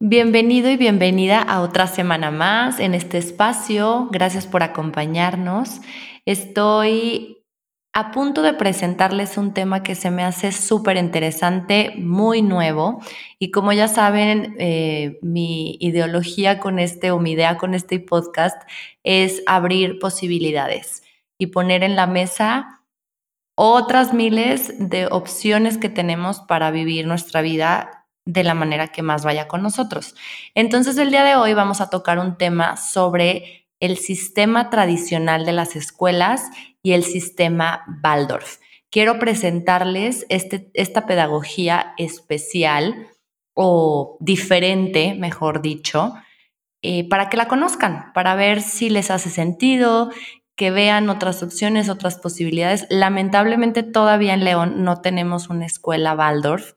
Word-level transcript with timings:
Bienvenido 0.00 0.70
y 0.70 0.76
bienvenida 0.76 1.42
a 1.42 1.60
otra 1.60 1.88
semana 1.88 2.30
más 2.30 2.78
en 2.78 2.94
este 2.94 3.18
espacio. 3.18 4.08
Gracias 4.12 4.46
por 4.46 4.62
acompañarnos. 4.62 5.80
Estoy 6.24 7.44
a 7.92 8.12
punto 8.12 8.42
de 8.42 8.54
presentarles 8.54 9.36
un 9.36 9.52
tema 9.54 9.82
que 9.82 9.96
se 9.96 10.12
me 10.12 10.22
hace 10.22 10.52
súper 10.52 10.98
interesante, 10.98 11.94
muy 11.98 12.42
nuevo. 12.42 13.02
Y 13.40 13.50
como 13.50 13.72
ya 13.72 13.88
saben, 13.88 14.54
eh, 14.60 15.18
mi 15.20 15.76
ideología 15.80 16.60
con 16.60 16.78
este 16.78 17.10
o 17.10 17.18
mi 17.18 17.32
idea 17.32 17.56
con 17.56 17.74
este 17.74 17.98
podcast 17.98 18.62
es 19.02 19.42
abrir 19.46 19.98
posibilidades 19.98 21.02
y 21.38 21.48
poner 21.48 21.82
en 21.82 21.96
la 21.96 22.06
mesa 22.06 22.84
otras 23.56 24.14
miles 24.14 24.72
de 24.78 25.08
opciones 25.08 25.76
que 25.76 25.88
tenemos 25.88 26.38
para 26.38 26.70
vivir 26.70 27.08
nuestra 27.08 27.42
vida 27.42 27.97
de 28.28 28.44
la 28.44 28.52
manera 28.52 28.88
que 28.88 29.00
más 29.00 29.24
vaya 29.24 29.48
con 29.48 29.62
nosotros. 29.62 30.14
Entonces 30.54 30.98
el 30.98 31.10
día 31.10 31.24
de 31.24 31.34
hoy 31.34 31.54
vamos 31.54 31.80
a 31.80 31.88
tocar 31.88 32.18
un 32.18 32.36
tema 32.36 32.76
sobre 32.76 33.66
el 33.80 33.96
sistema 33.96 34.68
tradicional 34.68 35.46
de 35.46 35.52
las 35.52 35.76
escuelas 35.76 36.42
y 36.82 36.92
el 36.92 37.04
sistema 37.04 37.86
Waldorf. 38.04 38.58
Quiero 38.90 39.18
presentarles 39.18 40.26
este, 40.28 40.70
esta 40.74 41.06
pedagogía 41.06 41.94
especial 41.96 43.08
o 43.54 44.18
diferente, 44.20 45.14
mejor 45.14 45.62
dicho, 45.62 46.12
eh, 46.82 47.08
para 47.08 47.30
que 47.30 47.38
la 47.38 47.48
conozcan, 47.48 48.12
para 48.12 48.34
ver 48.34 48.60
si 48.60 48.90
les 48.90 49.10
hace 49.10 49.30
sentido, 49.30 50.10
que 50.54 50.70
vean 50.70 51.08
otras 51.08 51.42
opciones, 51.42 51.88
otras 51.88 52.18
posibilidades. 52.18 52.86
Lamentablemente 52.90 53.82
todavía 53.82 54.34
en 54.34 54.44
León 54.44 54.84
no 54.84 55.00
tenemos 55.00 55.48
una 55.48 55.64
escuela 55.64 56.14
Waldorf, 56.14 56.74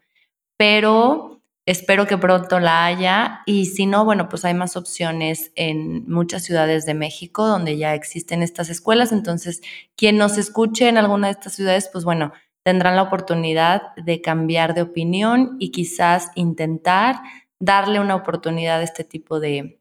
pero 0.56 1.31
Espero 1.68 2.08
que 2.08 2.18
pronto 2.18 2.60
la 2.60 2.86
haya 2.86 3.42
y 3.46 3.68
si 3.68 3.86
no, 3.86 4.04
bueno, 4.04 4.30
pues 4.30 4.46
hay 4.46 4.56
más 4.56 4.76
opciones 4.76 5.52
en 5.56 6.10
muchas 6.10 6.44
ciudades 6.44 6.86
de 6.88 6.96
México 6.96 7.46
donde 7.46 7.78
ya 7.78 7.94
existen 7.94 8.42
estas 8.42 8.70
escuelas. 8.70 9.12
Entonces, 9.12 9.62
quien 9.96 10.18
nos 10.18 10.40
escuche 10.40 10.90
en 10.90 10.98
alguna 10.98 11.28
de 11.28 11.34
estas 11.34 11.54
ciudades, 11.54 11.88
pues 11.92 12.04
bueno, 12.04 12.34
tendrán 12.64 12.96
la 12.96 13.04
oportunidad 13.04 13.96
de 13.96 14.22
cambiar 14.22 14.74
de 14.74 14.82
opinión 14.82 15.58
y 15.60 15.70
quizás 15.70 16.32
intentar 16.34 17.22
darle 17.60 18.00
una 18.00 18.16
oportunidad 18.16 18.80
a 18.80 18.84
este 18.84 19.04
tipo 19.04 19.40
de, 19.40 19.80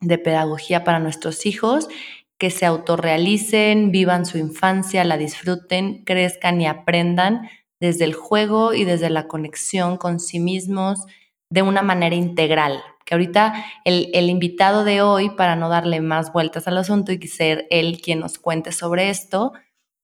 de 0.00 0.18
pedagogía 0.18 0.84
para 0.84 0.98
nuestros 0.98 1.46
hijos, 1.46 1.88
que 2.36 2.50
se 2.50 2.66
autorrealicen, 2.66 3.90
vivan 3.90 4.26
su 4.26 4.36
infancia, 4.36 5.04
la 5.04 5.16
disfruten, 5.16 6.04
crezcan 6.04 6.60
y 6.60 6.66
aprendan 6.66 7.48
desde 7.84 8.04
el 8.04 8.14
juego 8.14 8.72
y 8.72 8.84
desde 8.84 9.10
la 9.10 9.28
conexión 9.28 9.98
con 9.98 10.18
sí 10.18 10.40
mismos 10.40 11.04
de 11.50 11.60
una 11.60 11.82
manera 11.82 12.14
integral. 12.16 12.82
Que 13.04 13.14
ahorita 13.14 13.62
el, 13.84 14.30
invitado 14.30 14.84
de 14.84 15.02
hoy, 15.02 15.28
para 15.28 15.54
no 15.54 15.68
darle 15.68 16.00
más 16.00 16.32
vueltas 16.32 16.66
al 16.66 16.78
asunto 16.78 17.12
y 17.12 17.20
ser 17.28 17.66
él 17.70 18.00
quien 18.02 18.20
nos 18.20 18.38
cuente 18.38 18.72
sobre 18.72 19.10
esto, 19.10 19.52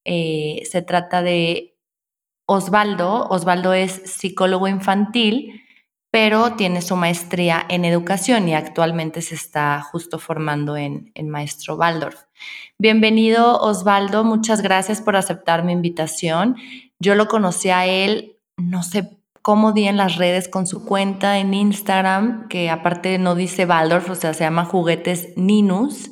eh, 0.05 0.63
se 0.71 0.83
trata 0.83 1.23
de 1.23 1.79
Osvaldo. 2.47 3.27
Osvaldo 3.31 3.73
es 3.73 4.03
psicólogo 4.05 4.69
infantil, 4.69 5.63
pero 6.11 6.57
tiene 6.57 6.83
su 6.83 6.97
maestría 6.97 7.65
en 7.71 7.87
educación 7.87 8.47
y 8.47 8.55
actualmente 8.55 9.23
se 9.23 9.37
está 9.37 9.81
justo 9.81 10.19
formando 10.19 10.77
en, 10.77 11.13
Maestro 11.29 11.77
Waldorf. 11.77 12.25
Bienvenido 12.77 13.59
Osvaldo, 13.61 14.25
muchas 14.25 14.61
gracias 14.61 15.01
por 15.01 15.17
aceptar 15.17 15.65
mi 15.65 15.73
invitación. 15.73 16.57
Yo 17.01 17.15
lo 17.15 17.29
conocí 17.29 17.71
a 17.71 17.87
él, 17.87 18.37
no 18.57 18.83
sé 18.83 19.19
cómo 19.43 19.73
di 19.73 19.89
en 19.89 19.97
las 19.97 20.17
redes 20.17 20.49
con 20.49 20.67
su 20.67 20.85
cuenta 20.85 21.39
en 21.39 21.55
Instagram, 21.55 22.47
que 22.49 22.71
aparte 22.71 23.19
no 23.19 23.35
dice 23.35 23.65
Waldorf, 23.65 24.11
o 24.11 24.15
sea, 24.15 24.35
se 24.35 24.45
llama 24.45 24.67
Juguetes 24.67 25.31
Ninus. 25.37 26.11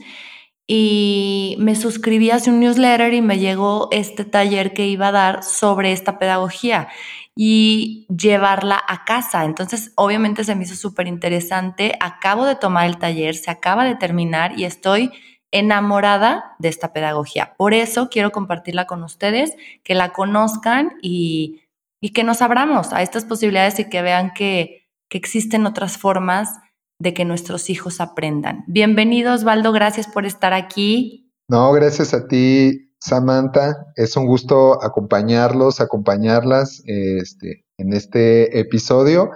Y 0.67 1.57
me 1.59 1.75
suscribí 1.77 2.31
hace 2.31 2.51
un 2.51 2.61
newsletter 2.61 3.15
y 3.15 3.23
me 3.23 3.39
llegó 3.39 3.89
este 3.91 4.25
taller 4.25 4.75
que 4.75 4.87
iba 4.87 5.09
a 5.09 5.13
dar 5.13 5.43
sobre 5.43 5.93
esta 5.93 6.19
pedagogía 6.19 6.89
y 7.35 8.07
llevarla 8.09 8.83
a 8.87 9.05
casa. 9.05 9.45
Entonces, 9.45 9.93
obviamente 9.95 10.45
se 10.45 10.55
me 10.55 10.65
hizo 10.65 10.75
súper 10.75 11.07
interesante. 11.07 11.97
Acabo 12.01 12.45
de 12.45 12.57
tomar 12.57 12.87
el 12.87 12.99
taller, 12.99 13.35
se 13.35 13.51
acaba 13.51 13.85
de 13.85 13.95
terminar 13.95 14.59
y 14.59 14.65
estoy 14.65 15.11
enamorada 15.53 16.57
de 16.59 16.69
esta 16.69 16.93
pedagogía. 16.93 17.55
Por 17.57 17.75
eso 17.75 18.09
quiero 18.11 18.31
compartirla 18.31 18.87
con 18.87 19.03
ustedes, 19.03 19.55
que 19.83 19.95
la 19.95 20.13
conozcan 20.13 20.93
y, 21.03 21.63
que 22.15 22.25
nos 22.25 22.43
abramos 22.43 22.93
a 22.93 23.03
estas 23.03 23.25
posibilidades 23.25 23.79
y 23.81 23.89
que 23.89 24.03
vean 24.03 24.33
que, 24.35 24.87
que 25.11 25.19
existen 25.19 25.67
otras 25.67 25.99
formas 25.99 26.51
de 27.01 27.15
que 27.15 27.25
nuestros 27.25 27.71
hijos 27.71 28.01
aprendan. 28.01 28.65
Bienvenido 28.67 29.33
Osvaldo, 29.33 29.73
gracias 29.73 30.07
por 30.07 30.27
estar 30.27 30.53
aquí. 30.53 31.33
No, 31.49 31.73
gracias 31.73 32.13
a 32.13 32.27
ti, 32.27 32.93
Samantha. 33.01 33.87
Es 33.97 34.17
un 34.17 34.27
gusto 34.27 34.83
acompañarlos, 34.83 35.81
acompañarlas 35.81 36.83
este, 36.87 37.65
en 37.79 37.93
este 37.95 38.61
episodio 38.61 39.31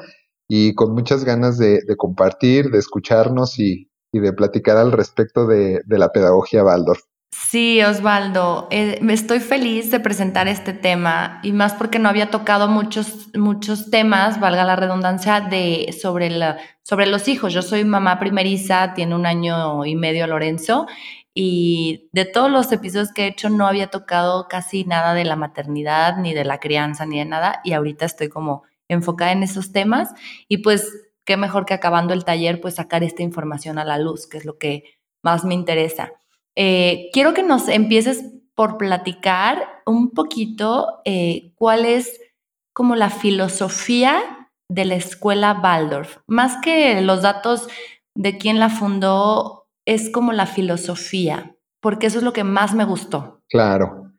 y 0.49 0.75
con 0.75 0.93
muchas 0.93 1.25
ganas 1.25 1.57
de 1.57 1.83
compartir, 1.97 2.71
de 2.71 2.79
escucharnos 2.79 3.59
y, 3.59 3.92
y 4.13 4.21
de 4.21 4.33
platicar 4.33 4.77
al 4.77 4.93
respecto 4.93 5.47
de, 5.47 5.83
la 5.89 6.13
pedagogía 6.13 6.63
Waldorf. 6.63 7.03
Sí, 7.31 7.83
Osvaldo, 7.83 8.69
eh, 8.71 8.99
me 9.01 9.15
estoy 9.15 9.41
feliz 9.41 9.91
de 9.91 10.01
presentar 10.01 10.49
este 10.49 10.75
tema 10.75 11.41
y 11.43 11.53
más 11.53 11.73
porque 11.73 11.99
no 11.99 12.11
había 12.11 12.31
tocado 12.31 12.69
muchos, 12.69 13.31
muchos 13.35 13.91
temas, 13.91 14.39
valga 14.39 14.65
la 14.65 14.77
redundancia, 14.77 15.41
de, 15.41 15.95
sobre, 15.99 16.29
la, 16.29 16.59
sobre 16.83 17.07
los 17.07 17.29
hijos. 17.29 17.55
Yo 17.55 17.63
soy 17.63 17.85
mamá 17.85 18.19
primeriza, 18.19 18.93
tiene 18.93 19.15
un 19.15 19.25
año 19.25 19.87
y 19.87 19.97
medio 19.97 20.27
Lorenzo 20.27 20.87
y 21.35 22.11
de 22.13 22.27
todos 22.27 22.51
los 22.51 22.71
episodios 22.71 23.13
que 23.13 23.25
he 23.25 23.29
hecho 23.29 23.49
no 23.49 23.67
había 23.67 23.87
tocado 23.87 24.47
casi 24.49 24.85
nada 24.85 25.15
de 25.15 25.25
la 25.25 25.37
maternidad, 25.37 26.19
ni 26.19 26.35
de 26.35 26.45
la 26.45 26.61
crianza, 26.61 27.07
ni 27.07 27.19
de 27.19 27.25
nada 27.25 27.61
y 27.65 27.73
ahorita 27.73 28.05
estoy 28.05 28.29
como 28.29 28.65
enfocada 28.89 29.33
en 29.33 29.43
esos 29.43 29.73
temas 29.73 30.11
y 30.49 30.59
pues 30.59 30.93
qué 31.25 31.37
mejor 31.37 31.65
que 31.65 31.75
acabando 31.75 32.15
el 32.15 32.25
taller, 32.25 32.61
pues 32.61 32.75
sacar 32.75 33.03
esta 33.03 33.23
información 33.23 33.79
a 33.79 33.85
la 33.85 33.99
luz, 33.99 34.27
que 34.27 34.39
es 34.39 34.45
lo 34.45 34.59
que 34.59 34.85
más 35.23 35.45
me 35.45 35.55
interesa. 35.55 36.13
Eh, 36.57 37.11
quiero 37.13 37.35
que 37.35 37.43
nos 37.43 37.69
empieces 37.69 38.25
por 38.55 38.77
platicar 38.77 39.67
un 39.87 40.11
poquito 40.11 41.01
eh, 41.05 41.53
cuál 41.55 41.85
es 41.85 42.21
como 42.75 42.97
la 42.97 43.11
filosofía 43.11 44.51
de 44.69 44.85
la 44.85 44.95
escuela 44.95 45.61
Waldorf. 45.63 46.19
Más 46.27 46.57
que 46.63 47.01
los 47.01 47.23
datos 47.23 47.69
de 48.15 48.39
quién 48.39 48.59
la 48.59 48.69
fundó, 48.69 49.69
es 49.87 50.11
como 50.11 50.33
la 50.33 50.47
filosofía, 50.47 51.57
porque 51.81 52.07
eso 52.07 52.19
es 52.19 52.25
lo 52.25 52.33
que 52.33 52.45
más 52.45 52.75
me 52.75 52.85
gustó. 52.85 53.43
Claro. 53.49 54.13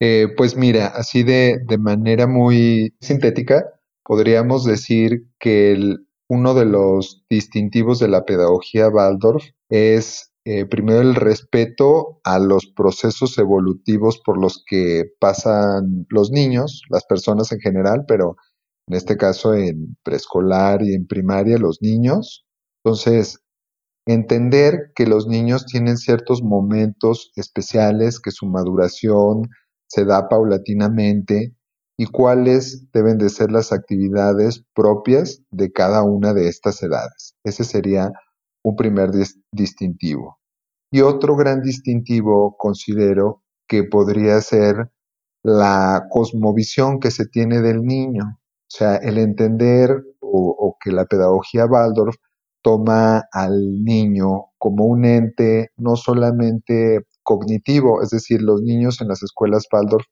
Eh, 0.00 0.28
pues 0.36 0.56
mira, 0.56 0.88
así 0.88 1.24
de, 1.24 1.58
de 1.66 1.78
manera 1.78 2.26
muy 2.26 2.94
sintética, 3.00 3.64
podríamos 4.04 4.64
decir 4.64 5.26
que 5.40 5.72
el, 5.72 6.07
uno 6.28 6.54
de 6.54 6.66
los 6.66 7.24
distintivos 7.30 7.98
de 7.98 8.08
la 8.08 8.24
pedagogía 8.24 8.88
Waldorf 8.88 9.44
es 9.70 10.32
eh, 10.44 10.66
primero 10.66 11.00
el 11.00 11.14
respeto 11.14 12.20
a 12.24 12.38
los 12.38 12.66
procesos 12.66 13.36
evolutivos 13.38 14.20
por 14.24 14.38
los 14.38 14.62
que 14.66 15.04
pasan 15.20 16.06
los 16.08 16.30
niños, 16.30 16.82
las 16.88 17.04
personas 17.04 17.52
en 17.52 17.60
general, 17.60 18.04
pero 18.06 18.36
en 18.86 18.96
este 18.96 19.16
caso 19.16 19.54
en 19.54 19.96
preescolar 20.02 20.82
y 20.82 20.94
en 20.94 21.06
primaria 21.06 21.58
los 21.58 21.82
niños. 21.82 22.46
Entonces, 22.82 23.40
entender 24.06 24.92
que 24.94 25.06
los 25.06 25.26
niños 25.26 25.66
tienen 25.66 25.98
ciertos 25.98 26.42
momentos 26.42 27.30
especiales, 27.36 28.20
que 28.20 28.30
su 28.30 28.46
maduración 28.46 29.50
se 29.86 30.04
da 30.06 30.28
paulatinamente 30.28 31.54
y 31.98 32.06
cuáles 32.06 32.90
deben 32.92 33.18
de 33.18 33.28
ser 33.28 33.50
las 33.50 33.72
actividades 33.72 34.64
propias 34.72 35.42
de 35.50 35.72
cada 35.72 36.04
una 36.04 36.32
de 36.32 36.48
estas 36.48 36.80
edades. 36.82 37.34
Ese 37.44 37.64
sería 37.64 38.12
un 38.62 38.76
primer 38.76 39.10
distintivo. 39.50 40.38
Y 40.92 41.00
otro 41.00 41.34
gran 41.34 41.60
distintivo 41.60 42.56
considero 42.56 43.42
que 43.66 43.82
podría 43.82 44.40
ser 44.40 44.90
la 45.42 46.06
cosmovisión 46.10 47.00
que 47.00 47.10
se 47.10 47.26
tiene 47.26 47.60
del 47.60 47.82
niño, 47.82 48.38
o 48.38 48.70
sea, 48.70 48.96
el 48.96 49.18
entender 49.18 50.02
o, 50.20 50.76
que 50.80 50.92
la 50.92 51.06
pedagogía 51.06 51.66
Waldorf 51.66 52.14
toma 52.62 53.24
al 53.32 53.82
niño 53.82 54.46
como 54.58 54.84
un 54.84 55.04
ente 55.04 55.70
no 55.76 55.96
solamente 55.96 57.06
cognitivo, 57.22 58.02
es 58.02 58.10
decir, 58.10 58.42
los 58.42 58.62
niños 58.62 59.00
en 59.00 59.08
las 59.08 59.22
escuelas 59.22 59.66
Waldorf 59.72 60.04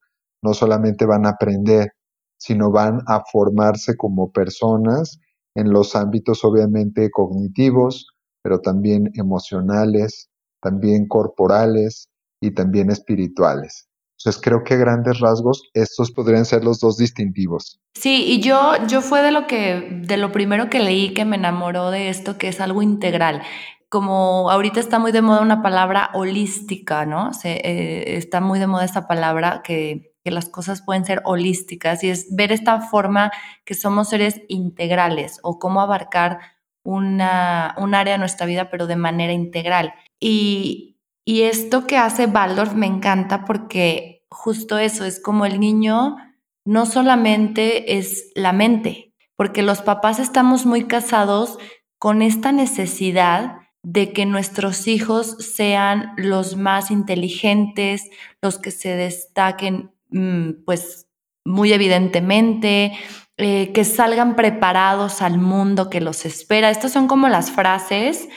no 0.46 0.54
solamente 0.54 1.04
van 1.04 1.26
a 1.26 1.30
aprender, 1.30 1.90
sino 2.38 2.70
van 2.70 3.00
a 3.08 3.24
formarse 3.32 3.96
como 3.96 4.30
personas 4.30 5.18
en 5.56 5.72
los 5.72 5.96
ámbitos 5.96 6.44
obviamente 6.44 7.10
cognitivos, 7.10 8.06
pero 8.42 8.60
también 8.60 9.10
emocionales, 9.14 10.30
también 10.62 11.08
corporales 11.08 12.08
y 12.40 12.52
también 12.52 12.90
espirituales. 12.90 13.88
Entonces 14.18 14.40
creo 14.40 14.62
que 14.64 14.76
grandes 14.76 15.18
rasgos 15.18 15.68
estos 15.74 16.12
podrían 16.12 16.44
ser 16.44 16.62
los 16.64 16.78
dos 16.78 16.96
distintivos. 16.96 17.80
Sí, 17.94 18.24
y 18.26 18.40
yo, 18.40 18.72
yo 18.86 19.02
fue 19.02 19.22
de 19.22 19.32
lo 19.32 19.46
que, 19.46 20.00
de 20.06 20.16
lo 20.16 20.30
primero 20.30 20.70
que 20.70 20.78
leí 20.78 21.12
que 21.12 21.24
me 21.24 21.36
enamoró 21.36 21.90
de 21.90 22.08
esto, 22.08 22.38
que 22.38 22.48
es 22.48 22.60
algo 22.60 22.82
integral. 22.82 23.42
Como 23.88 24.50
ahorita 24.50 24.80
está 24.80 24.98
muy 24.98 25.12
de 25.12 25.22
moda 25.22 25.40
una 25.40 25.62
palabra 25.62 26.10
holística, 26.14 27.04
¿no? 27.04 27.32
Se, 27.32 27.52
eh, 27.52 28.16
está 28.16 28.40
muy 28.40 28.58
de 28.58 28.66
moda 28.66 28.84
esta 28.84 29.06
palabra 29.06 29.62
que, 29.64 30.15
que 30.26 30.32
las 30.32 30.48
cosas 30.48 30.82
pueden 30.82 31.04
ser 31.04 31.22
holísticas 31.24 32.02
y 32.02 32.10
es 32.10 32.34
ver 32.34 32.50
esta 32.50 32.80
forma 32.80 33.30
que 33.64 33.74
somos 33.74 34.08
seres 34.08 34.42
integrales 34.48 35.38
o 35.44 35.60
cómo 35.60 35.80
abarcar 35.80 36.40
una, 36.82 37.76
un 37.78 37.94
área 37.94 38.14
de 38.14 38.18
nuestra 38.18 38.44
vida, 38.44 38.68
pero 38.68 38.88
de 38.88 38.96
manera 38.96 39.32
integral. 39.32 39.94
Y, 40.18 40.98
y 41.24 41.42
esto 41.42 41.86
que 41.86 41.96
hace 41.96 42.26
Waldorf 42.26 42.74
me 42.74 42.86
encanta 42.86 43.44
porque 43.44 44.26
justo 44.28 44.78
eso 44.78 45.04
es 45.04 45.22
como 45.22 45.46
el 45.46 45.60
niño 45.60 46.16
no 46.64 46.86
solamente 46.86 47.96
es 47.98 48.32
la 48.34 48.52
mente, 48.52 49.14
porque 49.36 49.62
los 49.62 49.80
papás 49.80 50.18
estamos 50.18 50.66
muy 50.66 50.88
casados 50.88 51.56
con 52.00 52.20
esta 52.20 52.50
necesidad 52.50 53.58
de 53.84 54.12
que 54.12 54.26
nuestros 54.26 54.88
hijos 54.88 55.36
sean 55.38 56.14
los 56.16 56.56
más 56.56 56.90
inteligentes, 56.90 58.10
los 58.42 58.58
que 58.58 58.72
se 58.72 58.96
destaquen 58.96 59.92
pues 60.10 61.06
muy 61.44 61.72
evidentemente, 61.72 62.92
eh, 63.38 63.72
que 63.72 63.84
salgan 63.84 64.34
preparados 64.34 65.22
al 65.22 65.38
mundo 65.38 65.90
que 65.90 66.00
los 66.00 66.24
espera. 66.24 66.70
Estas 66.70 66.92
son 66.92 67.06
como 67.06 67.28
las 67.28 67.50
frases 67.50 68.28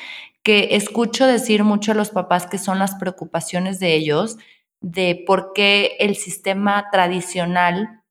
que 0.43 0.75
escucho 0.75 1.25
decir 1.25 1.63
mucho 1.63 1.91
a 1.91 1.95
los 1.95 2.09
papás 2.09 2.47
que 2.47 2.57
son 2.57 2.79
las 2.79 2.95
preocupaciones 2.95 3.79
de 3.79 3.95
ellos, 3.95 4.37
de 4.81 5.23
por 5.25 5.53
qué 5.53 5.97
el 5.99 6.15
sistema 6.15 6.87
tradicional 6.91 8.03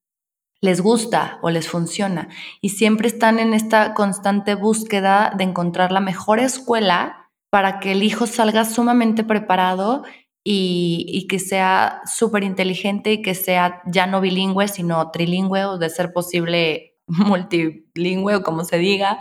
les 0.60 0.80
gusta 0.80 1.38
o 1.42 1.50
les 1.50 1.68
funciona. 1.68 2.28
Y 2.60 2.70
siempre 2.70 3.08
están 3.08 3.38
en 3.38 3.54
esta 3.54 3.94
constante 3.94 4.54
búsqueda 4.54 5.32
de 5.36 5.44
encontrar 5.44 5.92
la 5.92 6.00
mejor 6.00 6.40
escuela 6.40 7.30
para 7.50 7.80
que 7.80 7.92
el 7.92 8.02
hijo 8.02 8.26
salga 8.26 8.64
sumamente 8.64 9.24
preparado 9.24 10.04
y, 10.50 11.26
que 11.28 11.38
sea 11.38 12.00
súper 12.06 12.42
inteligente 12.42 13.12
y 13.12 13.22
que 13.22 13.34
sea 13.34 13.82
ya 13.84 14.06
no 14.06 14.22
bilingüe, 14.22 14.66
sino 14.66 15.10
trilingüe 15.10 15.66
o 15.66 15.76
de 15.76 15.90
ser 15.90 16.14
posible 16.14 16.96
multilingüe 17.06 18.36
o 18.36 18.42
como 18.42 18.64
se 18.64 18.78
diga. 18.78 19.18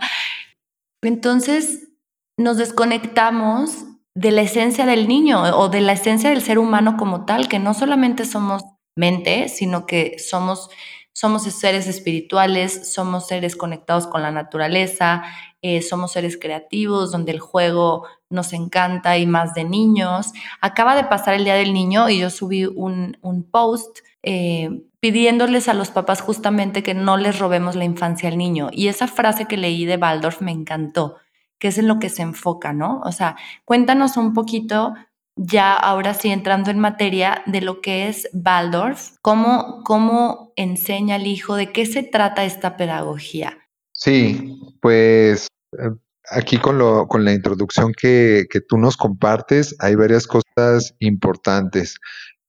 Entonces, 1.02 1.90
nos 2.38 2.56
desconectamos 2.56 3.84
de 4.14 4.30
la 4.32 4.40
esencia 4.40 4.86
del 4.86 5.06
niño 5.06 5.42
o 5.42 5.68
de 5.68 5.82
la 5.82 5.92
esencia 5.92 6.30
del 6.30 6.40
ser 6.40 6.58
humano 6.58 6.96
como 6.96 7.26
tal, 7.26 7.46
que 7.46 7.58
no 7.58 7.74
solamente 7.74 8.24
somos 8.24 8.62
mente, 8.96 9.50
sino 9.50 9.84
que 9.84 10.18
somos, 10.18 10.70
somos 11.12 11.42
seres 11.42 11.86
espirituales, 11.88 12.90
somos 12.94 13.26
seres 13.26 13.54
conectados 13.54 14.06
con 14.06 14.22
la 14.22 14.30
naturaleza, 14.30 15.24
eh, 15.62 15.82
somos 15.82 16.12
seres 16.12 16.38
creativos, 16.38 17.10
donde 17.10 17.32
el 17.32 17.40
juego 17.40 18.06
nos 18.30 18.52
encanta 18.52 19.18
y 19.18 19.26
más 19.26 19.54
de 19.54 19.64
niños. 19.64 20.32
Acaba 20.60 20.94
de 20.94 21.04
pasar 21.04 21.34
el 21.34 21.44
Día 21.44 21.54
del 21.54 21.72
Niño 21.72 22.08
y 22.08 22.18
yo 22.18 22.30
subí 22.30 22.64
un, 22.66 23.16
post 23.50 23.98
eh, 24.22 24.82
pidiéndoles 25.00 25.68
a 25.68 25.74
los 25.74 25.90
papás 25.90 26.20
justamente 26.20 26.82
que 26.82 26.94
no 26.94 27.16
les 27.16 27.38
robemos 27.38 27.76
la 27.76 27.84
infancia 27.84 28.28
al 28.28 28.38
niño. 28.38 28.68
Y 28.72 28.88
esa 28.88 29.06
frase 29.06 29.46
que 29.46 29.56
leí 29.56 29.84
de 29.84 29.96
Waldorf 29.96 30.40
me 30.40 30.52
encantó 30.52 31.16
que 31.58 31.68
es 31.68 31.78
en 31.78 31.88
lo 31.88 31.98
que 31.98 32.08
se 32.08 32.22
enfoca, 32.22 32.72
¿no? 32.72 33.00
O 33.04 33.12
sea, 33.12 33.36
cuéntanos 33.64 34.16
un 34.16 34.32
poquito 34.32 34.94
ya 35.36 35.74
ahora 35.74 36.14
sí 36.14 36.30
entrando 36.30 36.70
en 36.70 36.78
materia 36.78 37.42
de 37.46 37.60
lo 37.60 37.80
que 37.80 38.08
es 38.08 38.28
Waldorf, 38.32 39.16
cómo, 39.22 39.82
cómo 39.84 40.52
enseña 40.56 41.14
al 41.16 41.26
hijo, 41.26 41.54
de 41.54 41.70
qué 41.72 41.86
se 41.86 42.02
trata 42.02 42.44
esta 42.44 42.76
pedagogía. 42.76 43.67
Sí, 44.00 44.56
pues 44.80 45.48
eh, 45.76 45.90
aquí 46.30 46.58
con, 46.58 46.78
lo, 46.78 47.08
con 47.08 47.24
la 47.24 47.32
introducción 47.32 47.92
que, 47.92 48.44
que 48.48 48.60
tú 48.60 48.78
nos 48.78 48.96
compartes, 48.96 49.74
hay 49.80 49.96
varias 49.96 50.28
cosas 50.28 50.94
importantes. 51.00 51.96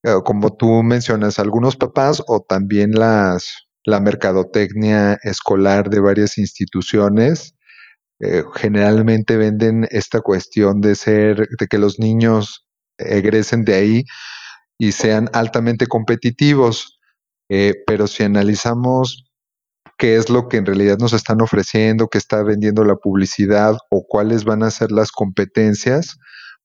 Eh, 0.04 0.14
como 0.24 0.56
tú 0.56 0.84
mencionas, 0.84 1.40
algunos 1.40 1.76
papás 1.76 2.22
o 2.28 2.42
también 2.48 2.92
las, 2.92 3.52
la 3.84 4.00
mercadotecnia 4.00 5.18
escolar 5.24 5.90
de 5.90 6.00
varias 6.02 6.38
instituciones 6.38 7.56
eh, 8.22 8.44
generalmente 8.56 9.38
venden 9.38 9.88
esta 9.90 10.22
cuestión 10.22 10.82
de 10.82 10.94
ser, 10.96 11.48
de 11.60 11.68
que 11.68 11.80
los 11.80 12.00
niños 12.00 12.68
egresen 13.00 13.66
de 13.66 13.74
ahí 13.76 14.04
y 14.78 14.92
sean 14.92 15.30
altamente 15.34 15.88
competitivos. 15.88 17.00
Pero 17.88 18.06
si 18.06 18.24
analizamos 18.24 19.29
qué 20.00 20.16
es 20.16 20.30
lo 20.30 20.48
que 20.48 20.58
en 20.58 20.66
realidad 20.66 20.98
nos 20.98 21.14
están 21.14 21.42
ofreciendo, 21.42 22.08
qué 22.08 22.18
está 22.18 22.42
vendiendo 22.42 22.86
la 22.86 22.96
publicidad 22.96 23.76
o 23.92 24.06
cuáles 24.08 24.46
van 24.46 24.64
a 24.64 24.72
ser 24.72 24.92
las 24.92 25.12
competencias, 25.12 26.18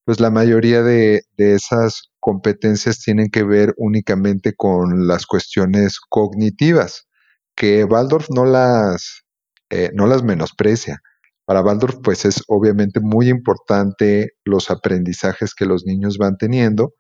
pues 0.05 0.21
la 0.21 0.31
mayoría 0.31 0.83
de, 0.83 1.23
esas 1.37 2.11
competencias 2.21 3.01
tienen 3.01 3.31
que 3.31 3.43
ver 3.43 3.75
únicamente 3.77 4.55
con 4.55 5.09
las 5.09 5.27
cuestiones 5.27 5.99
cognitivas, 6.01 7.09
que 7.57 7.85
Waldorf 7.85 8.29
no 8.31 8.45
las, 8.45 9.25
eh, 9.69 9.91
no 9.95 10.07
las 10.07 10.23
menosprecia. 10.23 11.01
Para 11.45 11.61
Waldorf, 11.61 11.97
pues 12.03 12.25
es 12.25 12.43
obviamente 12.47 13.01
muy 13.01 13.29
importante 13.29 14.31
los 14.45 14.71
aprendizajes 14.71 15.55
que 15.55 15.67
los 15.67 15.85
niños 15.85 16.19
van 16.19 16.37
teniendo, 16.39 16.95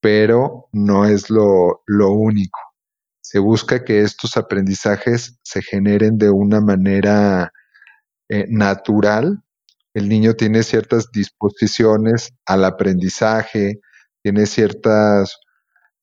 pero 0.00 0.68
no 0.72 1.06
es 1.06 1.30
lo, 1.30 1.80
único. 1.88 2.58
Se 3.32 3.38
busca 3.38 3.82
que 3.82 4.02
estos 4.02 4.36
aprendizajes 4.36 5.38
se 5.42 5.62
generen 5.62 6.18
de 6.18 6.28
una 6.28 6.60
manera 6.60 7.50
eh, 8.28 8.44
natural. 8.50 9.42
El 9.94 10.10
niño 10.10 10.34
tiene 10.34 10.62
ciertas 10.62 11.10
disposiciones 11.10 12.34
al 12.44 12.66
aprendizaje, 12.66 13.80
tiene 14.22 14.44
ciertas 14.44 15.38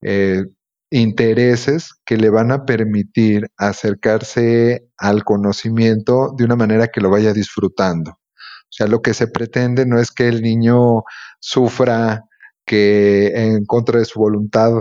eh, 0.01 0.43
intereses 0.89 1.91
que 2.03 2.17
le 2.17 2.31
van 2.31 2.51
a 2.51 2.65
permitir 2.65 3.45
acercarse 3.57 4.89
al 4.98 5.24
conocimiento 5.24 6.33
de 6.36 6.45
una 6.45 6.55
manera 6.55 6.88
que 6.88 7.00
lo 7.00 7.12
vaya 7.12 7.31
disfrutando. 7.31 8.09
O 8.09 8.71
sea, 8.71 8.88
lo 8.88 9.03
que 9.03 9.13
se 9.13 9.27
pretende 9.27 9.86
no 9.86 10.00
es 10.00 10.09
que 10.09 10.29
el 10.29 10.41
niño 10.41 11.03
sufra, 11.39 12.24
que 12.65 13.27
en 13.36 13.65
contra 13.65 14.00
de 14.00 14.05
su 14.05 14.19
voluntad 14.19 14.71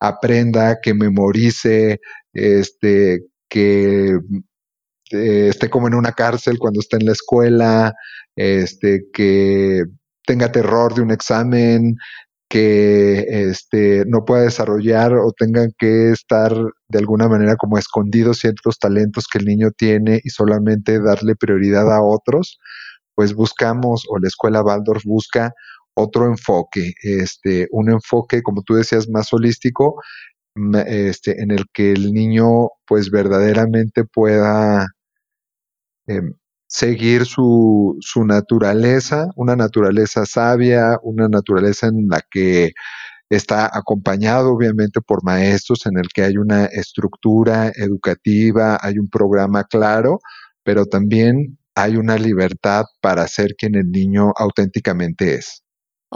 aprenda, 0.00 0.78
que 0.82 0.94
memorice, 0.94 2.00
este, 2.32 3.20
que 3.48 4.18
eh, 5.12 5.48
esté 5.48 5.70
como 5.70 5.88
en 5.88 5.94
una 5.94 6.12
cárcel 6.12 6.58
cuando 6.58 6.80
está 6.80 6.96
en 6.96 7.06
la 7.06 7.12
escuela, 7.12 7.94
este, 8.36 9.06
que 9.12 9.84
tenga 10.26 10.52
terror 10.52 10.94
de 10.94 11.02
un 11.02 11.12
examen, 11.12 11.96
que 12.48 13.24
este, 13.28 14.04
no 14.06 14.24
pueda 14.24 14.42
desarrollar 14.42 15.14
o 15.14 15.32
tengan 15.32 15.72
que 15.78 16.10
estar 16.10 16.52
de 16.88 16.98
alguna 16.98 17.28
manera 17.28 17.56
como 17.56 17.78
escondidos 17.78 18.38
ciertos 18.38 18.78
talentos 18.78 19.26
que 19.30 19.38
el 19.38 19.46
niño 19.46 19.70
tiene 19.76 20.20
y 20.22 20.30
solamente 20.30 21.00
darle 21.00 21.34
prioridad 21.34 21.92
a 21.92 22.02
otros, 22.02 22.58
pues 23.14 23.34
buscamos 23.34 24.04
o 24.08 24.18
la 24.18 24.28
escuela 24.28 24.62
Waldorf 24.62 25.04
busca 25.04 25.52
otro 25.96 26.26
enfoque, 26.26 26.92
este, 27.02 27.68
un 27.72 27.90
enfoque, 27.90 28.42
como 28.42 28.62
tú 28.62 28.74
decías, 28.74 29.08
más 29.08 29.32
holístico, 29.32 29.96
este, 30.86 31.42
en 31.42 31.50
el 31.50 31.66
que 31.72 31.92
el 31.92 32.12
niño 32.12 32.70
pues 32.86 33.10
verdaderamente 33.10 34.04
pueda 34.04 34.86
em, 36.06 36.34
seguir 36.66 37.26
su, 37.26 37.96
su, 38.00 38.24
naturaleza, 38.24 39.28
una 39.36 39.56
naturaleza 39.56 40.26
sabia, 40.26 40.98
una 41.02 41.28
naturaleza 41.28 41.88
en 41.88 42.08
la 42.08 42.20
que 42.30 42.72
está 43.30 43.70
acompañado 43.72 44.52
obviamente 44.52 45.00
por 45.00 45.24
maestros, 45.24 45.86
en 45.86 45.98
el 45.98 46.08
que 46.14 46.22
hay 46.24 46.36
una 46.38 46.66
estructura 46.66 47.72
educativa, 47.74 48.78
hay 48.82 48.98
un 48.98 49.08
programa 49.08 49.64
claro, 49.64 50.20
pero 50.64 50.86
también 50.86 51.58
hay 51.74 51.96
una 51.96 52.16
libertad 52.16 52.84
para 53.00 53.26
ser 53.28 53.54
quien 53.58 53.74
el 53.76 53.90
niño 53.90 54.32
auténticamente 54.36 55.34
es. 55.36 55.65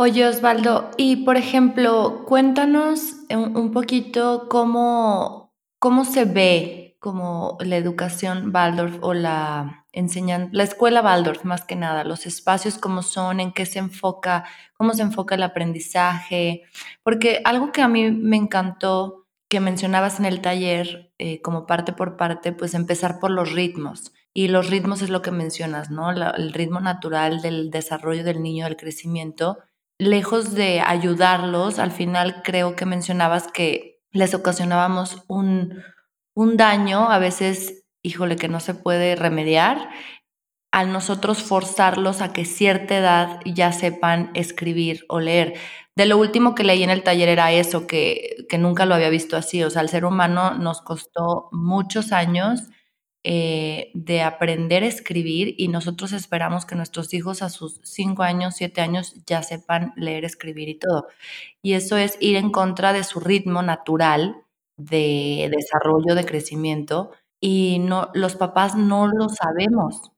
Oye, 0.02 0.26
Osvaldo, 0.26 0.92
y 0.97 1.26
por 1.26 1.37
ejemplo, 1.37 2.25
cuéntanos 2.25 3.16
un, 3.28 3.71
poquito 3.71 4.47
cómo, 4.49 5.52
cómo 5.78 6.07
se 6.07 6.25
ve 6.25 6.97
como 7.00 7.59
la 7.61 7.76
educación 7.76 8.50
Waldorf 8.50 8.97
o 9.02 9.12
la 9.12 9.85
enseñan, 9.92 10.49
la 10.52 10.62
escuela 10.62 11.02
Waldorf 11.02 11.45
más 11.45 11.66
que 11.66 11.76
nada, 11.76 12.04
los 12.04 12.25
espacios 12.25 12.78
como 12.78 13.02
son, 13.02 13.40
en 13.40 13.52
qué 13.52 13.66
se 13.66 13.78
enfoca, 13.78 14.47
cómo 14.73 14.95
se 14.95 15.02
enfoca 15.02 15.35
el 15.35 15.42
aprendizaje, 15.42 16.62
porque 17.02 17.42
algo 17.45 17.71
que 17.71 17.83
a 17.83 17.88
mí 17.88 18.11
me 18.11 18.38
encantó 18.38 19.26
que 19.50 19.61
mencionabas 19.61 20.19
en 20.19 20.25
el 20.25 20.40
taller, 20.40 21.12
eh, 21.19 21.42
como 21.42 21.66
parte 21.66 21.92
por 21.92 22.16
parte, 22.16 22.52
pues 22.52 22.73
empezar 22.73 23.19
por 23.21 23.30
los 23.30 23.52
ritmos. 23.52 24.14
Y 24.33 24.49
los 24.49 24.71
ritmos 24.71 25.02
es 25.02 25.11
lo 25.11 25.21
que 25.21 25.33
mencionas, 25.33 25.90
¿no? 25.90 26.11
el 26.11 26.52
ritmo 26.54 26.80
natural 26.80 27.42
del 27.42 27.71
desarrollo 27.71 28.25
del 28.25 28.42
niño, 28.42 28.64
del 28.64 28.76
crecimiento. 28.76 29.59
Lejos 30.00 30.54
de 30.54 30.80
ayudarlos, 30.80 31.78
al 31.78 31.90
final 31.90 32.40
creo 32.42 32.75
que 32.75 32.87
mencionabas 32.87 33.49
que 33.52 34.00
les 34.12 34.33
ocasionábamos 34.33 35.25
un, 35.28 35.83
un 36.33 36.57
daño, 36.57 37.11
a 37.11 37.19
veces, 37.19 37.85
híjole, 38.02 38.37
que 38.37 38.49
no 38.49 38.61
se 38.61 38.73
puede 38.73 39.14
remediar, 39.14 39.90
al 40.73 40.90
nosotros 40.90 41.42
forzarlos 41.42 42.23
a 42.23 42.33
que 42.33 42.47
cierta 42.47 42.97
edad 42.97 43.40
ya 43.45 43.73
sepan 43.73 44.30
escribir 44.33 45.04
o 45.11 45.21
leer. 45.21 45.59
De 45.95 46.07
lo 46.07 46.16
último 46.16 46.54
que 46.54 46.64
leí 46.64 46.83
en 46.83 46.88
el 46.88 47.02
taller 47.02 47.28
era 47.28 47.52
eso, 47.52 47.87
que, 47.87 48.47
que 48.49 48.57
nunca 48.57 48.87
lo 48.87 48.95
había 48.95 49.11
visto 49.11 49.37
así. 49.37 49.62
O 49.64 49.69
sea, 49.69 49.83
al 49.83 49.90
ser 49.90 50.07
humano 50.07 50.54
nos 50.54 50.80
costó 50.80 51.50
muchos 51.52 52.12
años 52.12 52.71
eh, 53.22 53.90
de 53.92 54.22
aprender 54.22 54.82
a 54.82 54.86
escribir 54.86 55.54
y 55.58 55.68
nosotros 55.68 56.12
esperamos 56.12 56.64
que 56.64 56.74
nuestros 56.74 57.12
hijos 57.12 57.42
a 57.42 57.50
sus 57.50 57.78
cinco 57.82 58.22
años, 58.22 58.54
siete 58.56 58.80
años 58.80 59.14
ya 59.26 59.42
sepan 59.42 59.92
leer, 59.96 60.24
escribir 60.24 60.70
y 60.70 60.78
todo. 60.78 61.06
Y 61.60 61.74
eso 61.74 61.98
es 61.98 62.16
ir 62.20 62.36
en 62.36 62.50
contra 62.50 62.94
de 62.94 63.04
su 63.04 63.20
ritmo 63.20 63.62
natural 63.62 64.36
de 64.78 65.50
desarrollo, 65.54 66.14
de 66.14 66.24
crecimiento, 66.24 67.10
y 67.40 67.78
no, 67.80 68.10
los 68.14 68.36
papás 68.36 68.74
no 68.74 69.08
lo 69.08 69.28
sabemos. 69.28 70.12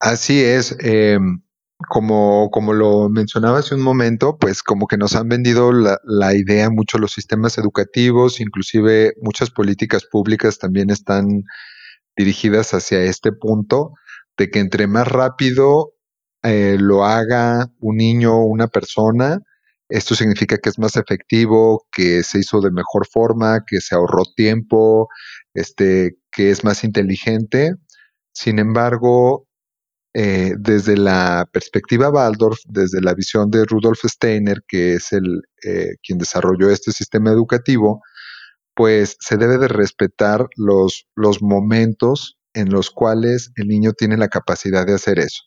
Así 0.00 0.42
es. 0.42 0.76
Em, 0.80 1.42
como, 1.88 2.50
como 2.50 2.72
lo 2.72 3.10
mencionaba 3.10 3.58
hace 3.58 3.74
un 3.74 3.82
momento, 3.82 4.38
pues 4.38 4.62
como 4.62 4.86
que 4.86 4.96
nos 4.96 5.14
han 5.14 5.28
vendido 5.28 5.72
la, 5.72 5.98
la, 6.04 6.34
idea 6.34 6.70
mucho 6.70 6.96
los 6.96 7.12
sistemas 7.12 7.58
educativos, 7.58 8.40
inclusive 8.40 9.14
muchas 9.20 9.50
políticas 9.50 10.06
públicas 10.06 10.58
también 10.58 10.88
están 10.88 11.44
dirigidas 12.16 12.72
hacia 12.74 13.02
este 13.02 13.32
punto 13.32 13.92
de 14.36 14.50
que 14.50 14.60
entre 14.60 14.86
más 14.86 15.06
rápido 15.08 15.92
eh, 16.42 16.76
lo 16.78 17.04
haga 17.04 17.66
un 17.80 17.96
niño 17.96 18.34
o 18.36 18.44
una 18.44 18.68
persona, 18.68 19.40
esto 19.88 20.14
significa 20.14 20.58
que 20.58 20.68
es 20.68 20.78
más 20.78 20.96
efectivo, 20.96 21.86
que 21.92 22.22
se 22.22 22.40
hizo 22.40 22.60
de 22.60 22.70
mejor 22.70 23.06
forma, 23.06 23.64
que 23.66 23.80
se 23.80 23.94
ahorró 23.94 24.24
tiempo, 24.34 25.08
este, 25.54 26.16
que 26.30 26.50
es 26.50 26.64
más 26.64 26.82
inteligente. 26.84 27.74
Sin 28.32 28.58
embargo, 28.58 29.46
eh, 30.14 30.54
desde 30.58 30.96
la 30.96 31.48
perspectiva 31.52 32.10
Waldorf, 32.10 32.58
desde 32.66 33.00
la 33.00 33.14
visión 33.14 33.50
de 33.50 33.64
Rudolf 33.64 34.00
Steiner, 34.04 34.62
que 34.66 34.94
es 34.94 35.12
el 35.12 35.42
eh, 35.62 35.96
quien 36.02 36.18
desarrolló 36.18 36.70
este 36.70 36.90
sistema 36.90 37.30
educativo, 37.30 38.00
pues 38.76 39.16
se 39.20 39.38
debe 39.38 39.56
de 39.56 39.68
respetar 39.68 40.46
los, 40.54 41.06
los 41.16 41.42
momentos 41.42 42.36
en 42.52 42.70
los 42.70 42.90
cuales 42.90 43.50
el 43.56 43.68
niño 43.68 43.92
tiene 43.94 44.18
la 44.18 44.28
capacidad 44.28 44.86
de 44.86 44.94
hacer 44.94 45.18
eso. 45.18 45.42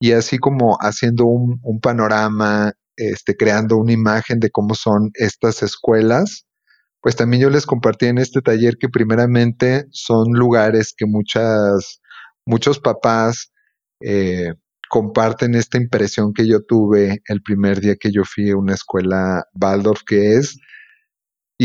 Y 0.00 0.12
así 0.12 0.38
como 0.38 0.78
haciendo 0.80 1.26
un, 1.26 1.60
un 1.62 1.80
panorama 1.80 2.72
este, 2.96 3.36
creando 3.36 3.76
una 3.76 3.92
imagen 3.92 4.40
de 4.40 4.50
cómo 4.50 4.74
son 4.74 5.10
estas 5.14 5.62
escuelas, 5.62 6.46
pues 7.02 7.14
también 7.14 7.42
yo 7.42 7.50
les 7.50 7.66
compartí 7.66 8.06
en 8.06 8.18
este 8.18 8.40
taller 8.40 8.76
que 8.78 8.88
primeramente 8.88 9.84
son 9.90 10.32
lugares 10.32 10.94
que 10.96 11.04
muchas, 11.04 12.00
muchos 12.46 12.78
papás 12.80 13.52
eh, 14.00 14.54
comparten 14.88 15.54
esta 15.56 15.78
impresión 15.78 16.32
que 16.32 16.46
yo 16.46 16.62
tuve 16.62 17.20
el 17.26 17.42
primer 17.42 17.80
día 17.80 17.96
que 17.96 18.12
yo 18.12 18.22
fui 18.24 18.50
a 18.50 18.56
una 18.56 18.74
escuela 18.74 19.44
Waldorf, 19.60 20.02
que 20.06 20.36
es, 20.36 20.56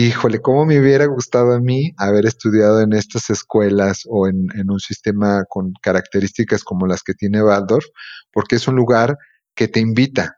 híjole, 0.05 0.41
cómo 0.41 0.65
me 0.65 0.79
hubiera 0.79 1.07
gustado 1.07 1.53
a 1.53 1.59
mí 1.59 1.91
haber 1.97 2.27
estudiado 2.27 2.81
en 2.81 2.93
estas 2.93 3.31
escuelas 3.31 4.03
o 4.07 4.27
en, 4.27 4.47
un 4.69 4.79
sistema 4.79 5.43
con 5.49 5.73
características 5.81 6.63
como 6.63 6.85
las 6.85 7.01
que 7.01 7.15
tiene 7.15 7.43
Waldorf, 7.43 7.85
porque 8.31 8.57
es 8.57 8.67
un 8.67 8.75
lugar 8.75 9.17
que 9.55 9.67
te 9.67 9.79
invita, 9.79 10.37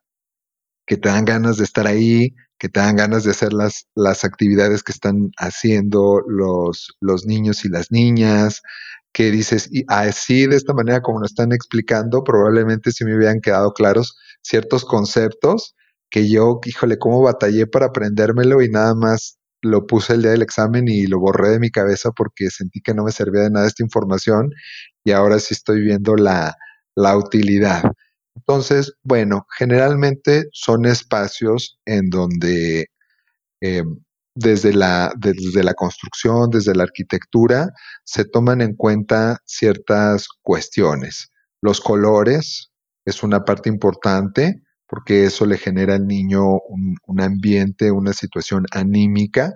que 0.86 0.96
te 0.96 1.10
dan 1.10 1.26
ganas 1.26 1.58
de 1.58 1.66
estar 1.66 1.88
ahí, 1.88 2.30
que 2.58 2.70
te 2.70 2.80
dan 2.80 2.96
ganas 2.96 3.26
de 3.26 3.32
hacer 3.32 3.52
las, 3.52 3.86
las 3.96 4.24
actividades 4.24 4.82
que 4.82 4.94
están 4.94 5.30
haciendo 5.38 6.22
los, 6.26 6.96
los 7.02 7.26
niños 7.26 7.66
y 7.66 7.70
las 7.70 7.92
niñas, 7.92 8.62
que 9.12 9.30
dices, 9.30 9.68
y 9.74 9.84
así 9.90 10.48
de 10.48 10.56
esta 10.56 10.74
manera 10.74 11.02
como 11.02 11.20
nos 11.20 11.32
están 11.32 11.52
explicando, 11.52 12.24
probablemente 12.24 12.94
si 12.94 13.04
me 13.04 13.14
hubieran 13.14 13.42
quedado 13.42 13.74
claros 13.74 14.18
ciertos 14.42 14.86
conceptos 14.86 15.76
que 16.10 16.30
yo, 16.30 16.62
híjole, 16.66 16.98
cómo 16.98 17.22
batallé 17.22 17.68
para 17.68 17.88
aprendérmelo 17.88 18.62
y 18.62 18.70
nada 18.70 18.96
más 18.96 19.39
lo 19.62 19.86
puse 19.86 20.14
el 20.14 20.22
día 20.22 20.32
del 20.32 20.42
examen 20.42 20.88
y 20.88 21.08
lo 21.08 21.20
borré 21.20 21.50
de 21.50 21.60
mi 21.60 21.70
cabeza 21.70 22.12
porque 22.12 22.50
sentí 22.50 22.82
que 22.82 22.94
no 22.94 23.04
me 23.04 23.12
servía 23.12 23.44
de 23.44 23.52
nada 23.52 23.68
esta 23.68 23.84
información 23.84 24.52
y 25.04 25.12
ahora 25.12 25.40
sí 25.40 25.54
estoy 25.54 25.82
viendo 25.82 26.16
la, 26.16 26.56
la 26.96 27.18
utilidad. 27.18 27.84
Entonces, 28.36 28.94
bueno, 29.04 29.46
generalmente 29.58 30.46
son 30.54 30.86
espacios 30.86 31.80
en 31.86 32.10
donde 32.10 32.88
eh, 33.62 33.84
desde, 34.36 34.74
la, 34.74 35.12
desde 35.18 35.64
la 35.64 35.74
construcción, 35.74 36.50
desde 36.50 36.76
la 36.76 36.84
arquitectura, 36.84 37.70
se 38.06 38.26
toman 38.26 38.62
en 38.62 38.76
cuenta 38.76 39.40
ciertas 39.46 40.28
cuestiones. 40.42 41.32
Los 41.62 41.82
colores 41.82 42.72
es 43.06 43.24
una 43.24 43.44
parte 43.44 43.70
importante 43.70 44.62
porque 44.90 45.26
eso 45.26 45.46
le 45.46 45.58
genera 45.58 45.96
al 45.96 46.08
niño 46.08 46.44
un, 46.68 46.98
un 47.06 47.22
ambiente, 47.22 47.92
una 47.92 48.12
situación 48.14 48.66
anímica, 48.72 49.54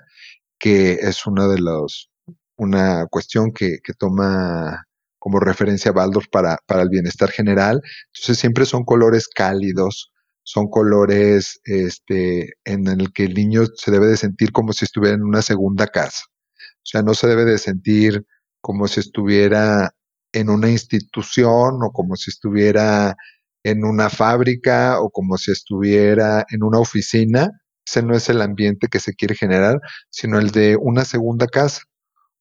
que 0.60 0.94
es 0.94 1.26
una 1.26 1.48
de 1.48 1.60
los, 1.60 2.12
una 2.56 3.08
cuestión 3.08 3.52
que, 3.52 3.80
que 3.84 3.94
toma 3.94 4.86
como 5.18 5.40
referencia 5.40 5.92
Baldor 5.92 6.30
para, 6.30 6.58
para 6.68 6.84
el 6.84 6.90
bienestar 6.90 7.32
general. 7.32 7.82
Entonces 8.14 8.38
siempre 8.38 8.66
son 8.66 8.84
colores 8.84 9.28
cálidos, 9.28 10.12
son 10.44 10.68
colores 10.70 11.60
este, 11.64 12.54
en 12.64 12.88
el 12.88 13.12
que 13.12 13.24
el 13.24 13.34
niño 13.34 13.64
se 13.76 13.90
debe 13.90 14.08
de 14.08 14.18
sentir 14.18 14.52
como 14.52 14.72
si 14.74 14.86
estuviera 14.86 15.16
en 15.16 15.24
una 15.24 15.42
segunda 15.42 15.88
casa. 15.88 16.26
O 16.60 16.86
sea, 16.86 17.02
no 17.02 17.16
se 17.16 17.28
debe 17.28 17.46
de 17.46 17.58
sentir 17.58 18.26
como 18.62 18.88
si 18.88 19.00
estuviera 19.00 19.96
en 20.34 20.50
una 20.50 20.70
institución 20.70 21.80
o 21.82 21.92
como 21.92 22.16
si 22.18 22.30
estuviera 22.30 23.16
en 23.64 23.86
una 23.86 24.10
fábrica 24.10 25.00
o 25.00 25.10
como 25.10 25.38
si 25.38 25.52
estuviera 25.52 26.46
en 26.50 26.64
una 26.64 26.80
oficina. 26.80 27.50
Ese 27.86 28.04
no 28.04 28.16
es 28.16 28.30
el 28.30 28.42
ambiente 28.42 28.88
que 28.88 29.00
se 29.00 29.14
quiere 29.14 29.36
generar, 29.36 29.80
sino 30.10 30.40
el 30.40 30.52
de 30.52 30.78
una 30.80 31.06
segunda 31.06 31.48
casa, 31.48 31.84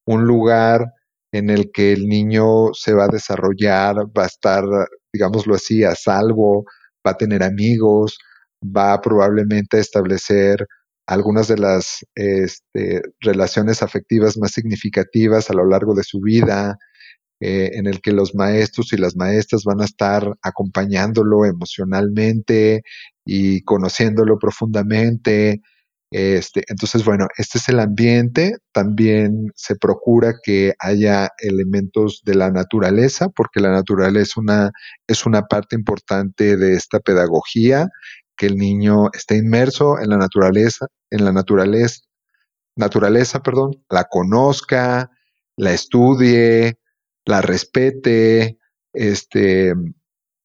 un 0.07 0.25
lugar 0.25 0.87
en 1.33 1.51
el 1.51 1.71
que 1.73 1.93
el 1.93 2.07
niño 2.09 2.75
se 2.75 2.93
va 2.93 3.05
a 3.05 3.09
desarrollar, 3.09 3.97
va 4.17 4.25
a 4.25 4.27
estar, 4.27 4.65
digámoslo 5.13 5.55
así, 5.55 5.83
a 5.83 5.95
salvo, 5.95 6.65
va 7.07 7.13
a 7.13 7.17
tener 7.17 7.43
amigos, 7.43 8.19
va 8.63 9.01
probablemente 9.01 9.79
a 9.79 9.81
establecer 9.81 10.67
algunas 11.07 11.49
de 11.49 11.59
las 11.59 12.07
este, 12.15 13.03
relaciones 13.21 13.83
afectivas 13.83 14.37
más 14.39 14.53
significativas 14.53 15.51
a 15.51 15.55
lo 15.55 15.67
largo 15.67 15.95
de 15.95 16.05
su 16.05 16.21
vida, 16.21 16.79
eh, 17.45 17.73
en 17.75 17.89
el 17.89 18.01
que 18.01 18.13
los 18.13 18.37
maestros 18.37 18.93
y 18.93 18.97
las 18.97 19.17
maestras 19.17 19.65
van 19.65 19.81
a 19.81 19.85
estar 19.85 20.33
acompañándolo 20.43 21.45
emocionalmente 21.45 22.83
y 23.25 23.63
conociéndolo 23.63 24.39
profundamente, 24.39 25.61
este, 26.13 26.63
entonces, 26.69 27.05
bueno, 27.05 27.27
este 27.39 27.59
es 27.59 27.69
el 27.69 27.81
ambiente. 27.81 28.59
También 28.73 29.51
se 29.57 29.75
procura 29.75 30.35
que 30.41 30.75
haya 30.79 31.31
elementos 31.39 32.23
de 32.25 32.37
la 32.37 32.51
naturaleza, 32.53 33.29
porque 33.31 33.61
la 33.61 33.73
naturaleza 33.73 34.23
es 34.23 34.37
una, 34.37 34.71
es 35.09 35.27
una 35.27 35.43
parte 35.43 35.75
importante 35.75 36.57
de 36.57 36.75
esta 36.75 37.01
pedagogía, 37.01 37.89
que 38.37 38.47
el 38.47 38.57
niño 38.57 39.11
esté 39.15 39.37
inmerso 39.39 39.99
en 39.99 40.11
la 40.11 40.19
naturaleza, 40.19 40.87
en 41.11 41.25
la 41.25 41.33
naturaleza, 41.33 42.03
naturaleza, 42.77 43.43
perdón, 43.43 43.83
la 43.91 44.05
conozca, 44.05 45.11
la 45.57 45.73
estudie, 45.73 46.79
la 47.25 47.41
respete, 47.43 48.59
este, 48.93 49.75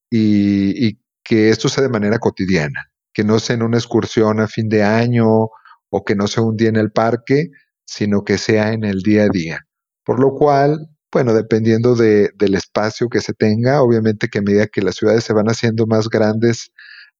y, 0.10 0.98
que 1.24 1.50
esto 1.50 1.67
sea 1.67 1.84
de 1.84 1.89
manera 1.89 2.19
cotidiana 2.19 2.89
que 3.17 3.24
no 3.24 3.39
sea 3.39 3.55
en 3.55 3.63
una 3.63 3.77
excursión 3.77 4.39
a 4.39 4.48
fin 4.48 4.69
de 4.69 4.84
año 4.84 5.50
o 5.89 6.05
que 6.05 6.15
no 6.15 6.27
sea 6.27 6.43
un 6.43 6.55
día 6.55 6.69
en 6.69 6.75
el 6.75 6.91
parque, 6.91 7.50
sino 7.84 8.24
que 8.24 8.38
sea 8.38 8.74
en 8.74 8.84
el 8.84 9.01
día 9.01 9.24
a 9.24 9.29
día. 9.29 9.65
Por 10.05 10.19
lo 10.19 10.36
cual, 10.36 10.88
bueno, 11.12 11.34
dependiendo 11.34 11.96
de, 11.96 12.29
del 12.36 12.53
espacio 12.53 13.10
que 13.10 13.19
se 13.19 13.34
tenga, 13.34 13.81
obviamente 13.81 14.27
que 14.27 14.38
a 14.38 14.43
medida 14.43 14.67
que 14.67 14.84
las 14.84 14.98
ciudades 14.98 15.24
se 15.24 15.34
van 15.34 15.48
haciendo 15.48 15.88
más 15.88 16.10
grandes, 16.10 16.72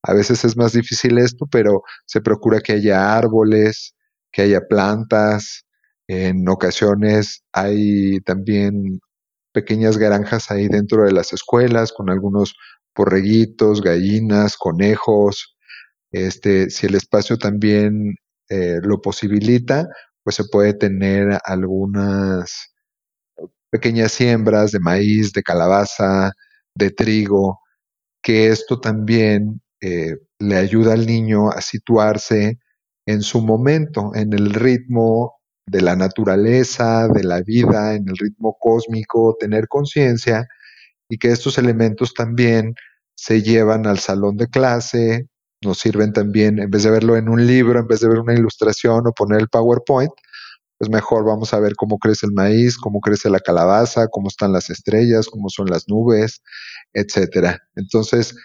a 0.04 0.14
veces 0.14 0.46
es 0.46 0.56
más 0.56 0.74
difícil 0.74 1.18
esto, 1.18 1.48
pero 1.50 1.82
se 2.06 2.22
procura 2.22 2.62
que 2.62 2.74
haya 2.74 3.18
árboles, 3.18 3.96
que 4.32 4.44
haya 4.44 4.68
plantas. 4.68 5.66
En 6.08 6.48
ocasiones 6.48 7.44
hay 7.54 8.20
también 8.20 9.00
pequeñas 9.58 9.98
granjas 9.98 10.52
ahí 10.52 10.68
dentro 10.68 11.04
de 11.04 11.12
las 11.12 11.34
escuelas 11.34 11.92
con 11.92 12.12
algunos 12.12 12.54
porreguitos, 12.94 13.82
gallinas, 13.82 14.56
conejos. 14.56 15.58
Este, 16.12 16.70
si 16.70 16.86
el 16.86 16.94
espacio 16.94 17.40
también 17.40 18.14
eh, 18.50 18.78
lo 18.84 19.02
posibilita, 19.02 19.88
pues 20.24 20.36
se 20.36 20.44
puede 20.44 20.76
tener 20.76 21.40
algunas 21.44 22.72
pequeñas 23.72 24.12
siembras 24.12 24.72
de 24.72 24.80
maíz, 24.80 25.34
de 25.34 25.42
calabaza, 25.42 26.34
de 26.76 26.92
trigo, 26.92 27.60
que 28.22 28.50
esto 28.50 28.80
también 28.80 29.60
eh, 29.82 30.18
le 30.38 30.56
ayuda 30.56 30.94
al 30.94 31.08
niño 31.08 31.50
a 31.50 31.62
situarse 31.62 32.60
en 33.08 33.24
su 33.24 33.42
momento, 33.42 34.12
en 34.14 34.34
el 34.34 34.54
ritmo 34.54 35.37
de 35.68 35.82
la 35.82 35.96
naturaleza, 35.96 37.08
de 37.10 37.24
la 37.24 37.42
vida, 37.42 37.96
en 37.96 38.08
el 38.08 38.18
ritmo 38.18 38.58
cósmico, 38.60 39.36
tener 39.40 39.68
conciencia 39.68 40.48
y 41.10 41.18
que 41.18 41.32
estos 41.32 41.58
elementos 41.58 42.14
también 42.14 42.74
se 43.16 43.42
llevan 43.42 43.86
al 43.86 44.00
salón 44.00 44.38
de 44.38 44.48
clase, 44.48 45.28
nos 45.62 45.80
sirven 45.80 46.14
también, 46.14 46.60
en 46.60 46.70
vez 46.70 46.84
de 46.84 46.92
verlo 46.92 47.18
en 47.18 47.30
un 47.30 47.46
libro, 47.46 47.80
en 47.80 47.88
vez 47.88 48.00
de 48.00 48.08
ver 48.08 48.20
una 48.20 48.34
ilustración 48.34 49.08
o 49.08 49.12
poner 49.12 49.42
el 49.42 49.50
PowerPoint, 49.50 50.12
pues 50.78 50.90
mejor 50.92 51.26
vamos 51.26 51.54
a 51.54 51.60
ver 51.60 51.76
cómo 51.76 51.98
crece 51.98 52.28
el 52.28 52.34
maíz, 52.34 52.78
cómo 52.78 53.02
crece 53.02 53.30
la 53.30 53.40
calabaza, 53.40 54.08
cómo 54.08 54.28
están 54.28 54.54
las 54.54 54.70
estrellas, 54.70 55.28
cómo 55.28 55.50
son 55.50 55.68
las 55.68 55.88
nubes, 55.88 56.42
etcétera. 56.94 57.60
Entonces, 57.76 58.36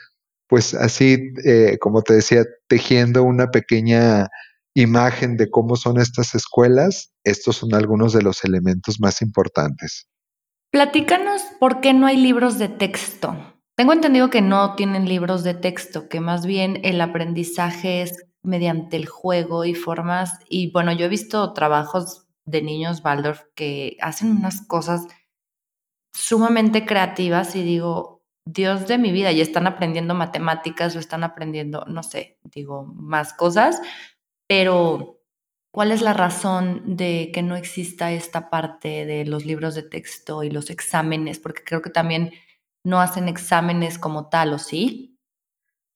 pues 0.48 0.74
así, 0.74 1.32
eh, 1.44 1.76
como 1.78 2.02
te 2.02 2.14
decía, 2.14 2.44
tejiendo 2.68 3.22
una 3.22 3.50
pequeña 3.50 4.28
imagen 4.74 5.36
de 5.36 5.50
cómo 5.50 5.76
son 5.76 6.00
estas 6.00 6.34
escuelas, 6.34 7.12
estos 7.24 7.56
son 7.56 7.74
algunos 7.74 8.12
de 8.12 8.22
los 8.22 8.44
elementos 8.44 9.00
más 9.00 9.22
importantes. 9.22 10.08
Platícanos 10.70 11.42
por 11.60 11.80
qué 11.80 11.92
no 11.92 12.06
hay 12.06 12.16
libros 12.16 12.58
de 12.58 12.68
texto. 12.68 13.36
Tengo 13.76 13.92
entendido 13.92 14.30
que 14.30 14.40
no 14.40 14.74
tienen 14.74 15.08
libros 15.08 15.44
de 15.44 15.54
texto, 15.54 16.08
que 16.08 16.20
más 16.20 16.46
bien 16.46 16.80
el 16.82 17.00
aprendizaje 17.00 18.02
es 18.02 18.24
mediante 18.42 18.96
el 18.96 19.06
juego 19.06 19.64
y 19.64 19.74
formas. 19.74 20.38
Y 20.48 20.70
bueno, 20.70 20.92
yo 20.92 21.06
he 21.06 21.08
visto 21.08 21.52
trabajos 21.52 22.26
de 22.44 22.62
niños 22.62 23.02
Waldorf 23.04 23.42
que 23.54 23.96
hacen 24.00 24.30
unas 24.30 24.66
cosas 24.66 25.06
sumamente 26.12 26.84
creativas 26.84 27.54
y 27.56 27.62
digo, 27.62 28.22
Dios 28.44 28.88
de 28.88 28.98
mi 28.98 29.12
vida, 29.12 29.30
y 29.30 29.40
están 29.40 29.66
aprendiendo 29.66 30.14
matemáticas 30.14 30.96
o 30.96 30.98
están 30.98 31.22
aprendiendo, 31.22 31.84
no 31.86 32.02
sé, 32.02 32.38
digo, 32.44 32.84
más 32.84 33.32
cosas, 33.34 33.80
pero 34.54 35.18
¿cuál 35.72 35.92
es 35.92 36.02
la 36.02 36.12
razón 36.12 36.82
de 36.84 37.30
que 37.32 37.40
no 37.40 37.56
exista 37.56 38.12
esta 38.12 38.50
parte 38.50 39.06
de 39.06 39.24
los 39.24 39.46
libros 39.46 39.74
de 39.74 39.82
texto 39.82 40.42
y 40.42 40.50
los 40.50 40.68
exámenes? 40.68 41.38
Porque 41.38 41.64
creo 41.64 41.80
que 41.80 41.88
también 41.88 42.32
no 42.84 43.00
hacen 43.00 43.28
exámenes 43.28 43.98
como 43.98 44.28
tal, 44.28 44.52
¿o 44.52 44.58
sí? 44.58 45.18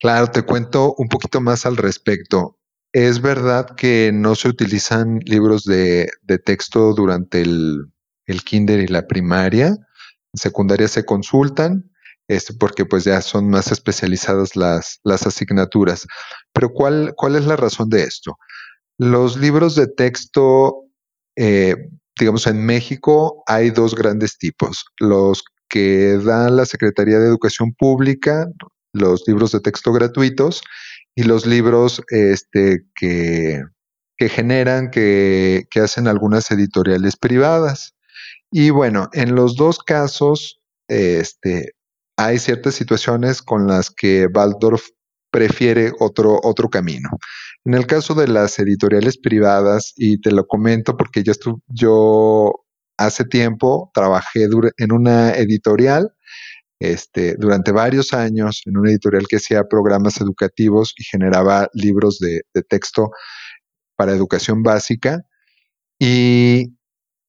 Claro, 0.00 0.28
te 0.28 0.40
cuento 0.40 0.94
un 0.96 1.08
poquito 1.08 1.42
más 1.42 1.66
al 1.66 1.76
respecto. 1.76 2.58
Es 2.94 3.20
verdad 3.20 3.76
que 3.76 4.10
no 4.10 4.34
se 4.34 4.48
utilizan 4.48 5.18
libros 5.26 5.64
de, 5.64 6.08
texto 6.46 6.94
durante 6.94 7.42
el, 7.42 7.92
kinder 8.42 8.80
y 8.80 8.86
la 8.86 9.06
primaria. 9.06 9.66
En 9.66 10.38
secundaria 10.40 10.88
se 10.88 11.04
consultan, 11.04 11.90
este, 12.26 12.54
porque 12.54 12.86
pues 12.86 13.04
ya 13.04 13.20
son 13.20 13.50
más 13.50 13.70
especializadas 13.70 14.56
las, 14.56 14.98
las 15.04 15.26
asignaturas. 15.26 16.06
Pero 16.54 16.70
¿cuál, 16.72 17.12
¿cuál, 17.14 17.36
es 17.36 17.44
la 17.44 17.56
razón 17.56 17.90
de 17.90 18.04
esto? 18.04 18.38
Los 18.98 19.36
libros 19.36 19.74
de 19.74 19.86
texto, 19.86 20.84
eh, 21.36 21.76
digamos, 22.18 22.46
en 22.46 22.64
México 22.64 23.42
hay 23.46 23.70
dos 23.70 23.94
grandes 23.94 24.38
tipos. 24.38 24.86
Los 24.98 25.44
que 25.68 26.18
da 26.18 26.48
la 26.48 26.64
Secretaría 26.64 27.18
de 27.18 27.26
Educación 27.26 27.74
Pública, 27.74 28.48
los 28.92 29.24
libros 29.26 29.52
de 29.52 29.60
texto 29.60 29.92
gratuitos 29.92 30.62
y 31.14 31.24
los 31.24 31.46
libros 31.46 32.02
este, 32.08 32.84
que, 32.94 33.62
generan, 34.18 34.90
que, 34.90 35.66
que 35.70 35.80
hacen 35.80 36.08
algunas 36.08 36.50
editoriales 36.50 37.16
privadas. 37.16 37.94
Y 38.50 38.70
bueno, 38.70 39.08
en 39.12 39.34
los 39.34 39.56
dos 39.56 39.78
casos, 39.78 40.60
este, 40.88 41.72
hay 42.16 42.38
ciertas 42.38 42.74
situaciones 42.74 43.42
con 43.42 43.66
las 43.66 43.90
que 43.90 44.26
Waldorf 44.26 44.88
prefiere 45.30 45.92
otro, 45.98 46.38
otro 46.42 46.68
camino. 46.68 47.08
En 47.64 47.74
el 47.74 47.86
caso 47.86 48.14
de 48.14 48.28
las 48.28 48.58
editoriales 48.58 49.18
privadas, 49.18 49.92
y 49.96 50.20
te 50.20 50.30
lo 50.30 50.46
comento 50.46 50.96
porque 50.96 51.22
yo, 51.22 51.32
yo 51.66 52.52
hace 52.96 53.24
tiempo 53.24 53.90
trabajé 53.92 54.48
en 54.78 54.92
una 54.92 55.32
editorial 55.32 56.12
este, 56.78 57.36
durante 57.38 57.72
varios 57.72 58.12
años, 58.12 58.62
en 58.66 58.76
una 58.76 58.90
editorial 58.90 59.26
que 59.28 59.36
hacía 59.36 59.64
programas 59.64 60.20
educativos 60.20 60.94
y 60.96 61.04
generaba 61.04 61.68
libros 61.72 62.18
de, 62.18 62.42
de 62.54 62.62
texto 62.62 63.10
para 63.96 64.12
educación 64.12 64.62
básica. 64.62 65.22
Y 65.98 66.76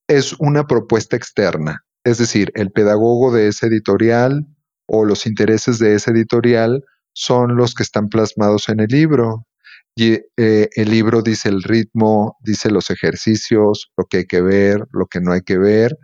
es 0.08 0.34
una 0.38 0.66
propuesta 0.66 1.16
externa, 1.16 1.84
es 2.04 2.18
decir, 2.18 2.52
el 2.54 2.70
pedagogo 2.70 3.32
de 3.32 3.48
esa 3.48 3.66
editorial 3.66 4.46
o 4.86 5.04
los 5.04 5.26
intereses 5.26 5.78
de 5.78 5.94
esa 5.94 6.10
editorial 6.10 6.82
son 7.18 7.56
los 7.56 7.74
que 7.74 7.82
están 7.82 8.08
plasmados 8.08 8.68
en 8.68 8.78
el 8.78 8.86
libro. 8.86 9.44
Y 9.96 10.20
eh, 10.36 10.68
el 10.76 10.90
libro 10.90 11.20
dice 11.20 11.48
el 11.48 11.64
ritmo, 11.64 12.36
dice 12.40 12.70
los 12.70 12.90
ejercicios, 12.90 13.90
lo 13.96 14.04
que 14.04 14.18
hay 14.18 14.26
que 14.26 14.40
ver, 14.40 14.86
lo 14.92 15.06
que 15.06 15.20
no 15.20 15.32
hay 15.32 15.40
que 15.40 15.58
ver. 15.58 15.98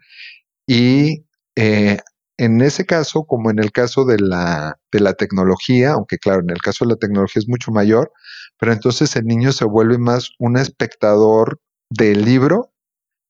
Y 0.66 1.24
eh, 1.54 1.98
en 2.36 2.60
ese 2.62 2.84
caso, 2.84 3.26
como 3.26 3.52
en 3.52 3.60
el 3.60 3.70
caso 3.70 4.04
de 4.04 4.18
la, 4.18 4.76
de 4.90 4.98
la 4.98 5.12
tecnología, 5.12 5.92
aunque 5.92 6.18
claro, 6.18 6.40
en 6.40 6.50
el 6.50 6.60
caso 6.60 6.84
de 6.84 6.90
la 6.90 6.96
tecnología 6.96 7.38
es 7.38 7.48
mucho 7.48 7.70
mayor, 7.70 8.10
pero 8.58 8.72
entonces 8.72 9.14
el 9.14 9.24
niño 9.24 9.52
se 9.52 9.64
vuelve 9.64 9.98
más 9.98 10.30
un 10.40 10.56
espectador 10.56 11.60
del 11.90 12.24
libro 12.24 12.72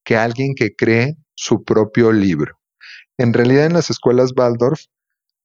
que 0.07 0.17
alguien 0.17 0.55
que 0.55 0.75
cree 0.75 1.19
su 1.35 1.65
propio 1.65 2.13
libro. 2.13 2.59
En 3.19 3.35
realidad 3.35 3.67
en 3.67 3.75
las 3.75 3.91
escuelas 3.91 4.33
Waldorf 4.35 4.81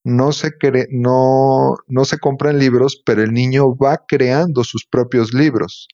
no 0.03 0.31
se, 0.31 0.51
no, 0.91 1.75
no 1.87 2.05
se 2.05 2.19
compran 2.19 2.59
libros, 2.59 3.01
pero 3.05 3.21
el 3.21 3.33
niño 3.33 3.75
va 3.75 4.03
creando 4.07 4.63
sus 4.63 4.85
propios 4.85 5.33
libros. 5.33 5.87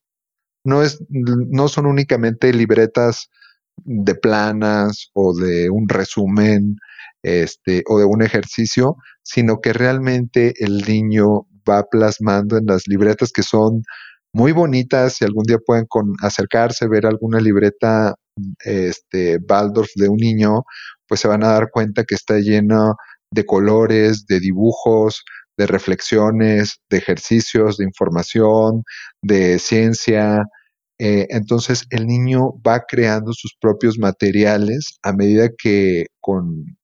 No, 0.64 0.84
es, 0.84 1.04
no 1.10 1.68
son 1.68 1.86
únicamente 1.86 2.52
libretas 2.54 3.30
de 3.78 4.16
planas 4.16 5.10
o 5.14 5.36
de 5.36 5.70
un 5.70 5.88
resumen 5.90 6.78
este, 7.24 7.84
o 7.88 8.00
de 8.00 8.06
un 8.06 8.22
ejercicio, 8.22 8.98
sino 9.24 9.60
que 9.60 9.74
realmente 9.74 10.54
el 10.60 10.82
niño 10.88 11.48
va 11.68 11.84
plasmando 11.84 12.58
en 12.58 12.66
las 12.68 12.88
libretas 12.88 13.32
que 13.32 13.44
son 13.44 13.84
muy 14.34 14.52
bonitas. 14.52 15.16
Si 15.16 15.26
algún 15.26 15.44
día 15.44 15.58
pueden 15.58 15.86
con, 15.88 16.14
acercarse, 16.22 16.88
ver 16.88 17.06
alguna 17.06 17.40
libreta 17.40 18.16
este, 18.64 19.40
Waldorf 19.50 19.90
de 19.96 20.10
un 20.10 20.18
niño, 20.18 20.64
pues 21.08 21.22
se 21.22 21.28
van 21.28 21.44
a 21.44 21.50
dar 21.50 21.70
cuenta 21.72 22.04
que 22.04 22.16
está 22.16 22.38
lleno 22.40 22.96
de 23.36 23.46
colores, 23.46 24.26
de 24.28 24.40
dibujos, 24.40 25.24
de 25.58 25.68
reflexiones, 25.68 26.80
de 26.90 26.98
ejercicios, 26.98 27.78
de 27.78 27.86
información, 27.86 28.84
de 29.22 29.60
ciencia. 29.60 30.44
Eh, 30.98 31.28
entonces 31.30 31.86
el 31.90 32.08
niño 32.08 32.54
va 32.66 32.86
creando 32.88 33.34
sus 33.34 33.56
propios 33.60 34.00
materiales 34.00 34.98
a 35.04 35.12
medida 35.14 35.50
que 35.58 36.06
con, 36.20 36.78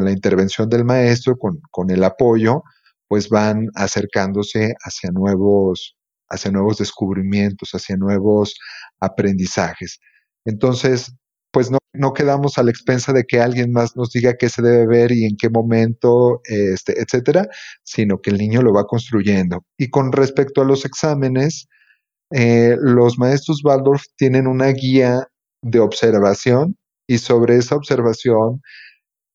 la 0.00 0.12
intervención 0.12 0.68
del 0.68 0.84
maestro, 0.84 1.36
con, 1.38 1.60
con, 1.70 1.90
el 1.90 2.04
apoyo, 2.04 2.62
pues 3.08 3.30
van 3.30 3.68
acercándose 3.74 4.74
hacia 4.84 5.10
nuevos, 5.10 5.96
hacia 6.28 6.50
nuevos 6.50 6.76
descubrimientos, 6.76 7.70
hacia 7.72 7.96
nuevos 7.96 8.54
aprendizajes. 9.00 9.98
Entonces, 10.44 11.14
pues 11.50 11.70
no, 11.70 11.77
no, 11.94 12.12
quedamos 12.12 12.58
a 12.58 12.62
la 12.62 12.70
expensa 12.70 13.12
de 13.12 13.24
que 13.24 13.40
alguien 13.40 13.72
más 13.72 13.96
nos 13.96 14.10
diga 14.10 14.36
qué 14.36 14.48
se 14.48 14.62
debe 14.62 14.86
ver 14.86 15.12
y 15.12 15.24
en 15.24 15.36
qué 15.36 15.48
momento, 15.48 16.40
este, 16.44 17.00
etcétera, 17.00 17.48
sino 17.82 18.20
que 18.20 18.30
el 18.30 18.38
niño 18.38 18.62
lo 18.62 18.72
va 18.72 18.84
construyendo. 18.84 19.64
Y 19.78 19.88
con 19.90 20.12
respecto 20.12 20.60
a 20.60 20.64
los 20.64 20.84
exámenes, 20.84 21.66
eh, 22.30 22.76
los 22.80 23.18
maestros 23.18 23.62
Waldorf 23.64 24.02
tienen 24.16 24.46
una 24.46 24.68
guía 24.68 25.26
de 25.62 25.80
observación 25.80 26.76
y 27.06 27.18
sobre 27.18 27.56
esa 27.56 27.76
observación 27.76 28.60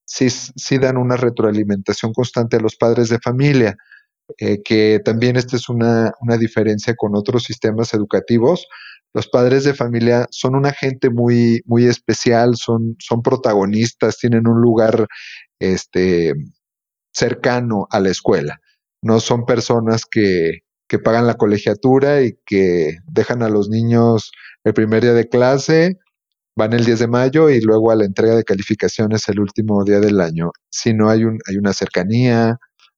sí, 0.06 0.78
dan 0.78 0.98
una 0.98 1.18
retroalimentación 1.18 2.14
constante 2.14 2.58
a 2.58 2.60
los 2.60 2.76
padres 2.76 3.10
de 3.10 3.20
familia. 3.20 3.76
Eh, 4.38 4.62
que 4.64 5.02
también 5.04 5.36
esta 5.36 5.58
es 5.58 5.68
una 5.68 6.14
diferencia 6.40 6.96
con 6.96 7.14
otros 7.16 7.44
sistemas 7.44 7.94
educativos, 7.94 8.66
los 9.14 9.28
padres 9.28 9.64
de 9.64 9.74
familia 9.74 10.28
son 10.32 10.56
una 10.56 10.72
gente 10.72 11.10
muy, 11.10 11.62
muy 11.66 11.86
especial, 11.86 12.56
son, 12.56 12.96
son 13.00 13.22
protagonistas, 13.22 14.18
tienen 14.18 14.48
un 14.48 14.62
lugar 14.62 15.08
este, 15.60 16.34
cercano 17.14 17.88
a 17.92 18.00
la 18.00 18.10
escuela. 18.10 18.60
No 19.02 19.20
son 19.20 19.46
personas 19.46 20.06
que, 20.06 20.62
que 20.88 21.00
pagan 21.00 21.28
la 21.28 21.36
colegiatura 21.36 22.24
y 22.24 22.34
que 22.46 22.98
dejan 23.06 23.44
a 23.44 23.50
los 23.50 23.70
niños 23.70 24.32
el 24.64 24.74
primer 24.74 25.04
día 25.04 25.14
de 25.14 25.30
clase 25.30 25.98
van 26.56 26.74
el 26.74 26.86
10 26.86 27.00
de 27.00 27.08
mayo 27.08 27.50
y 27.50 27.62
luego 27.62 27.92
a 27.92 27.96
la 27.96 28.06
entrega 28.06 28.36
de 28.36 28.44
calificaciones 28.44 29.28
el 29.28 29.40
último 29.40 29.84
día 29.84 30.00
del 30.00 30.22
año, 30.22 30.52
sino 30.70 31.10
hay, 31.10 31.24
un, 31.24 31.40
hay 31.48 31.58
una 31.58 31.74
cercanía, 31.74 32.58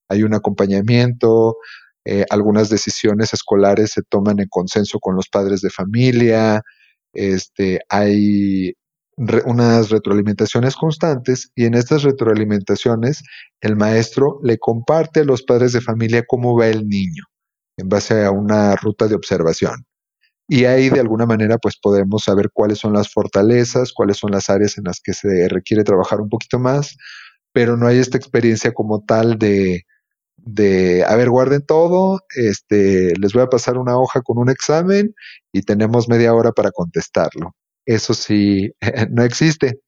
hay 0.09 0.23
un 0.23 0.33
acompañamiento, 0.33 1.57
eh, 2.05 2.23
algunas 2.29 2.69
decisiones 2.69 3.33
escolares 3.33 3.91
se 3.91 4.03
toman 4.03 4.39
en 4.39 4.47
consenso 4.47 4.99
con 4.99 5.15
los 5.15 5.27
padres 5.27 5.61
de 5.61 5.71
familia, 5.71 6.61
este, 7.13 7.79
hay 7.89 8.73
unas 9.17 9.89
retroalimentaciones 9.89 10.75
constantes 10.75 11.49
y 11.55 11.65
en 11.65 11.73
estas 11.73 12.03
retroalimentaciones 12.03 13.23
el 13.61 13.75
maestro 13.75 14.39
le 14.43 14.57
comparte 14.57 15.21
a 15.21 15.23
los 15.23 15.43
padres 15.43 15.71
de 15.71 15.81
familia 15.81 16.25
cómo 16.27 16.57
va 16.57 16.67
el 16.67 16.87
niño 16.87 17.23
en 17.77 17.89
base 17.89 18.23
a 18.25 18.31
una 18.31 18.75
ruta 18.75 19.07
de 19.07 19.15
observación. 19.15 19.85
Y 20.47 20.65
ahí 20.65 20.89
de 20.89 20.99
alguna 20.99 21.25
manera 21.25 21.57
pues 21.57 21.77
podemos 21.81 22.25
saber 22.25 22.51
cuáles 22.53 22.77
son 22.79 22.93
las 22.93 23.11
fortalezas, 23.11 23.93
cuáles 23.93 24.17
son 24.17 24.31
las 24.31 24.49
áreas 24.49 24.77
en 24.77 24.83
las 24.83 24.99
que 25.01 25.13
se 25.13 25.47
requiere 25.49 25.83
trabajar 25.83 26.21
un 26.21 26.29
poquito 26.29 26.59
más, 26.59 26.97
pero 27.51 27.77
no 27.77 27.87
hay 27.87 27.97
esta 27.97 28.17
experiencia 28.17 28.73
como 28.73 29.03
tal 29.05 29.39
de, 29.39 29.85
de, 30.45 31.03
a 31.03 31.15
ver, 31.15 31.29
guarden 31.29 31.65
todo, 31.65 32.21
este, 32.35 33.13
les 33.19 33.33
voy 33.33 33.43
a 33.43 33.49
pasar 33.49 33.77
una 33.77 33.97
hoja 33.97 34.21
con 34.21 34.37
un 34.37 34.49
examen 34.49 35.13
y 35.51 35.63
tenemos 35.63 36.07
media 36.07 36.33
hora 36.33 36.51
para 36.51 36.71
contestarlo. 36.71 37.55
Eso 37.85 38.13
sí, 38.13 38.71
no 39.11 39.23
existe. 39.23 39.79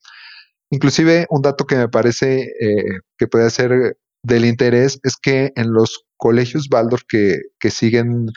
Inclusive 0.71 1.27
un 1.29 1.43
dato 1.43 1.65
que 1.65 1.77
me 1.77 1.89
parece 1.89 2.41
eh, 2.59 2.99
que 3.17 3.27
puede 3.27 3.49
ser 3.51 3.97
del 4.23 4.45
interés 4.45 4.99
es 5.03 5.15
que 5.15 5.51
en 5.55 5.71
los 5.71 6.05
colegios 6.17 6.67
Waldorf 6.71 7.03
que, 7.07 7.39
que 7.59 7.69
siguen 7.69 8.27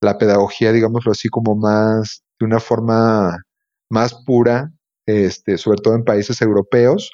la 0.00 0.18
pedagogía, 0.18 0.72
digámoslo 0.72 1.12
así, 1.12 1.28
como 1.28 1.56
más, 1.56 2.22
de 2.38 2.46
una 2.46 2.60
forma 2.60 3.36
más 3.90 4.14
pura, 4.24 4.70
este, 5.06 5.58
sobre 5.58 5.80
todo 5.82 5.94
en 5.96 6.04
países 6.04 6.40
europeos, 6.42 7.10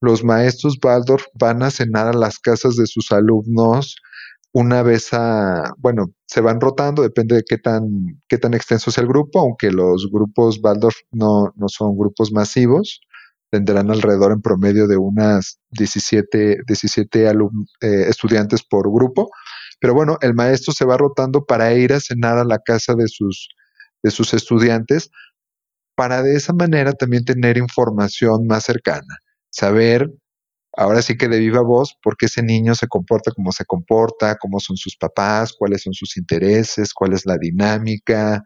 los 0.00 0.24
maestros 0.24 0.78
Waldorf 0.82 1.24
van 1.34 1.62
a 1.62 1.70
cenar 1.70 2.08
a 2.08 2.12
las 2.12 2.38
casas 2.38 2.76
de 2.76 2.86
sus 2.86 3.12
alumnos 3.12 3.96
una 4.52 4.82
vez 4.82 5.12
a, 5.12 5.72
bueno, 5.78 6.06
se 6.26 6.40
van 6.40 6.60
rotando, 6.60 7.02
depende 7.02 7.36
de 7.36 7.44
qué 7.48 7.58
tan, 7.58 8.20
qué 8.28 8.36
tan 8.38 8.54
extenso 8.54 8.90
es 8.90 8.98
el 8.98 9.06
grupo, 9.06 9.40
aunque 9.40 9.70
los 9.70 10.08
grupos 10.10 10.58
Waldorf 10.62 10.96
no, 11.12 11.52
no 11.54 11.68
son 11.68 11.96
grupos 11.96 12.32
masivos, 12.32 13.00
tendrán 13.50 13.90
alrededor 13.90 14.32
en 14.32 14.42
promedio 14.42 14.88
de 14.88 14.96
unas 14.96 15.60
17, 15.70 16.58
17 16.66 17.28
eh, 17.28 17.34
estudiantes 18.08 18.62
por 18.62 18.92
grupo. 18.92 19.30
Pero 19.80 19.94
bueno, 19.94 20.18
el 20.20 20.34
maestro 20.34 20.72
se 20.72 20.84
va 20.84 20.96
rotando 20.96 21.44
para 21.44 21.72
ir 21.74 21.92
a 21.92 22.00
cenar 22.00 22.38
a 22.38 22.44
la 22.44 22.58
casa 22.58 22.94
de 22.94 23.08
sus, 23.08 23.48
de 24.02 24.10
sus 24.10 24.34
estudiantes, 24.34 25.10
para 25.94 26.22
de 26.22 26.36
esa 26.36 26.52
manera 26.52 26.92
también 26.92 27.24
tener 27.24 27.56
información 27.56 28.46
más 28.46 28.64
cercana, 28.64 29.18
saber 29.50 30.10
ahora 30.76 31.02
sí 31.02 31.16
que 31.16 31.28
de 31.28 31.38
viva 31.38 31.62
voz 31.62 31.96
por 32.02 32.16
qué 32.16 32.26
ese 32.26 32.42
niño 32.42 32.74
se 32.74 32.88
comporta 32.88 33.32
como 33.32 33.52
se 33.52 33.64
comporta, 33.64 34.36
cómo 34.36 34.60
son 34.60 34.76
sus 34.76 34.96
papás, 34.96 35.52
cuáles 35.52 35.82
son 35.82 35.92
sus 35.92 36.16
intereses, 36.16 36.94
cuál 36.94 37.12
es 37.12 37.26
la 37.26 37.36
dinámica, 37.38 38.42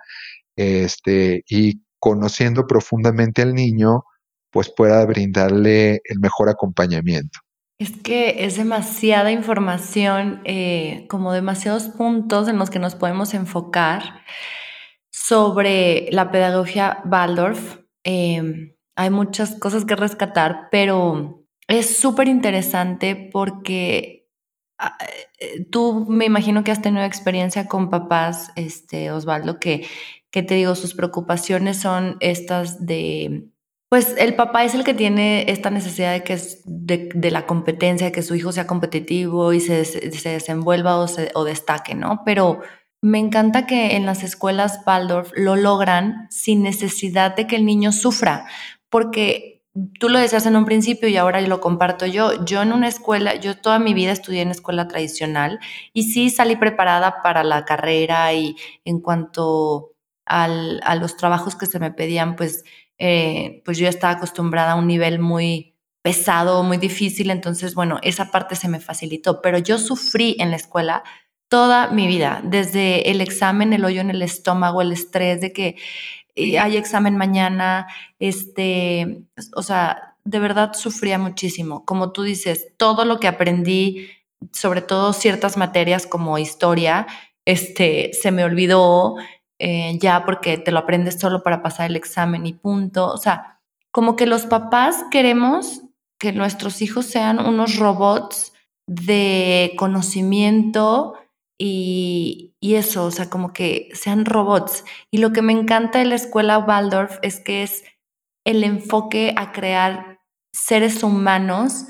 este, 0.57 1.45
y 1.49 1.83
conociendo 1.99 2.67
profundamente 2.67 3.43
al 3.43 3.55
niño, 3.55 4.05
pues 4.51 4.73
pueda 4.75 5.05
brindarle 5.05 6.01
el 6.05 6.21
mejor 6.21 6.49
acompañamiento. 6.49 7.41
Es 7.79 7.91
que 8.03 8.45
es 8.45 8.57
demasiada 8.57 9.33
información, 9.33 10.41
eh, 10.45 11.07
como 11.09 11.33
demasiados 11.33 11.89
puntos 11.89 12.47
en 12.47 12.59
los 12.59 12.71
que 12.71 12.79
nos 12.79 12.95
podemos 12.95 13.35
enfocar 13.35 14.23
sobre 15.11 16.09
la 16.13 16.31
pedagogía 16.31 17.03
Waldorf. 17.05 17.79
Em, 18.05 18.74
hay 18.97 19.11
muchas 19.11 19.57
cosas 19.59 19.85
que 19.85 19.97
rescatar, 19.97 20.69
pero 20.71 21.45
es 21.69 21.97
súper 21.97 22.29
interesante 22.29 23.31
porque 23.33 24.29
ah, 24.79 24.97
eh, 25.39 25.67
tú 25.71 26.07
me 26.09 26.27
imagino 26.27 26.65
que 26.65 26.71
has 26.73 26.83
tenido 26.83 27.05
experiencia 27.05 27.67
con 27.67 27.91
papás, 27.91 28.51
este, 28.57 29.11
Osvaldo, 29.11 29.59
que, 29.59 29.87
que 30.31 30.43
te 30.43 30.55
digo, 30.55 30.75
sus 30.75 30.95
preocupaciones 30.95 31.79
son 31.79 32.17
estas 32.21 32.85
de 32.85 33.49
pues 33.95 34.17
el 34.19 34.35
papá 34.35 34.65
es 34.65 34.75
el 34.75 34.83
que 34.83 34.93
tiene 34.93 35.49
esta 35.53 35.71
necesidad 35.71 36.13
de 36.13 36.25
que 36.25 36.33
es 36.33 36.63
de, 36.65 37.31
la 37.31 37.47
competencia, 37.47 38.07
de 38.07 38.13
que 38.13 38.23
su 38.23 38.35
hijo 38.35 38.51
sea 38.51 38.67
competitivo 38.67 39.53
y 39.53 39.61
se, 39.61 39.85
se 39.85 40.29
desenvuelva 40.29 40.97
o, 40.97 41.07
se, 41.07 41.31
o 41.35 41.45
destaque, 41.45 41.95
¿no? 41.95 42.23
Pero 42.25 42.59
me 43.03 43.21
encanta 43.21 43.67
que 43.67 43.95
en 43.95 44.05
las 44.05 44.25
escuelas 44.25 44.81
Waldorf 44.85 45.31
lo 45.37 45.55
logran 45.55 46.27
sin 46.31 46.65
necesidad 46.65 47.37
de 47.37 47.47
que 47.47 47.55
el 47.55 47.67
niño 47.67 47.93
sufra, 47.93 48.47
porque 48.95 49.67
tú 49.99 50.09
lo 50.09 50.21
decías 50.21 50.47
en 50.47 50.55
un 50.55 50.65
principio 50.65 51.09
y 51.09 51.17
ahora 51.17 51.41
lo 51.41 51.61
comparto 51.61 52.07
yo. 52.07 52.45
Yo 52.45 52.63
en 52.63 52.73
una 52.73 52.87
escuela, 52.87 53.35
yo 53.35 53.57
toda 53.57 53.81
mi 53.81 53.93
vida 53.93 54.13
estudié 54.13 54.43
en 54.43 54.53
escuela 54.53 54.87
tradicional 54.87 55.59
y 55.93 56.05
sí 56.05 56.31
salí 56.31 56.55
preparada 56.55 57.21
para 57.21 57.43
la 57.43 57.65
carrera 57.65 58.33
y 58.35 58.55
en 58.85 59.01
cuanto 59.01 59.97
al, 60.27 60.81
a 60.85 60.95
los 60.95 61.17
trabajos 61.17 61.57
que 61.57 61.67
se 61.67 61.81
me 61.81 61.91
pedían, 61.91 62.37
pues 62.37 62.63
eh, 62.99 63.63
pues 63.65 63.77
yo 63.77 63.89
estaba 63.89 64.13
acostumbrada 64.13 64.75
a 64.75 64.77
un 64.77 64.87
nivel 64.87 65.19
muy 65.19 65.75
pesado, 66.01 66.63
muy 66.63 66.77
difícil, 66.77 67.31
entonces, 67.31 67.75
bueno, 67.75 67.99
esa 68.03 68.31
parte 68.31 68.55
se 68.55 68.69
me 68.69 68.79
facilitó, 68.79 69.43
pero 69.43 69.59
yo 69.59 69.79
sufrí 69.79 70.37
en 70.39 70.51
la 70.51 70.57
escuela 70.57 71.03
toda 71.49 71.89
mi 71.89 72.07
vida, 72.07 72.43
desde 72.45 73.11
el 73.11 73.21
examen, 73.21 73.73
el 73.73 73.85
hoyo 73.85 74.03
en 74.03 74.11
el 74.11 74.23
estómago, 74.23 74.83
el 74.83 74.93
estrés 74.93 75.41
de 75.41 75.53
que 75.53 75.77
eh, 76.35 76.59
hay 76.59 76.77
examen 76.77 77.17
mañana, 77.17 77.87
este, 78.19 79.23
o 79.55 79.63
sea, 79.63 80.17
de 80.25 80.39
verdad 80.39 80.73
sufría 80.75 81.19
muchísimo. 81.19 81.85
Como 81.85 82.13
tú 82.13 82.23
dices, 82.23 82.69
todo 82.77 83.05
lo 83.05 83.21
que 83.21 83.29
aprendí, 83.29 84.09
sobre 84.53 84.83
todo 84.83 85.13
ciertas 85.13 85.57
materias 85.57 86.07
como 86.07 86.39
historia, 86.39 87.07
este, 87.45 88.13
se 88.15 88.31
me 88.31 88.45
olvidó, 88.45 89.17
eh, 89.59 89.99
ya 90.01 90.25
porque 90.25 90.59
te 90.59 90.73
lo 90.73 90.81
aprendes 90.81 91.21
solo 91.21 91.43
para 91.43 91.63
pasar 91.63 91.91
el 91.91 91.97
examen 91.97 92.47
y 92.47 92.55
punto. 92.55 93.07
O 93.13 93.19
sea, 93.19 93.61
como 93.91 94.17
que 94.17 94.27
los 94.27 94.47
papás 94.47 95.05
queremos 95.11 95.83
que 96.19 96.33
nuestros 96.33 96.83
hijos 96.83 97.07
sean 97.07 97.39
unos 97.39 97.77
robots 97.77 98.53
de 98.87 99.75
conocimiento 99.77 101.15
y, 101.59 102.55
y, 102.61 102.75
eso, 102.75 103.05
o 103.05 103.11
sea, 103.11 103.31
como 103.31 103.53
que 103.53 103.89
sean 103.95 104.25
robots. 104.25 104.85
Y 105.11 105.19
lo 105.19 105.33
que 105.33 105.43
me 105.43 105.53
encanta 105.53 106.01
de 106.01 106.05
la 106.05 106.17
escuela 106.17 106.59
Waldorf 106.59 107.19
es 107.23 107.41
que 107.41 107.63
es 107.63 107.85
el 108.45 108.65
enfoque 108.65 109.35
a 109.37 109.53
crear 109.53 110.21
seres 110.53 111.03
humanos 111.03 111.87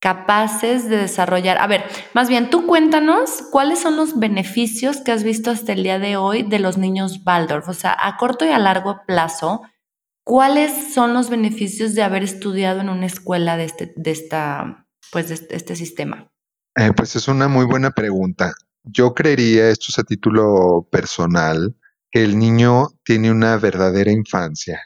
capaces 0.00 0.88
de 0.88 0.96
desarrollar. 0.96 1.58
A 1.58 1.66
ver, 1.66 1.84
más 2.14 2.28
bien, 2.28 2.50
tú 2.50 2.66
cuéntanos 2.66 3.42
cuáles 3.50 3.80
son 3.80 3.96
los 3.96 4.18
beneficios 4.18 4.98
que 4.98 5.12
has 5.12 5.24
visto 5.24 5.50
hasta 5.50 5.72
el 5.72 5.82
día 5.82 5.98
de 5.98 6.16
hoy 6.16 6.42
de 6.42 6.58
los 6.58 6.78
niños 6.78 7.20
Waldorf, 7.26 7.68
o 7.68 7.74
sea, 7.74 7.96
a 7.98 8.16
corto 8.16 8.44
y 8.44 8.50
a 8.50 8.58
largo 8.58 9.02
plazo, 9.06 9.62
¿cuáles 10.24 10.94
son 10.94 11.14
los 11.14 11.30
beneficios 11.30 11.94
de 11.94 12.02
haber 12.02 12.22
estudiado 12.22 12.80
en 12.80 12.88
una 12.90 13.06
escuela 13.06 13.56
de 13.56 13.64
este, 13.64 13.92
de 13.96 14.10
esta, 14.10 14.86
pues, 15.10 15.28
de 15.28 15.34
este, 15.34 15.56
este 15.56 15.74
sistema? 15.74 16.30
Eh, 16.76 16.92
pues 16.96 17.16
es 17.16 17.26
una 17.26 17.48
muy 17.48 17.64
buena 17.64 17.90
pregunta. 17.90 18.52
Yo 18.90 19.12
creería, 19.14 19.68
esto 19.70 19.86
es 19.90 19.98
a 19.98 20.04
título 20.04 20.88
personal, 20.90 21.76
que 22.10 22.24
el 22.24 22.38
niño 22.38 22.88
tiene 23.04 23.30
una 23.30 23.56
verdadera 23.58 24.10
infancia. 24.10 24.80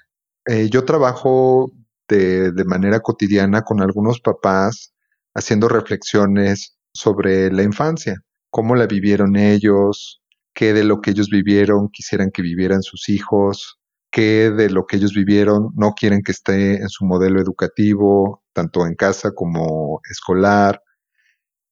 Eh, 0.46 0.68
yo 0.70 0.84
trabajo 0.84 1.70
de, 2.08 2.50
de 2.52 2.64
manera 2.64 3.00
cotidiana 3.00 3.62
con 3.62 3.80
algunos 3.80 4.20
papás 4.20 4.92
haciendo 5.34 5.68
reflexiones 5.68 6.76
sobre 6.92 7.52
la 7.52 7.62
infancia, 7.62 8.16
cómo 8.50 8.74
la 8.74 8.86
vivieron 8.86 9.36
ellos, 9.36 10.20
qué 10.52 10.72
de 10.72 10.84
lo 10.84 11.00
que 11.00 11.12
ellos 11.12 11.28
vivieron 11.30 11.88
quisieran 11.90 12.30
que 12.32 12.42
vivieran 12.42 12.82
sus 12.82 13.08
hijos, 13.08 13.78
qué 14.10 14.50
de 14.50 14.68
lo 14.68 14.84
que 14.86 14.96
ellos 14.96 15.14
vivieron 15.14 15.70
no 15.76 15.92
quieren 15.94 16.22
que 16.22 16.32
esté 16.32 16.76
en 16.76 16.88
su 16.88 17.04
modelo 17.04 17.40
educativo, 17.40 18.42
tanto 18.52 18.84
en 18.86 18.94
casa 18.96 19.30
como 19.32 20.00
escolar. 20.10 20.82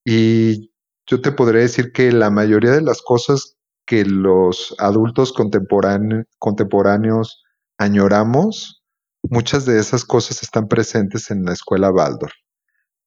Y 0.05 0.70
yo 1.11 1.21
te 1.21 1.33
podría 1.33 1.63
decir 1.63 1.91
que 1.91 2.13
la 2.13 2.31
mayoría 2.31 2.71
de 2.71 2.83
las 2.83 3.03
cosas 3.03 3.57
que 3.85 4.05
los 4.05 4.77
adultos 4.79 5.33
contemporáneos 5.33 7.43
añoramos, 7.79 8.85
muchas 9.25 9.67
de 9.67 9.81
esas 9.81 10.05
cosas 10.05 10.45
están 10.45 10.69
presentes 10.69 11.33
en 11.33 11.45
la 11.45 11.53
escuela 11.53 11.91
Waldorf. 11.91 12.33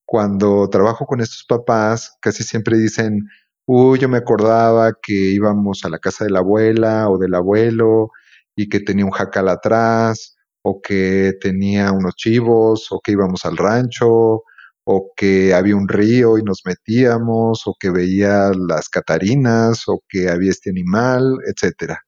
Cuando 0.06 0.70
trabajo 0.70 1.06
con 1.06 1.22
estos 1.22 1.46
papás, 1.48 2.18
casi 2.20 2.44
siempre 2.44 2.78
dicen, 2.78 3.22
uy, 3.66 4.00
yo 4.00 4.10
me 4.10 4.18
acordaba 4.18 4.92
que 5.02 5.14
íbamos 5.14 5.86
a 5.86 5.90
la 5.90 6.00
casa 6.00 6.26
de 6.26 6.32
la 6.32 6.40
abuela 6.40 7.10
o 7.10 7.18
del 7.18 7.36
abuelo 7.36 8.10
y 8.54 8.68
que 8.68 8.82
tenía 8.82 9.06
un 9.06 9.12
jacal 9.12 9.48
atrás, 9.48 10.36
o 10.62 10.82
que 10.82 11.32
tenía 11.40 11.94
unos 11.94 12.16
chivos, 12.16 12.92
o 12.92 13.00
que 13.00 13.14
íbamos 13.14 13.46
al 13.46 13.56
rancho, 13.56 14.44
o 14.86 15.12
que 15.16 15.54
había 15.54 15.76
un 15.76 15.88
río 15.88 16.38
y 16.38 16.44
nos 16.44 16.62
metíamos, 16.66 17.64
o 17.68 17.76
que 17.80 17.90
veía 17.90 18.52
las 18.56 18.90
catarinas, 18.90 19.84
o 19.88 20.02
que 20.10 20.30
había 20.30 20.52
este 20.52 20.70
animal, 20.72 21.38
etcétera. 21.48 22.02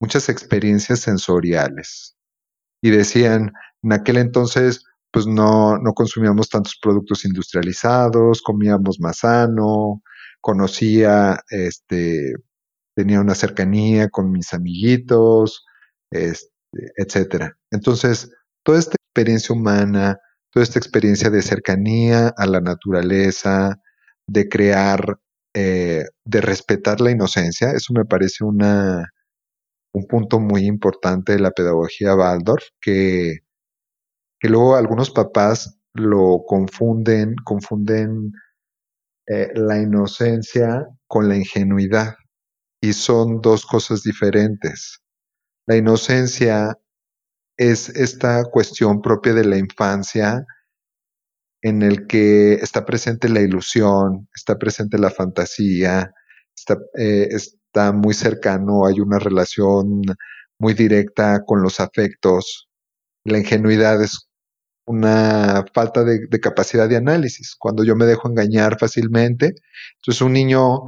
Muchas 0.00 0.28
experiencias 0.28 1.00
sensoriales. 1.00 2.16
y 2.82 2.90
decían, 2.90 3.52
en 3.82 3.92
aquel 3.92 4.18
entonces, 4.18 4.84
pues 5.12 5.26
no, 5.26 5.78
no 5.78 5.92
consumíamos 5.94 6.48
tantos 6.50 6.78
productos 6.82 7.24
industrializados, 7.24 8.42
comíamos 8.42 9.00
más 9.00 9.18
sano, 9.20 10.02
conocía, 10.40 11.40
este, 11.50 12.34
tenía 12.96 13.20
una 13.20 13.34
cercanía 13.34 14.08
con 14.10 14.30
mis 14.32 14.52
amiguitos, 14.54 15.64
este, 16.10 16.48
etcétera. 16.96 17.56
Entonces, 17.70 18.30
toda 18.64 18.78
esta 18.78 18.96
experiencia 19.06 19.54
humana, 19.54 20.18
toda 20.52 20.64
esta 20.64 20.78
experiencia 20.78 21.30
de 21.30 21.42
cercanía 21.42 22.28
a 22.36 22.46
la 22.46 22.60
naturaleza, 22.60 23.80
de 24.26 24.48
crear, 24.48 25.18
eh, 25.54 26.04
de 26.24 26.40
respetar 26.40 27.00
la 27.00 27.10
inocencia, 27.10 27.72
eso 27.72 27.94
me 27.94 28.04
parece 28.04 28.44
una, 28.44 29.10
un 29.94 30.06
punto 30.06 30.40
muy 30.40 30.66
importante 30.66 31.32
de 31.32 31.40
la 31.40 31.52
pedagogía 31.52 32.14
Waldorf, 32.14 32.64
que, 32.80 33.38
que 34.38 34.48
luego 34.48 34.76
algunos 34.76 35.10
papás 35.10 35.78
lo 35.94 36.42
confunden, 36.46 37.34
confunden 37.44 38.32
eh, 39.26 39.50
la 39.54 39.78
inocencia 39.78 40.86
con 41.06 41.28
la 41.28 41.36
ingenuidad 41.36 42.16
y 42.82 42.92
son 42.92 43.40
dos 43.40 43.64
cosas 43.64 44.02
diferentes. 44.02 45.02
La 45.66 45.76
inocencia 45.76 46.78
es 47.70 47.88
esta 47.90 48.44
cuestión 48.44 49.00
propia 49.00 49.34
de 49.34 49.44
la 49.44 49.58
infancia 49.58 50.44
en 51.62 51.82
el 51.82 52.06
que 52.06 52.54
está 52.54 52.84
presente 52.84 53.28
la 53.28 53.40
ilusión, 53.40 54.28
está 54.34 54.58
presente 54.58 54.98
la 54.98 55.10
fantasía, 55.10 56.12
está, 56.56 56.76
eh, 56.98 57.28
está 57.30 57.92
muy 57.92 58.14
cercano, 58.14 58.86
hay 58.86 59.00
una 59.00 59.18
relación 59.18 60.02
muy 60.58 60.74
directa 60.74 61.40
con 61.46 61.62
los 61.62 61.80
afectos. 61.80 62.68
La 63.24 63.38
ingenuidad 63.38 64.02
es 64.02 64.28
una 64.86 65.64
falta 65.74 66.04
de, 66.04 66.28
capacidad 66.40 66.88
de 66.88 66.96
análisis. 66.96 67.54
Cuando 67.58 67.84
yo 67.84 67.96
me 67.96 68.06
dejo 68.06 68.28
engañar 68.28 68.78
fácilmente, 68.78 69.54
entonces 69.96 70.22
un 70.22 70.32
niño 70.32 70.80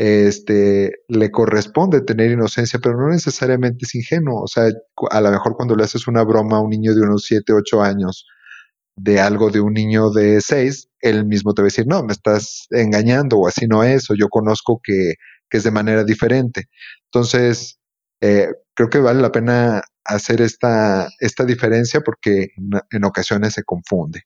este, 0.00 0.92
le 1.08 1.30
corresponde 1.30 2.00
tener 2.00 2.30
inocencia, 2.30 2.78
pero 2.82 2.96
no 2.96 3.10
necesariamente 3.10 3.84
es 3.84 3.94
ingenuo. 3.94 4.42
O 4.42 4.46
sea, 4.46 4.70
a 5.10 5.20
lo 5.20 5.30
mejor 5.30 5.56
cuando 5.56 5.76
le 5.76 5.84
haces 5.84 6.08
una 6.08 6.22
broma 6.24 6.56
a 6.56 6.60
un 6.60 6.70
niño 6.70 6.94
de 6.94 7.02
unos 7.02 7.24
7, 7.26 7.52
8 7.52 7.82
años 7.82 8.26
de 8.96 9.20
algo 9.20 9.50
de 9.50 9.60
un 9.60 9.74
niño 9.74 10.10
de 10.10 10.40
6, 10.40 10.88
él 11.00 11.26
mismo 11.26 11.52
te 11.52 11.60
va 11.60 11.66
a 11.66 11.70
decir, 11.72 11.86
no, 11.86 12.02
me 12.02 12.14
estás 12.14 12.66
engañando 12.70 13.36
o 13.36 13.46
así 13.46 13.66
no 13.66 13.84
es, 13.84 14.10
o 14.10 14.14
yo 14.14 14.28
conozco 14.30 14.80
que, 14.82 15.16
que 15.50 15.58
es 15.58 15.64
de 15.64 15.70
manera 15.70 16.02
diferente. 16.02 16.70
Entonces, 17.12 17.78
eh, 18.22 18.48
creo 18.74 18.88
que 18.88 19.00
vale 19.00 19.20
la 19.20 19.32
pena 19.32 19.82
hacer 20.04 20.40
esta, 20.40 21.10
esta 21.18 21.44
diferencia 21.44 22.00
porque 22.00 22.48
en, 22.90 23.04
ocasiones 23.04 23.52
se 23.52 23.64
confunde. 23.64 24.22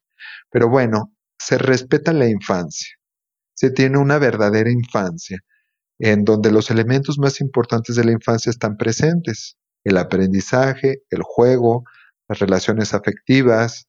Pero 0.50 0.68
bueno, 0.68 1.12
se 1.36 1.58
respeta 1.58 2.12
la 2.12 2.28
infancia, 2.28 2.94
se 3.54 3.72
tiene 3.72 3.98
una 3.98 4.18
verdadera 4.18 4.70
infancia, 4.70 5.40
en 5.98 6.24
donde 6.24 6.50
los 6.50 6.70
elementos 6.70 7.18
más 7.18 7.40
importantes 7.40 7.96
de 7.96 8.04
la 8.04 8.12
infancia 8.12 8.50
están 8.50 8.76
presentes, 8.76 9.56
el 9.84 9.96
aprendizaje, 9.96 11.02
el 11.10 11.22
juego, 11.22 11.84
las 12.28 12.38
relaciones 12.38 12.94
afectivas, 12.94 13.88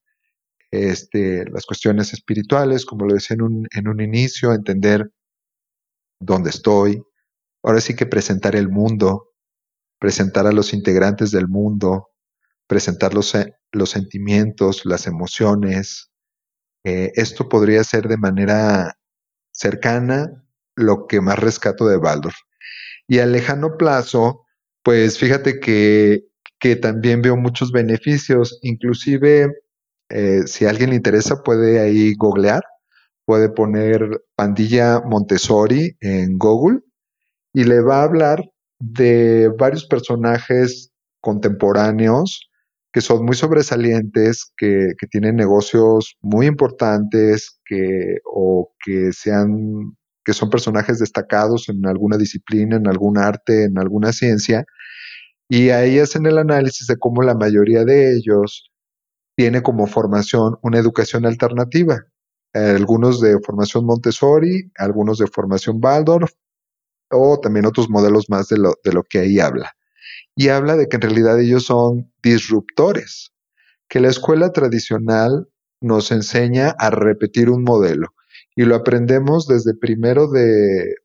este, 0.71 1.45
las 1.49 1.65
cuestiones 1.65 2.13
espirituales, 2.13 2.85
como 2.85 3.05
lo 3.05 3.13
decía 3.13 3.35
en 3.35 3.41
un, 3.41 3.67
en 3.71 4.01
inicio, 4.01 4.53
entender 4.53 5.09
dónde 6.19 6.49
estoy, 6.49 7.01
ahora 7.63 7.81
sí 7.81 7.95
que 7.95 8.05
presentar 8.05 8.55
el 8.55 8.69
mundo, 8.69 9.31
presentar 9.99 10.47
a 10.47 10.51
los 10.51 10.73
integrantes 10.73 11.31
del 11.31 11.47
mundo, 11.47 12.09
presentar 12.67 13.13
los, 13.13 13.33
los 13.71 13.89
sentimientos, 13.89 14.85
las 14.85 15.07
emociones. 15.07 16.11
Eh, 16.83 17.11
esto 17.15 17.47
podría 17.49 17.83
ser 17.83 18.07
de 18.07 18.17
manera 18.17 18.97
cercana 19.51 20.44
lo 20.75 21.07
que 21.07 21.21
más 21.21 21.39
rescato 21.39 21.87
de 21.87 21.97
Baldor. 21.97 22.33
Y 23.07 23.19
a 23.19 23.25
lejano 23.25 23.77
plazo, 23.77 24.45
pues 24.83 25.17
fíjate 25.17 25.59
que, 25.59 26.25
que 26.59 26.75
también 26.75 27.21
veo 27.21 27.37
muchos 27.37 27.71
beneficios, 27.71 28.59
inclusive 28.61 29.51
eh, 30.09 30.43
si 30.45 30.65
a 30.65 30.69
alguien 30.69 30.91
le 30.91 30.95
interesa 30.95 31.43
puede 31.43 31.79
ahí 31.79 32.13
googlear, 32.15 32.63
puede 33.25 33.49
poner 33.49 34.23
pandilla 34.35 35.01
Montessori 35.01 35.97
en 35.99 36.37
Google 36.37 36.81
y 37.53 37.63
le 37.63 37.81
va 37.81 38.01
a 38.01 38.03
hablar 38.03 38.43
de 38.79 39.49
varios 39.57 39.85
personajes 39.85 40.91
contemporáneos 41.21 42.49
que 42.95 43.01
son 43.01 43.25
muy 43.25 43.35
sobresalientes, 43.35 44.53
que, 44.55 44.93
tienen 45.11 45.35
negocios 45.35 46.15
muy 46.21 46.45
importantes, 46.45 47.59
que, 47.65 48.19
o 48.23 48.71
que 48.85 49.11
sean, 49.11 49.97
que 50.25 50.33
son 50.33 50.49
personajes 50.49 50.99
destacados 50.99 51.69
en 51.69 51.85
alguna 51.85 52.17
disciplina, 52.17 52.77
en 52.77 52.87
algún 52.87 53.17
arte, 53.17 53.65
en 53.65 53.77
alguna 53.77 54.11
ciencia, 54.11 54.65
y 55.47 55.69
ahí 55.69 55.99
hacen 55.99 56.25
el 56.25 56.39
análisis 56.39 56.87
de 56.87 56.97
cómo 56.97 57.21
la 57.21 57.35
mayoría 57.35 57.85
de 57.85 58.15
ellos 58.15 58.71
tiene 59.37 59.61
como 59.61 59.85
formación 59.85 60.57
una 60.63 60.79
educación 60.79 61.25
alternativa. 61.25 62.03
Algunos 62.53 63.21
de 63.21 63.37
formación 63.39 63.85
Montessori, 63.85 64.71
algunos 64.77 65.19
de 65.19 65.27
formación 65.27 65.79
Waldorf, 65.83 66.31
o 67.11 67.39
también 67.39 67.65
otros 67.65 67.89
modelos 67.89 68.29
más 68.29 68.47
de 68.47 68.57
lo, 68.57 68.73
de 68.83 68.93
lo 68.93 69.03
que 69.03 69.19
ahí 69.19 69.39
habla. 69.39 69.73
Y 70.35 70.47
habla 70.47 70.75
de 70.75 70.87
que 70.87 70.95
en 70.95 71.01
realidad 71.03 71.39
ellos 71.39 71.65
son 71.65 72.11
disruptores, 72.23 73.33
que 73.87 73.99
la 73.99 74.07
escuela 74.07 74.51
tradicional 74.51 75.47
nos 75.81 76.11
enseña 76.11 76.69
a 76.79 76.89
repetir 76.89 77.49
un 77.49 77.63
modelo 77.63 78.15
y 78.55 78.63
lo 78.63 78.75
aprendemos 78.75 79.47
desde 79.47 79.75
primero 79.75 80.29
de, 80.29 80.95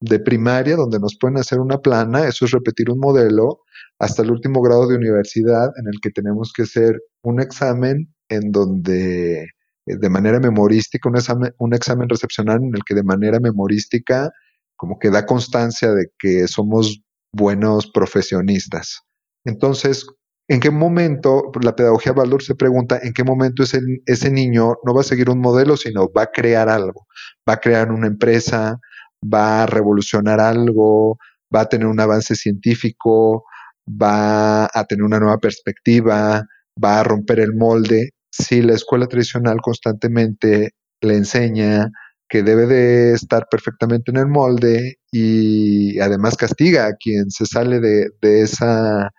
de 0.00 0.18
primaria, 0.20 0.76
donde 0.76 0.98
nos 0.98 1.16
pueden 1.18 1.38
hacer 1.38 1.60
una 1.60 1.78
plana, 1.78 2.26
eso 2.26 2.44
es 2.44 2.52
repetir 2.52 2.90
un 2.90 2.98
modelo, 2.98 3.60
hasta 3.98 4.22
el 4.22 4.30
último 4.30 4.62
grado 4.62 4.88
de 4.88 4.96
universidad 4.96 5.70
en 5.76 5.86
el 5.92 6.00
que 6.00 6.10
tenemos 6.10 6.52
que 6.54 6.62
hacer 6.62 7.00
un 7.22 7.40
examen 7.40 8.14
en 8.28 8.50
donde 8.50 9.48
de 9.86 10.10
manera 10.10 10.38
memorística, 10.40 11.08
un 11.08 11.16
examen, 11.16 11.52
un 11.58 11.74
examen 11.74 12.08
recepcional 12.08 12.58
en 12.62 12.74
el 12.74 12.84
que 12.84 12.94
de 12.94 13.02
manera 13.02 13.40
memorística 13.40 14.30
como 14.76 14.98
que 14.98 15.10
da 15.10 15.26
constancia 15.26 15.92
de 15.92 16.06
que 16.18 16.48
somos 16.48 17.02
buenos 17.32 17.90
profesionistas. 17.90 19.02
Entonces, 19.44 20.06
¿en 20.50 20.58
qué 20.58 20.70
momento, 20.72 21.52
la 21.62 21.76
pedagogía 21.76 22.12
Valor 22.12 22.42
se 22.42 22.56
pregunta, 22.56 22.98
en 23.00 23.12
qué 23.12 23.22
momento 23.22 23.62
ese, 23.62 23.78
ese 24.04 24.32
niño 24.32 24.74
no 24.84 24.92
va 24.92 25.02
a 25.02 25.04
seguir 25.04 25.30
un 25.30 25.40
modelo, 25.40 25.76
sino 25.76 26.10
va 26.12 26.22
a 26.22 26.30
crear 26.32 26.68
algo, 26.68 27.06
va 27.48 27.54
a 27.54 27.60
crear 27.60 27.92
una 27.92 28.08
empresa, 28.08 28.76
va 29.22 29.62
a 29.62 29.66
revolucionar 29.66 30.40
algo, 30.40 31.18
va 31.54 31.60
a 31.62 31.68
tener 31.68 31.86
un 31.86 32.00
avance 32.00 32.34
científico, 32.34 33.44
va 33.86 34.64
a 34.64 34.84
tener 34.88 35.04
una 35.04 35.20
nueva 35.20 35.38
perspectiva, 35.38 36.44
va 36.82 36.98
a 36.98 37.04
romper 37.04 37.38
el 37.38 37.54
molde. 37.54 38.10
Si 38.32 38.60
la 38.60 38.74
escuela 38.74 39.06
tradicional 39.06 39.58
constantemente 39.62 40.72
le 41.00 41.14
enseña 41.14 41.90
que 42.28 42.42
debe 42.42 42.66
de 42.66 43.12
estar 43.12 43.46
perfectamente 43.48 44.10
en 44.10 44.16
el 44.16 44.26
molde 44.26 44.98
y 45.12 46.00
además 46.00 46.36
castiga 46.36 46.86
a 46.86 46.94
quien 46.94 47.30
se 47.30 47.46
sale 47.46 47.78
de, 47.78 48.10
esa, 48.42 49.10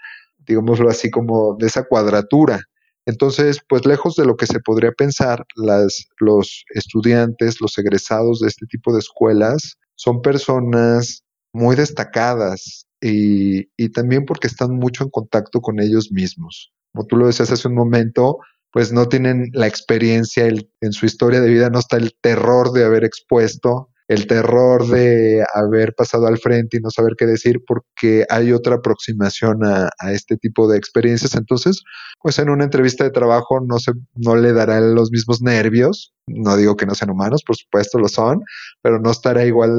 digámoslo 0.45 0.89
así, 0.89 1.09
como 1.09 1.55
de 1.59 1.67
esa 1.67 1.83
cuadratura. 1.83 2.61
Entonces, 3.05 3.59
pues 3.67 3.85
lejos 3.85 4.15
de 4.15 4.25
lo 4.25 4.35
que 4.35 4.45
se 4.45 4.59
podría 4.59 4.91
pensar, 4.91 5.45
las, 5.55 6.07
los 6.19 6.65
estudiantes, 6.75 7.59
los 7.59 7.77
egresados 7.77 8.39
de 8.39 8.47
este 8.47 8.65
tipo 8.67 8.93
de 8.93 8.99
escuelas 8.99 9.77
son 9.95 10.21
personas 10.21 11.23
muy 11.53 11.75
destacadas 11.75 12.85
y, 13.01 13.69
y 13.75 13.89
también 13.89 14.25
porque 14.25 14.47
están 14.47 14.75
mucho 14.75 15.03
en 15.03 15.09
contacto 15.09 15.61
con 15.61 15.79
ellos 15.79 16.11
mismos. 16.11 16.71
Como 16.93 17.07
tú 17.07 17.17
lo 17.17 17.27
decías 17.27 17.51
hace 17.51 17.67
un 17.67 17.75
momento, 17.75 18.37
pues 18.71 18.91
no 18.91 19.07
tienen 19.07 19.49
la 19.53 19.67
experiencia, 19.67 20.47
en 20.47 20.93
su 20.93 21.05
historia 21.05 21.41
de 21.41 21.49
vida 21.49 21.69
no 21.69 21.79
está 21.79 21.97
el 21.97 22.15
terror 22.21 22.71
de 22.71 22.85
haber 22.85 23.03
expuesto, 23.03 23.90
el 24.11 24.27
terror 24.27 24.85
de 24.87 25.41
haber 25.53 25.93
pasado 25.93 26.27
al 26.27 26.37
frente 26.37 26.75
y 26.75 26.79
no 26.81 26.89
saber 26.89 27.13
qué 27.17 27.25
decir 27.25 27.61
porque 27.65 28.25
hay 28.29 28.51
otra 28.51 28.75
aproximación 28.75 29.63
a, 29.63 29.89
este 30.11 30.35
tipo 30.35 30.69
de 30.69 30.77
experiencias. 30.77 31.33
Entonces, 31.33 31.81
pues 32.21 32.37
en 32.37 32.49
una 32.49 32.65
entrevista 32.65 33.05
de 33.05 33.11
trabajo 33.11 33.61
no, 33.65 33.79
se, 33.79 33.93
no 34.15 34.35
le 34.35 34.51
dará 34.51 34.81
los 34.81 35.11
mismos 35.11 35.41
nervios. 35.41 36.13
No 36.27 36.57
digo 36.57 36.75
que 36.75 36.85
no 36.85 36.93
sean 36.93 37.11
humanos, 37.11 37.43
por 37.47 37.55
supuesto 37.55 37.99
lo 37.99 38.09
son, 38.09 38.41
pero 38.81 38.99
no 38.99 39.11
estará 39.11 39.45
igual, 39.45 39.71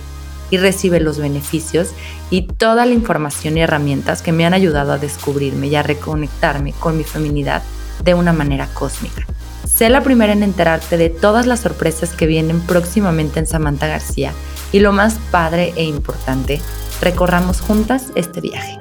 y 0.49 0.59
recibe 0.59 1.01
los 1.01 1.19
beneficios 1.19 1.89
y 2.31 2.43
toda 2.43 2.87
la 2.87 2.93
información 2.93 3.59
y 3.59 3.63
herramientas 3.63 4.23
que 4.23 4.31
me 4.31 4.47
han 4.47 4.55
ayudado 4.55 4.93
a 4.93 4.99
descubrirme 4.99 5.67
y 5.67 5.75
a 5.75 5.83
reconectarme 5.83 6.73
con 6.73 6.97
mi 6.97 7.03
feminidad 7.03 7.65
de 8.05 8.15
una 8.15 8.33
manera 8.33 8.69
cósmica. 8.75 9.27
Sé 9.67 9.91
la 9.91 10.05
primera 10.05 10.35
en 10.35 10.45
enterarte 10.45 10.97
de 10.97 11.11
todas 11.11 11.47
las 11.47 11.59
sorpresas 11.59 12.11
que 12.11 12.27
vienen 12.27 12.61
próximamente 12.61 13.41
en 13.41 13.49
Samantha 13.49 13.89
García 13.89 14.31
y 14.71 14.79
lo 14.79 14.93
más 14.93 15.19
padre 15.33 15.73
e 15.75 15.83
importante, 15.83 16.61
recorramos 17.01 17.61
juntas 17.61 18.13
este 18.15 18.41
viaje. 18.41 18.79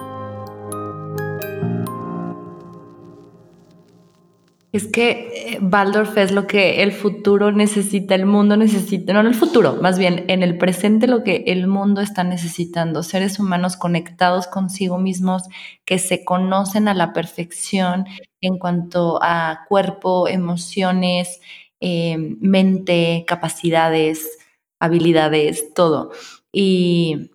Es 4.72 4.86
que 4.86 5.58
Baldorf 5.62 6.16
eh, 6.18 6.24
es 6.24 6.32
lo 6.32 6.46
que 6.46 6.84
el 6.84 6.92
futuro 6.92 7.52
necesita, 7.52 8.14
el 8.14 8.28
mundo 8.28 8.56
necesita, 8.56 9.14
no 9.14 9.22
en 9.22 9.28
el 9.28 9.34
futuro, 9.36 9.78
más 9.82 9.98
bien 9.98 10.26
en 10.28 10.44
el 10.44 10.60
presente 10.60 11.08
lo 11.08 11.24
que 11.24 11.44
el 11.48 11.66
mundo 11.66 12.02
está 12.02 12.24
necesitando, 12.24 13.02
seres 13.02 13.40
humanos 13.40 13.78
conectados 13.78 14.46
consigo 14.46 15.00
mismos, 15.00 15.44
que 15.86 15.98
se 15.98 16.24
conocen 16.24 16.88
a 16.88 16.94
la 16.94 17.14
perfección 17.14 18.06
en 18.42 18.60
cuanto 18.60 19.20
a 19.24 19.66
cuerpo, 19.68 20.28
emociones, 20.28 21.42
eh, 21.80 22.18
mente, 22.40 23.26
capacidades, 23.28 24.38
habilidades, 24.80 25.74
todo. 25.74 26.12
Y, 26.52 27.32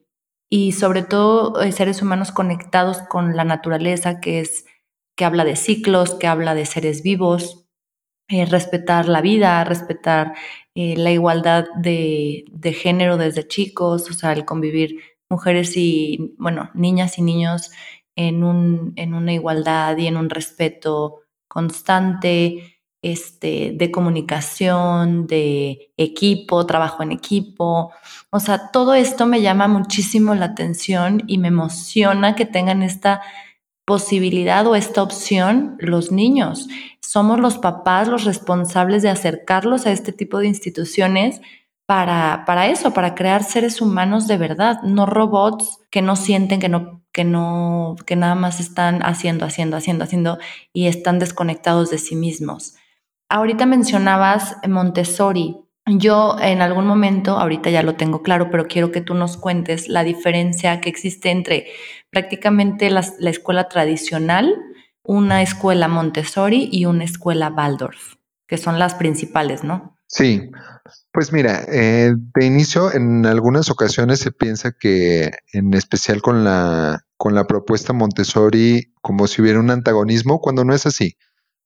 y 0.49 0.73
sobre 0.73 1.03
todo 1.03 1.61
eh, 1.63 1.73
seres 1.73 2.01
humanos 2.01 2.31
conectados 2.31 2.99
con 3.09 3.37
la 3.37 3.45
naturaleza, 3.45 4.21
que 4.21 4.41
es 4.41 4.67
que 5.17 5.25
habla 5.25 5.45
de 5.45 5.57
ciclos, 5.57 6.15
que 6.15 6.27
habla 6.27 6.55
de 6.55 6.67
seres 6.67 7.03
vivos, 7.03 7.67
eh, 8.29 8.47
respetar 8.47 9.09
la 9.09 9.21
vida, 9.21 9.63
respetar 9.65 10.35
eh, 10.75 10.97
la 10.97 11.11
igualdad 11.11 11.67
de, 11.77 12.45
género 12.75 13.17
desde 13.17 13.47
chicos, 13.47 14.11
o 14.11 14.15
sea, 14.15 14.33
el 14.33 14.45
convivir 14.45 14.99
mujeres 15.29 15.77
y, 15.77 16.35
bueno, 16.39 16.71
niñas 16.75 17.19
y 17.19 17.23
niños 17.23 17.71
en, 18.17 18.43
un, 18.45 18.93
en 18.97 19.15
una 19.15 19.33
igualdad 19.33 19.97
y 19.99 20.07
en 20.07 20.17
un 20.17 20.31
respeto 20.31 21.23
constante, 21.49 22.81
este, 23.03 23.73
de 23.75 23.91
comunicación, 23.91 25.27
de 25.27 25.93
equipo, 25.99 26.65
trabajo 26.65 27.03
en 27.03 27.13
equipo. 27.13 27.93
O 28.31 28.41
sea, 28.41 28.71
todo 28.73 28.95
esto 28.95 29.27
me 29.27 29.43
llama 29.43 29.69
muchísimo 29.69 30.35
la 30.35 30.47
atención 30.47 31.23
y 31.27 31.37
me 31.37 31.49
emociona 31.49 32.35
que 32.35 32.47
tengan 32.47 32.83
esta 32.83 33.21
posibilidad 33.85 34.67
o 34.67 34.75
esta 34.75 35.03
opción 35.03 35.77
los 35.79 36.11
niños. 36.11 36.69
Somos 37.01 37.39
los 37.41 37.59
papás 37.59 38.09
los 38.09 38.25
responsables 38.25 39.03
de 39.03 39.11
acercarlos 39.11 39.87
a 39.87 39.93
este 39.93 40.13
tipo 40.13 40.39
de 40.39 40.49
instituciones 40.49 41.41
para, 41.87 42.45
para 42.47 42.69
eso, 42.69 42.95
para 42.95 43.15
crear 43.15 43.45
seres 43.45 43.81
humanos 43.81 44.27
de 44.27 44.39
verdad, 44.39 44.81
no 44.83 45.05
robots 45.05 45.81
que 45.91 46.01
no 46.01 46.17
sienten, 46.17 46.61
que 46.61 46.71
no, 46.71 47.03
que 47.13 47.25
no, 47.25 47.97
que 48.07 48.17
nada 48.17 48.35
más 48.35 48.59
están 48.59 49.03
haciendo, 49.03 49.45
haciendo, 49.45 49.77
haciendo, 49.77 50.05
haciendo 50.05 50.39
y 50.73 50.87
están 50.87 51.19
desconectados 51.19 51.91
de 51.91 51.99
sí 51.99 52.17
mismos. 52.17 52.75
Ahorita 53.29 53.67
mencionabas 53.67 54.57
Montessori. 54.67 55.59
Yo 55.87 56.37
en 56.41 56.63
algún 56.63 56.87
momento, 56.87 57.39
ahorita 57.39 57.69
ya 57.69 57.83
lo 57.83 57.95
tengo 57.95 58.23
claro, 58.23 58.49
pero 58.51 58.67
quiero 58.67 58.91
que 58.91 59.03
tú 59.03 59.13
nos 59.13 59.37
cuentes 59.37 59.89
la 59.89 60.03
diferencia 60.03 60.81
que 60.81 60.89
existe 60.89 61.31
entre 61.31 61.67
prácticamente 62.15 62.89
la, 62.91 63.01
escuela 63.29 63.69
tradicional, 63.69 64.55
una 65.03 65.43
escuela 65.43 65.89
Montessori 65.89 66.69
y 66.71 66.87
una 66.87 67.05
escuela 67.05 67.53
Waldorf, 67.55 68.15
que 68.47 68.57
son 68.57 68.79
las 68.79 68.95
principales, 68.95 69.65
¿no? 69.65 69.99
Sí, 70.07 70.49
pues 71.13 71.33
mira, 71.33 71.65
eh, 71.67 72.15
de 72.17 72.47
inicio 72.47 72.93
en 72.95 73.27
algunas 73.27 73.69
ocasiones 73.69 74.21
se 74.21 74.31
piensa 74.31 74.71
que 74.79 75.33
en 75.53 75.75
especial 75.75 76.23
con 76.23 76.45
la, 76.45 77.05
con 77.17 77.35
la 77.35 77.49
propuesta 77.49 77.93
Montessori 77.93 78.93
como 79.03 79.27
si 79.27 79.43
hubiera 79.43 79.59
un 79.59 79.71
antagonismo, 79.71 80.41
cuando 80.41 80.65
no 80.65 80.73
es 80.73 80.87
así. 80.87 81.17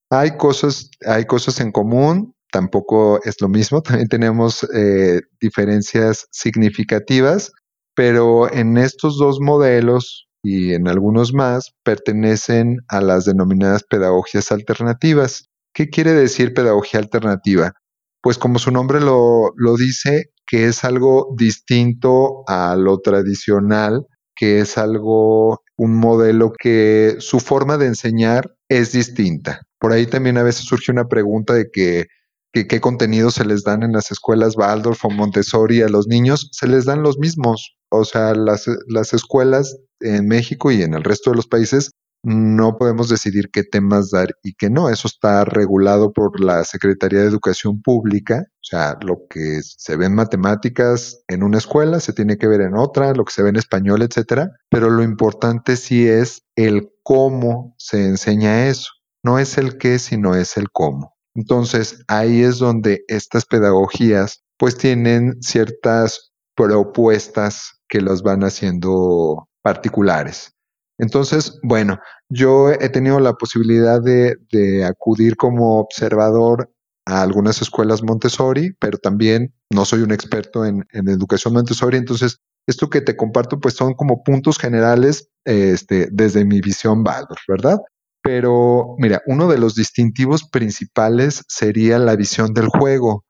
Hay 0.08 0.38
cosas, 0.38 0.90
hay 1.06 1.26
cosas 1.26 1.60
en 1.60 1.72
común, 1.72 2.34
tampoco 2.50 3.20
es 3.22 3.36
lo 3.42 3.50
mismo, 3.50 3.82
también 3.82 4.08
tenemos 4.08 4.66
eh, 4.74 5.20
diferencias 5.42 6.26
significativas, 6.30 7.52
pero 7.94 8.50
en 8.50 8.78
estos 8.78 9.18
dos 9.18 9.40
modelos 9.40 10.27
y 10.48 10.72
en 10.72 10.88
algunos 10.88 11.34
más 11.34 11.74
pertenecen 11.84 12.78
a 12.88 13.00
las 13.00 13.24
denominadas 13.26 13.84
pedagogías 13.84 14.50
alternativas. 14.50 15.50
¿Qué 15.74 15.90
quiere 15.90 16.12
decir 16.12 16.54
pedagogía 16.54 17.00
alternativa? 17.00 17.74
Pues 18.22 18.38
como 18.38 18.58
su 18.58 18.70
nombre 18.70 19.00
lo, 19.00 19.52
lo 19.56 19.76
dice, 19.76 20.30
que 20.46 20.66
es 20.66 20.84
algo 20.84 21.34
distinto 21.36 22.44
a 22.46 22.76
lo 22.76 22.98
tradicional, 23.00 24.06
que 24.34 24.60
es 24.60 24.78
algo, 24.78 25.60
un 25.76 25.94
modelo 25.94 26.52
que 26.58 27.16
su 27.18 27.40
forma 27.40 27.76
de 27.76 27.86
enseñar 27.86 28.54
es 28.68 28.92
distinta. 28.92 29.62
Por 29.78 29.92
ahí 29.92 30.06
también 30.06 30.38
a 30.38 30.42
veces 30.42 30.64
surge 30.64 30.90
una 30.90 31.08
pregunta 31.08 31.52
de 31.52 31.68
que 31.70 32.06
qué 32.52 32.80
contenidos 32.80 33.34
se 33.34 33.44
les 33.44 33.62
dan 33.62 33.82
en 33.82 33.92
las 33.92 34.10
escuelas 34.10 34.56
Waldorf 34.56 35.04
o 35.04 35.10
Montessori 35.10 35.82
a 35.82 35.88
los 35.88 36.08
niños, 36.08 36.48
se 36.52 36.66
les 36.66 36.86
dan 36.86 37.02
los 37.02 37.18
mismos. 37.18 37.77
O 37.90 38.04
sea, 38.04 38.34
las, 38.34 38.66
las 38.86 39.14
escuelas 39.14 39.76
en 40.00 40.28
México 40.28 40.70
y 40.70 40.82
en 40.82 40.94
el 40.94 41.04
resto 41.04 41.30
de 41.30 41.36
los 41.36 41.46
países 41.46 41.90
no 42.24 42.76
podemos 42.76 43.08
decidir 43.08 43.50
qué 43.50 43.62
temas 43.62 44.10
dar 44.10 44.30
y 44.42 44.54
qué 44.54 44.70
no. 44.70 44.90
Eso 44.90 45.08
está 45.08 45.44
regulado 45.44 46.12
por 46.12 46.40
la 46.40 46.64
Secretaría 46.64 47.20
de 47.20 47.28
Educación 47.28 47.80
Pública. 47.80 48.44
O 48.54 48.64
sea, 48.64 48.98
lo 49.02 49.18
que 49.30 49.60
se 49.62 49.96
ve 49.96 50.06
en 50.06 50.14
matemáticas 50.14 51.22
en 51.28 51.42
una 51.42 51.58
escuela 51.58 52.00
se 52.00 52.12
tiene 52.12 52.36
que 52.36 52.48
ver 52.48 52.60
en 52.60 52.76
otra, 52.76 53.14
lo 53.14 53.24
que 53.24 53.32
se 53.32 53.42
ve 53.42 53.50
en 53.50 53.56
español, 53.56 54.02
etcétera. 54.02 54.50
Pero 54.68 54.90
lo 54.90 55.02
importante 55.02 55.76
sí 55.76 56.08
es 56.08 56.42
el 56.56 56.90
cómo 57.02 57.74
se 57.78 58.06
enseña 58.06 58.68
eso. 58.68 58.90
No 59.22 59.38
es 59.38 59.58
el 59.58 59.78
qué, 59.78 59.98
sino 59.98 60.34
es 60.34 60.56
el 60.56 60.70
cómo. 60.70 61.16
Entonces, 61.34 62.02
ahí 62.08 62.42
es 62.42 62.58
donde 62.58 63.04
estas 63.06 63.46
pedagogías 63.46 64.42
pues 64.58 64.76
tienen 64.76 65.40
ciertas 65.40 66.32
propuestas 66.56 67.77
que 67.88 68.00
los 68.00 68.22
van 68.22 68.44
haciendo 68.44 69.48
particulares. 69.62 70.54
Entonces, 70.98 71.58
bueno, 71.62 72.00
yo 72.28 72.70
he 72.70 72.88
tenido 72.88 73.20
la 73.20 73.34
posibilidad 73.34 74.02
de, 74.02 74.84
acudir 74.84 75.36
como 75.36 75.78
observador 75.78 76.70
a 77.06 77.22
algunas 77.22 77.62
escuelas 77.62 78.02
Montessori, 78.02 78.72
pero 78.80 78.98
también 78.98 79.54
no 79.70 79.84
soy 79.84 80.02
un 80.02 80.12
experto 80.12 80.64
en, 80.64 80.84
educación 80.92 81.54
Montessori, 81.54 81.96
entonces 81.96 82.38
esto 82.66 82.90
que 82.90 83.00
te 83.00 83.16
comparto 83.16 83.60
pues 83.60 83.74
son 83.74 83.94
como 83.94 84.22
puntos 84.22 84.58
generales 84.58 85.30
este, 85.44 86.08
desde 86.10 86.44
mi 86.44 86.60
visión 86.60 87.02
Baldor, 87.02 87.38
¿verdad? 87.48 87.78
Pero 88.22 88.96
mira, 88.98 89.22
uno 89.26 89.48
de 89.48 89.58
los 89.58 89.74
distintivos 89.74 90.44
principales 90.44 91.44
sería 91.48 91.98
la 91.98 92.16
visión 92.16 92.52
del 92.52 92.68
juego. 92.68 93.24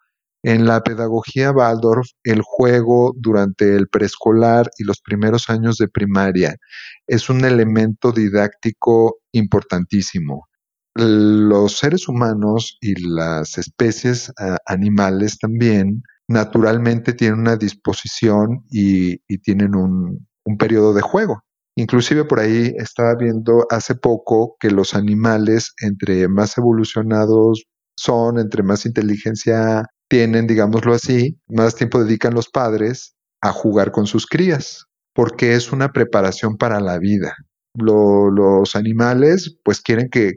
En 0.48 0.64
la 0.64 0.82
pedagogía 0.82 1.52
Waldorf, 1.52 2.06
el 2.24 2.40
juego 2.40 3.12
durante 3.18 3.76
el 3.76 3.86
preescolar 3.86 4.70
y 4.78 4.84
los 4.84 5.02
primeros 5.02 5.50
años 5.50 5.76
de 5.76 5.88
primaria 5.88 6.56
es 7.06 7.28
un 7.28 7.44
elemento 7.44 8.12
didáctico 8.12 9.18
importantísimo. 9.32 10.48
Los 10.94 11.76
seres 11.76 12.08
humanos 12.08 12.78
y 12.80 12.94
las 12.98 13.58
especies 13.58 14.32
ah, 14.38 14.56
animales 14.64 15.38
también 15.38 16.02
naturalmente 16.28 17.12
tienen 17.12 17.40
una 17.40 17.56
disposición 17.56 18.64
y, 18.70 19.18
tienen 19.42 19.74
un 19.74 20.56
periodo 20.58 20.94
de 20.94 21.02
juego. 21.02 21.42
Inclusive 21.76 22.24
por 22.24 22.40
ahí 22.40 22.72
estaba 22.78 23.14
viendo 23.16 23.66
hace 23.68 23.96
poco 23.96 24.56
que 24.58 24.70
los 24.70 24.94
animales, 24.94 25.74
entre 25.82 26.26
más 26.26 26.56
evolucionados 26.56 27.66
son, 27.98 28.38
entre 28.38 28.62
más 28.62 28.86
inteligencia 28.86 29.84
tienen, 30.08 30.46
digámoslo 30.46 30.94
así, 30.94 31.38
más 31.48 31.74
tiempo 31.74 32.02
dedican 32.02 32.34
los 32.34 32.48
padres 32.48 33.14
a 33.40 33.52
jugar 33.52 33.92
con 33.92 34.06
sus 34.06 34.26
crías, 34.26 34.86
porque 35.14 35.54
es 35.54 35.72
una 35.72 35.92
preparación 35.92 36.56
para 36.56 36.80
la 36.80 36.98
vida. 36.98 37.34
los 37.74 38.74
animales 38.74 39.56
pues 39.62 39.80
quieren 39.80 40.08
que, 40.10 40.32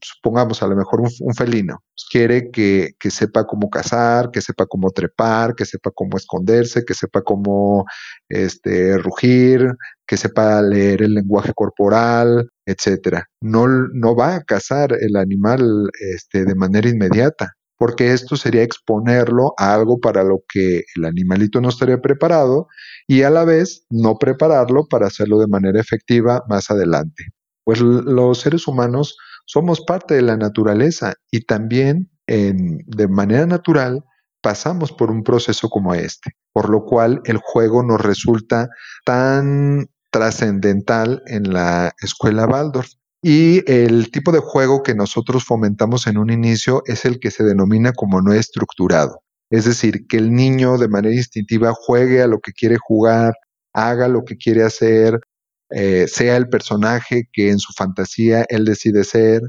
supongamos 0.00 0.62
a 0.62 0.66
lo 0.68 0.76
mejor 0.76 1.00
un, 1.02 1.34
felino, 1.34 1.82
pues, 1.94 2.06
quiere 2.10 2.50
que, 2.50 2.94
sepa 3.10 3.44
cómo 3.44 3.68
cazar, 3.68 4.30
que 4.30 4.40
sepa 4.40 4.66
cómo 4.66 4.90
trepar, 4.90 5.54
que 5.54 5.66
sepa 5.66 5.90
cómo 5.94 6.16
esconderse, 6.16 6.84
que 6.84 6.94
sepa 6.94 7.22
cómo 7.22 7.84
este, 8.28 8.96
rugir, 8.98 9.74
que 10.06 10.16
sepa 10.16 10.62
leer 10.62 11.02
el 11.02 11.14
lenguaje 11.14 11.52
corporal, 11.54 12.48
etcétera. 12.66 13.26
No, 13.40 13.66
no 13.68 14.16
va 14.16 14.36
a 14.36 14.42
cazar 14.44 14.96
el 15.00 15.16
animal 15.16 15.90
este, 16.14 16.44
de 16.44 16.54
manera 16.54 16.88
inmediata 16.88 17.54
porque 17.82 18.12
esto 18.12 18.36
sería 18.36 18.62
exponerlo 18.62 19.54
a 19.58 19.74
algo 19.74 19.98
para 19.98 20.22
lo 20.22 20.44
que 20.48 20.84
el 20.94 21.04
animalito 21.04 21.60
no 21.60 21.68
estaría 21.68 22.00
preparado 22.00 22.68
y 23.08 23.22
a 23.22 23.30
la 23.30 23.44
vez 23.44 23.86
no 23.90 24.18
prepararlo 24.18 24.86
para 24.86 25.08
hacerlo 25.08 25.40
de 25.40 25.48
manera 25.48 25.80
efectiva 25.80 26.44
más 26.48 26.70
adelante. 26.70 27.24
Pues 27.64 27.80
los 27.80 28.38
seres 28.38 28.68
humanos 28.68 29.16
somos 29.46 29.80
parte 29.80 30.14
de 30.14 30.22
la 30.22 30.36
naturaleza 30.36 31.14
y 31.32 31.40
también 31.40 32.08
de 32.28 33.08
manera 33.08 33.46
natural 33.46 34.04
pasamos 34.40 34.92
por 34.92 35.10
un 35.10 35.24
proceso 35.24 35.68
como 35.68 35.92
este, 35.92 36.36
por 36.52 36.70
lo 36.70 36.84
cual 36.84 37.20
el 37.24 37.38
juego 37.38 37.82
nos 37.82 38.00
resulta 38.00 38.68
tan 39.04 39.88
trascendental 40.12 41.20
en 41.26 41.52
la 41.52 41.90
escuela 42.00 42.46
Waldorf. 42.46 42.92
Y 43.22 43.62
el 43.70 44.10
tipo 44.10 44.32
de 44.32 44.40
juego 44.40 44.82
que 44.82 44.96
nosotros 44.96 45.44
fomentamos 45.44 46.08
en 46.08 46.18
un 46.18 46.30
inicio 46.30 46.82
es 46.86 47.04
el 47.04 47.20
que 47.20 47.30
se 47.30 47.44
denomina 47.44 47.92
como 47.92 48.20
no 48.20 48.32
estructurado. 48.32 49.22
Es 49.48 49.64
decir, 49.64 50.06
que 50.08 50.16
el 50.16 50.32
niño 50.32 50.76
de 50.76 50.88
manera 50.88 51.14
instintiva 51.14 51.72
juegue 51.72 52.20
a 52.20 52.26
lo 52.26 52.40
que 52.40 52.52
quiere 52.52 52.78
jugar, 52.80 53.34
haga 53.72 54.08
lo 54.08 54.24
que 54.24 54.36
quiere 54.36 54.64
hacer, 54.64 55.20
eh, 55.70 56.06
sea 56.08 56.36
el 56.36 56.48
personaje 56.48 57.28
que 57.32 57.50
en 57.50 57.58
su 57.58 57.72
fantasía 57.74 58.44
él 58.48 58.64
decide 58.64 59.04
ser, 59.04 59.40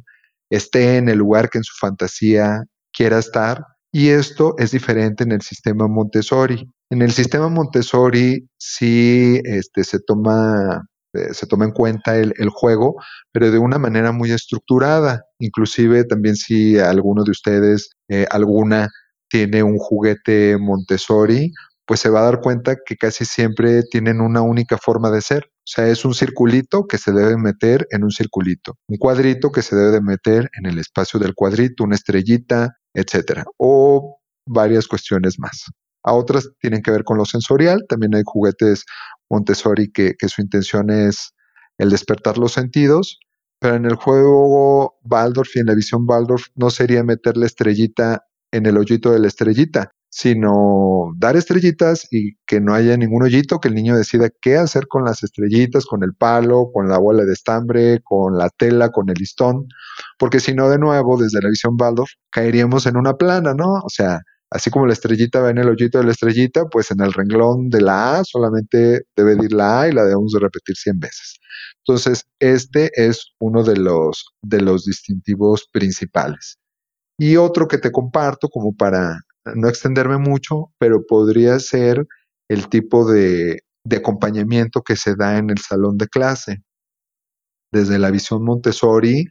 esté 0.50 0.98
en 0.98 1.10
el 1.10 1.18
lugar 1.18 1.50
que 1.50 1.58
en 1.58 1.64
su 1.64 1.74
fantasía 1.80 2.64
quiera 2.94 3.18
estar. 3.18 3.66
Y 3.92 4.10
esto 4.10 4.56
es 4.60 4.72
diferente 4.72 5.24
en 5.24 5.32
el 5.32 5.42
sistema 5.42 5.88
Montessori. 5.88 6.70
En 6.90 7.02
el 7.02 7.12
sistema 7.12 7.50
Montessori 7.50 8.48
sí 8.58 9.42
este, 9.46 9.84
se 9.84 10.00
toma 10.00 10.86
se 11.32 11.48
toma 11.48 11.66
en 11.66 11.72
cuenta 11.72 12.18
el, 12.18 12.50
juego, 12.50 12.96
pero 13.32 13.52
de 13.52 13.60
una 13.60 13.78
manera 13.78 14.12
muy 14.12 14.32
estructurada. 14.32 15.26
Inclusive 15.40 16.04
también 16.06 16.36
si 16.36 16.80
alguno 16.80 17.24
de 17.24 17.32
ustedes, 17.32 17.90
eh, 18.10 18.26
alguna, 18.32 18.90
tiene 19.30 19.64
un 19.64 19.78
juguete 19.78 20.58
Montessori, 20.60 21.52
pues 21.86 22.00
se 22.00 22.10
va 22.10 22.22
a 22.22 22.26
dar 22.26 22.42
cuenta 22.42 22.76
que 22.86 22.96
casi 22.96 23.26
siempre 23.26 23.84
tienen 23.84 24.22
una 24.22 24.42
única 24.42 24.78
forma 24.78 25.12
de 25.12 25.22
ser. 25.22 25.46
O 25.46 25.66
sea, 25.66 25.88
es 25.88 26.06
un 26.06 26.14
circulito 26.14 26.88
que 26.88 26.98
se 26.98 27.12
debe 27.12 27.38
meter 27.38 27.88
en 27.92 28.04
un 28.04 28.12
circulito, 28.12 28.78
un 28.88 28.98
cuadrito 28.98 29.52
que 29.52 29.62
se 29.62 29.76
debe 29.76 29.92
de 29.92 30.02
meter 30.02 30.50
en 30.58 30.66
el 30.66 30.80
espacio 30.80 31.20
del 31.20 31.36
cuadrito, 31.36 31.84
una 31.84 31.96
estrellita, 31.96 32.78
etcétera, 32.94 33.46
o 33.58 34.20
varias 34.46 34.88
cuestiones 34.88 35.40
más. 35.40 35.66
A 36.04 36.14
otras 36.14 36.50
tienen 36.60 36.82
que 36.82 36.92
ver 36.92 37.04
con 37.04 37.18
lo 37.18 37.26
sensorial, 37.26 37.86
también 37.88 38.14
hay 38.14 38.24
juguetes 38.26 38.84
Montessori 39.34 39.92
que, 39.92 40.16
su 40.28 40.42
intención 40.42 40.90
es 40.90 41.34
el 41.78 41.90
despertar 41.90 42.38
los 42.38 42.54
sentidos, 42.54 43.20
pero 43.60 43.76
en 43.76 43.86
el 43.86 43.96
juego 43.96 45.00
Waldorf 45.04 45.56
y 45.56 45.60
en 45.60 45.66
la 45.68 45.76
visión 45.76 46.06
Waldorf 46.08 46.48
no 46.56 46.70
sería 46.70 47.04
meter 47.04 47.36
la 47.38 47.48
estrellita 47.48 48.26
en 48.52 48.66
el 48.68 48.78
hoyito 48.78 49.12
de 49.12 49.20
la 49.20 49.28
estrellita, 49.28 49.92
sino 50.10 51.12
dar 51.18 51.36
estrellitas 51.36 52.08
y 52.12 52.36
que 52.46 52.62
no 52.62 52.76
haya 52.76 52.96
ningún 52.98 53.24
hoyito, 53.24 53.60
que 53.60 53.70
el 53.70 53.74
niño 53.74 53.98
decida 53.98 54.30
qué 54.42 54.58
hacer 54.58 54.88
con 54.88 55.04
las 55.04 55.24
estrellitas, 55.24 55.86
con 55.86 56.04
el 56.04 56.14
palo, 56.14 56.70
con 56.72 56.88
la 56.88 57.00
bola 57.00 57.24
de 57.26 57.34
estambre, 57.34 58.02
con 58.04 58.38
la 58.38 58.50
tela, 58.50 58.90
con 58.90 59.10
el 59.10 59.16
listón, 59.16 59.66
porque 60.20 60.40
si 60.40 60.54
no, 60.54 60.70
de 60.70 60.78
nuevo, 60.78 61.18
desde 61.18 61.42
la 61.42 61.50
visión 61.50 61.76
Waldorf, 61.80 62.12
caeríamos 62.30 62.86
en 62.86 62.98
una 62.98 63.16
plana, 63.16 63.56
¿no? 63.56 63.80
O 63.84 63.90
sea, 63.90 64.20
Así 64.54 64.70
como 64.70 64.86
la 64.86 64.94
estrellita 64.94 65.42
va 65.42 65.50
en 65.50 65.58
el 65.58 65.68
hoyito 65.68 65.98
de 65.98 66.04
la 66.04 66.12
estrellita, 66.12 66.66
pues 66.66 66.92
en 66.92 67.02
el 67.02 67.12
renglón 67.12 67.70
de 67.70 67.82
la 67.82 68.20
A 68.20 68.24
solamente 68.24 69.08
debe 69.16 69.34
ir 69.44 69.52
la 69.52 69.82
A 69.82 69.90
y 69.90 69.94
la 69.94 70.04
debemos 70.04 70.32
de 70.32 70.40
repetir 70.40 70.76
100 70.76 71.00
veces. 71.00 71.40
Entonces, 71.80 72.26
este 72.40 72.92
es 72.94 73.32
uno 73.40 73.64
de 73.64 73.78
los, 73.78 74.26
de 74.44 74.62
los 74.62 74.86
distintivos 74.86 75.68
principales. 75.72 76.60
Y 77.18 77.38
otro 77.38 77.68
que 77.68 77.80
te 77.80 77.92
comparto 77.92 78.48
como 78.48 78.76
para 78.76 79.22
no 79.56 79.68
extenderme 79.68 80.20
mucho, 80.20 80.72
pero 80.78 81.04
podría 81.08 81.58
ser 81.58 82.06
el 82.48 82.70
tipo 82.70 83.12
de, 83.12 83.62
de 83.84 83.98
acompañamiento 83.98 84.84
que 84.84 84.96
se 84.96 85.16
da 85.16 85.40
en 85.40 85.50
el 85.50 85.58
salón 85.58 85.98
de 85.98 86.08
clase. 86.08 86.62
Desde 87.72 87.98
la 87.98 88.12
visión 88.12 88.46
Montessori 88.46 89.26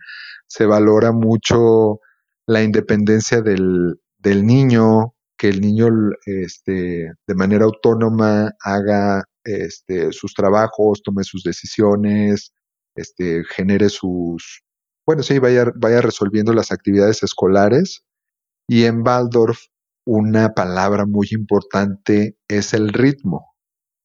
se 0.49 0.67
valora 0.67 1.13
mucho 1.13 2.01
la 2.49 2.65
independencia 2.65 3.41
del, 3.41 4.01
del 4.23 4.47
niño, 4.47 5.15
que 5.37 5.49
el 5.49 5.61
niño 5.61 5.89
este, 6.27 7.13
de 7.27 7.35
manera 7.35 7.65
autónoma 7.65 8.53
haga 8.63 9.25
este, 9.45 10.13
sus 10.13 10.35
trabajos, 10.35 11.03
tome 11.03 11.25
sus 11.25 11.43
decisiones, 11.43 12.53
este, 12.95 13.43
genere 13.45 13.89
sus, 13.89 14.63
bueno, 15.07 15.23
sí, 15.23 15.39
vaya, 15.39 15.73
vaya 15.75 16.01
resolviendo 16.01 16.53
las 16.53 16.71
actividades 16.71 17.23
escolares. 17.23 18.05
Y 18.69 18.85
en 18.85 19.07
Waldorf, 19.07 19.59
una 20.07 20.55
palabra 20.55 21.07
muy 21.07 21.29
importante 21.33 22.37
es 22.49 22.75
el 22.75 22.93
ritmo. 22.93 23.55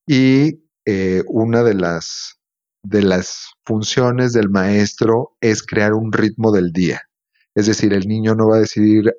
Y 0.08 0.64
eh, 0.86 1.24
una 1.28 1.64
de 1.64 1.76
las, 1.76 2.40
de 2.84 3.04
las 3.04 3.52
funciones 3.66 4.34
del 4.34 4.50
maestro 4.50 5.36
es 5.42 5.62
crear 5.64 5.94
un 5.94 6.12
ritmo 6.12 6.52
del 6.52 6.72
día. 6.72 7.02
Es 7.56 7.68
decir, 7.68 7.94
el 7.94 8.08
niño 8.08 8.36
no 8.36 8.50
va 8.50 8.58
a 8.58 8.62
decidir 8.62 9.14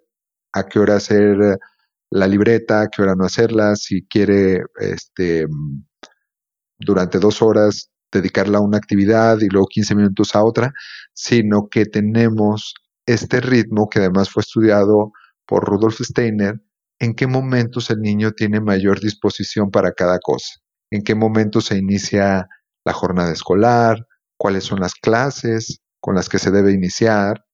a 0.52 0.64
qué 0.64 0.78
hora 0.78 0.96
hacer 0.96 1.58
la 2.10 2.26
libreta, 2.26 2.82
a 2.82 2.88
qué 2.88 3.02
hora 3.02 3.14
no 3.14 3.24
hacerla, 3.24 3.76
si 3.76 4.06
quiere 4.06 4.62
este, 4.80 5.46
durante 6.78 7.18
dos 7.18 7.42
horas 7.42 7.90
dedicarla 8.10 8.58
a 8.58 8.62
una 8.62 8.78
actividad 8.78 9.38
y 9.40 9.48
luego 9.48 9.66
15 9.66 9.94
minutos 9.94 10.34
a 10.34 10.42
otra, 10.42 10.72
sino 11.12 11.68
que 11.68 11.84
tenemos 11.84 12.74
este 13.06 13.40
ritmo 13.40 13.88
que 13.88 14.00
además 14.00 14.30
fue 14.30 14.40
estudiado 14.40 15.12
por 15.46 15.64
Rudolf 15.64 16.00
Steiner, 16.00 16.60
en 16.98 17.14
qué 17.14 17.26
momentos 17.26 17.90
el 17.90 18.00
niño 18.00 18.32
tiene 18.32 18.60
mayor 18.60 19.00
disposición 19.00 19.70
para 19.70 19.92
cada 19.92 20.18
cosa, 20.18 20.58
en 20.90 21.02
qué 21.02 21.14
momentos 21.14 21.66
se 21.66 21.76
inicia 21.78 22.48
la 22.84 22.92
jornada 22.92 23.32
escolar, 23.32 24.06
cuáles 24.36 24.64
son 24.64 24.80
las 24.80 24.94
clases 24.94 25.80
con 26.00 26.14
las 26.14 26.28
que 26.28 26.38
se 26.38 26.50
debe 26.50 26.72
iniciar, 26.72 27.44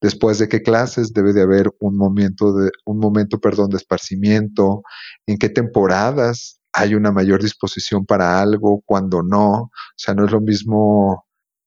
después 0.00 0.38
de 0.38 0.48
qué 0.48 0.62
clases 0.62 1.12
debe 1.12 1.32
de 1.32 1.42
haber 1.42 1.70
un 1.80 1.96
momento 1.96 2.52
de 2.54 2.70
un 2.86 2.98
momento, 2.98 3.38
perdón, 3.40 3.70
de 3.70 3.76
esparcimiento, 3.76 4.82
en 5.26 5.38
qué 5.38 5.48
temporadas 5.48 6.60
hay 6.72 6.94
una 6.94 7.12
mayor 7.12 7.42
disposición 7.42 8.06
para 8.06 8.40
algo, 8.40 8.82
cuando 8.86 9.22
no, 9.22 9.52
o 9.52 9.70
sea, 9.96 10.14
no 10.14 10.24
es 10.24 10.30
lo 10.30 10.40
mismo 10.40 11.24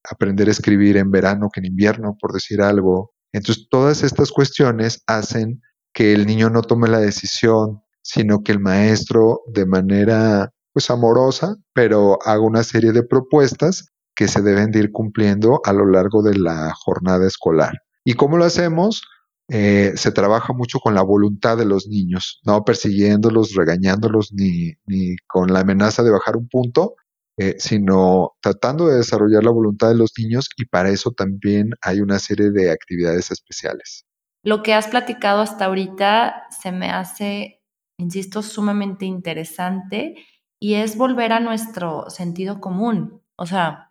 aprender 0.09 0.47
a 0.47 0.51
escribir 0.51 0.97
en 0.97 1.11
verano 1.11 1.49
que 1.51 1.59
en 1.59 1.67
invierno, 1.67 2.17
por 2.19 2.31
decir 2.31 2.61
algo. 2.61 3.11
Entonces, 3.33 3.67
todas 3.69 4.03
estas 4.03 4.31
cuestiones 4.31 5.03
hacen 5.07 5.61
que 5.93 6.13
el 6.13 6.25
niño 6.25 6.49
no 6.49 6.61
tome 6.61 6.87
la 6.87 6.99
decisión, 6.99 7.81
sino 8.01 8.43
que 8.43 8.51
el 8.51 8.59
maestro 8.59 9.41
de 9.47 9.65
manera 9.65 10.51
pues 10.73 10.89
amorosa, 10.89 11.55
pero 11.73 12.17
haga 12.25 12.41
una 12.41 12.63
serie 12.63 12.91
de 12.91 13.03
propuestas 13.03 13.93
que 14.15 14.27
se 14.27 14.41
deben 14.41 14.71
de 14.71 14.79
ir 14.79 14.91
cumpliendo 14.91 15.61
a 15.63 15.73
lo 15.73 15.85
largo 15.85 16.23
de 16.23 16.37
la 16.37 16.73
jornada 16.75 17.27
escolar. 17.27 17.82
¿Y 18.05 18.13
cómo 18.13 18.37
lo 18.37 18.45
hacemos? 18.45 19.03
Eh, 19.49 19.93
se 19.95 20.11
trabaja 20.11 20.53
mucho 20.53 20.79
con 20.79 20.95
la 20.95 21.01
voluntad 21.01 21.57
de 21.57 21.65
los 21.65 21.87
niños, 21.87 22.39
no 22.45 22.63
persiguiéndolos, 22.63 23.53
regañándolos, 23.55 24.31
ni, 24.33 24.73
ni 24.85 25.17
con 25.27 25.51
la 25.51 25.59
amenaza 25.59 26.01
de 26.01 26.11
bajar 26.11 26.37
un 26.37 26.47
punto, 26.47 26.95
eh, 27.37 27.55
sino 27.59 28.33
tratando 28.41 28.87
de 28.87 28.97
desarrollar 28.97 29.43
la 29.43 29.51
voluntad 29.51 29.89
de 29.89 29.95
los 29.95 30.13
niños 30.17 30.49
y 30.55 30.65
para 30.65 30.89
eso 30.89 31.11
también 31.11 31.71
hay 31.81 31.99
una 31.99 32.19
serie 32.19 32.51
de 32.51 32.71
actividades 32.71 33.31
especiales. 33.31 34.05
Lo 34.43 34.63
que 34.63 34.73
has 34.73 34.87
platicado 34.87 35.41
hasta 35.41 35.65
ahorita 35.65 36.47
se 36.61 36.71
me 36.71 36.91
hace, 36.91 37.61
insisto, 37.97 38.43
sumamente 38.43 39.05
interesante 39.05 40.15
y 40.59 40.75
es 40.75 40.97
volver 40.97 41.33
a 41.33 41.39
nuestro 41.39 42.09
sentido 42.09 42.61
común, 42.61 43.21
o 43.35 43.45
sea, 43.45 43.89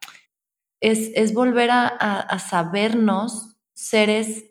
es, 0.81 1.11
es 1.15 1.35
volver 1.35 1.71
a, 1.71 1.87
a 1.87 2.39
sabernos 2.39 3.52
seres 3.83 4.47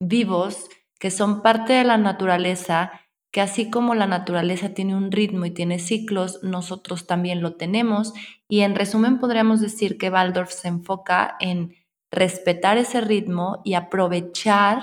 vivos 0.00 0.68
que 0.98 1.10
son 1.10 1.42
parte 1.42 1.72
de 1.72 1.84
la 1.84 1.96
naturaleza, 1.96 2.92
que 3.32 3.40
así 3.40 3.70
como 3.70 3.94
la 3.94 4.06
naturaleza 4.06 4.74
tiene 4.74 4.94
un 4.94 5.10
ritmo 5.10 5.46
y 5.46 5.50
tiene 5.50 5.78
ciclos, 5.78 6.42
nosotros 6.42 7.06
también 7.06 7.40
lo 7.40 7.56
tenemos. 7.56 8.12
Y 8.48 8.60
en 8.60 8.74
resumen 8.74 9.18
podríamos 9.18 9.60
decir 9.60 9.96
que 9.96 10.10
Waldorf 10.10 10.50
se 10.50 10.68
enfoca 10.68 11.36
en 11.40 11.74
respetar 12.12 12.76
ese 12.76 13.00
ritmo 13.00 13.62
y 13.64 13.74
aprovechar 13.74 14.82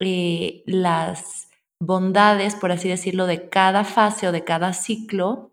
eh, 0.00 0.62
las 0.66 1.48
bondades, 1.80 2.54
por 2.54 2.72
así 2.72 2.88
decirlo, 2.88 3.26
de 3.26 3.48
cada 3.48 3.84
fase 3.84 4.28
o 4.28 4.32
de 4.32 4.44
cada 4.44 4.74
ciclo 4.74 5.52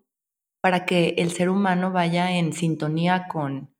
para 0.60 0.84
que 0.84 1.14
el 1.18 1.30
ser 1.30 1.48
humano 1.48 1.92
vaya 1.92 2.32
en 2.32 2.52
sintonía 2.52 3.26
con, 3.28 3.74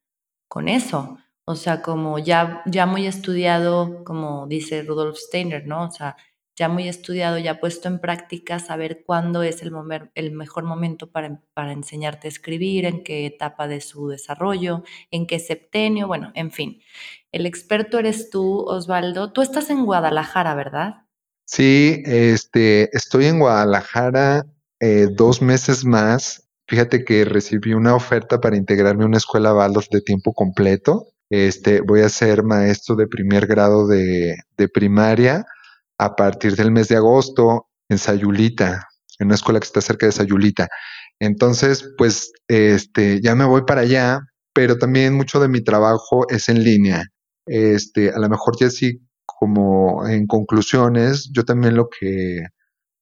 con 0.49 0.67
eso. 0.67 1.19
O 1.45 1.55
sea, 1.55 1.81
como 1.81 2.19
ya, 2.19 2.61
ya 2.65 2.85
muy 2.85 3.05
estudiado, 3.05 4.03
como 4.05 4.47
dice 4.47 4.81
Rudolf 4.83 5.17
Steiner, 5.17 5.67
¿no? 5.67 5.85
O 5.85 5.91
sea, 5.91 6.15
ya 6.55 6.69
muy 6.69 6.87
estudiado, 6.87 7.37
ya 7.37 7.59
puesto 7.59 7.87
en 7.87 7.99
práctica, 7.99 8.59
saber 8.59 9.03
cuándo 9.05 9.41
es 9.43 9.61
el, 9.61 9.71
el 10.13 10.31
mejor 10.31 10.63
momento 10.63 11.11
para, 11.11 11.41
para, 11.53 11.71
enseñarte 11.71 12.27
a 12.27 12.29
escribir, 12.29 12.85
en 12.85 13.03
qué 13.03 13.25
etapa 13.25 13.67
de 13.67 13.81
su 13.81 14.07
desarrollo, 14.07 14.83
en 15.09 15.25
qué 15.25 15.39
septenio, 15.39 16.07
bueno, 16.07 16.31
en 16.35 16.51
fin. 16.51 16.81
El 17.31 17.45
experto 17.45 17.97
eres 17.97 18.29
tú, 18.29 18.65
Osvaldo. 18.67 19.33
Tú 19.33 19.41
estás 19.41 19.69
en 19.71 19.85
Guadalajara, 19.85 20.53
¿verdad? 20.53 21.07
Sí, 21.45 22.03
este, 22.05 22.95
estoy 22.95 23.25
en 23.25 23.39
Guadalajara 23.39 24.45
eh, 24.79 25.07
dos 25.11 25.41
meses 25.41 25.83
más. 25.85 26.47
Fíjate 26.67 27.03
que 27.03 27.25
recibí 27.25 27.73
una 27.73 27.95
oferta 27.95 28.39
para 28.39 28.57
integrarme 28.57 29.03
a 29.03 29.07
una 29.07 29.17
escuela 29.17 29.55
Waldorf 29.55 29.89
de 29.89 30.01
tiempo 30.01 30.33
completo. 30.33 31.12
Este, 31.35 31.81
voy 31.81 32.01
a 32.01 32.09
ser 32.09 32.43
maestro 32.43 32.95
de 32.95 33.07
primer 33.07 33.47
grado 33.47 33.87
de, 33.87 34.37
primaria 34.71 35.43
a 35.97 36.15
partir 36.15 36.55
del 36.55 36.69
mes 36.69 36.89
de 36.89 36.95
agosto 36.95 37.69
en 37.89 37.97
Sayulita, 37.97 38.87
en 39.17 39.25
una 39.25 39.33
escuela 39.33 39.59
que 39.59 39.65
está 39.65 39.81
cerca 39.81 40.05
de 40.05 40.11
Sayulita. 40.11 40.67
Entonces, 41.19 41.91
pues, 41.97 42.33
este, 42.47 43.19
ya 43.19 43.33
me 43.33 43.45
voy 43.45 43.63
para 43.65 43.81
allá, 43.81 44.19
pero 44.53 44.77
también 44.77 45.15
mucho 45.15 45.39
de 45.39 45.47
mi 45.47 45.63
trabajo 45.63 46.29
es 46.29 46.49
en 46.49 46.63
línea. 46.63 47.03
Este, 47.47 48.11
a 48.11 48.19
lo 48.19 48.29
mejor 48.29 48.55
ya 48.59 48.69
sí, 48.69 49.01
como 49.25 50.07
en 50.07 50.27
conclusiones, 50.27 51.31
yo 51.33 51.43
también 51.45 51.75
lo 51.75 51.89
que, 51.89 52.43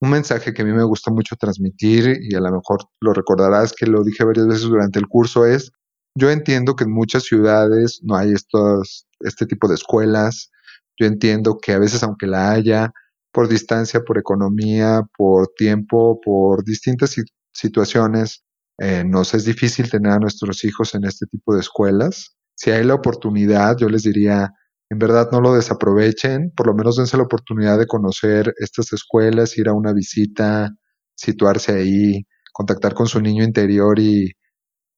un 0.00 0.08
mensaje 0.08 0.54
que 0.54 0.62
a 0.62 0.64
mí 0.64 0.72
me 0.72 0.84
gusta 0.84 1.10
mucho 1.10 1.36
transmitir, 1.36 2.16
y 2.22 2.34
a 2.34 2.40
lo 2.40 2.50
mejor 2.50 2.78
lo 2.98 3.12
recordarás 3.12 3.74
que 3.74 3.84
lo 3.84 4.02
dije 4.02 4.24
varias 4.24 4.46
veces 4.46 4.62
durante 4.62 4.98
el 4.98 5.06
curso, 5.06 5.44
es, 5.44 5.70
yo 6.14 6.30
entiendo 6.30 6.76
que 6.76 6.84
en 6.84 6.92
muchas 6.92 7.24
ciudades 7.24 8.00
no 8.02 8.16
hay 8.16 8.32
estos, 8.32 9.06
este 9.20 9.46
tipo 9.46 9.68
de 9.68 9.74
escuelas, 9.74 10.50
yo 10.98 11.06
entiendo 11.06 11.58
que 11.60 11.72
a 11.72 11.78
veces 11.78 12.02
aunque 12.02 12.26
la 12.26 12.50
haya, 12.50 12.92
por 13.32 13.48
distancia, 13.48 14.00
por 14.00 14.18
economía, 14.18 15.02
por 15.16 15.48
tiempo, 15.56 16.20
por 16.22 16.64
distintas 16.64 17.16
situaciones, 17.52 18.44
eh, 18.78 19.04
nos 19.04 19.32
es 19.34 19.44
difícil 19.44 19.90
tener 19.90 20.12
a 20.12 20.18
nuestros 20.18 20.64
hijos 20.64 20.94
en 20.94 21.04
este 21.04 21.26
tipo 21.26 21.54
de 21.54 21.60
escuelas. 21.60 22.36
Si 22.54 22.70
hay 22.70 22.84
la 22.84 22.94
oportunidad, 22.94 23.76
yo 23.78 23.88
les 23.88 24.02
diría, 24.02 24.52
en 24.90 24.98
verdad 24.98 25.30
no 25.32 25.40
lo 25.40 25.54
desaprovechen, 25.54 26.52
por 26.54 26.66
lo 26.66 26.74
menos 26.74 26.96
dense 26.96 27.16
la 27.16 27.22
oportunidad 27.22 27.78
de 27.78 27.86
conocer 27.86 28.52
estas 28.58 28.92
escuelas, 28.92 29.56
ir 29.56 29.68
a 29.68 29.72
una 29.72 29.94
visita, 29.94 30.70
situarse 31.14 31.72
ahí, 31.72 32.26
contactar 32.52 32.92
con 32.94 33.06
su 33.06 33.20
niño 33.20 33.44
interior 33.44 33.98
y, 33.98 34.32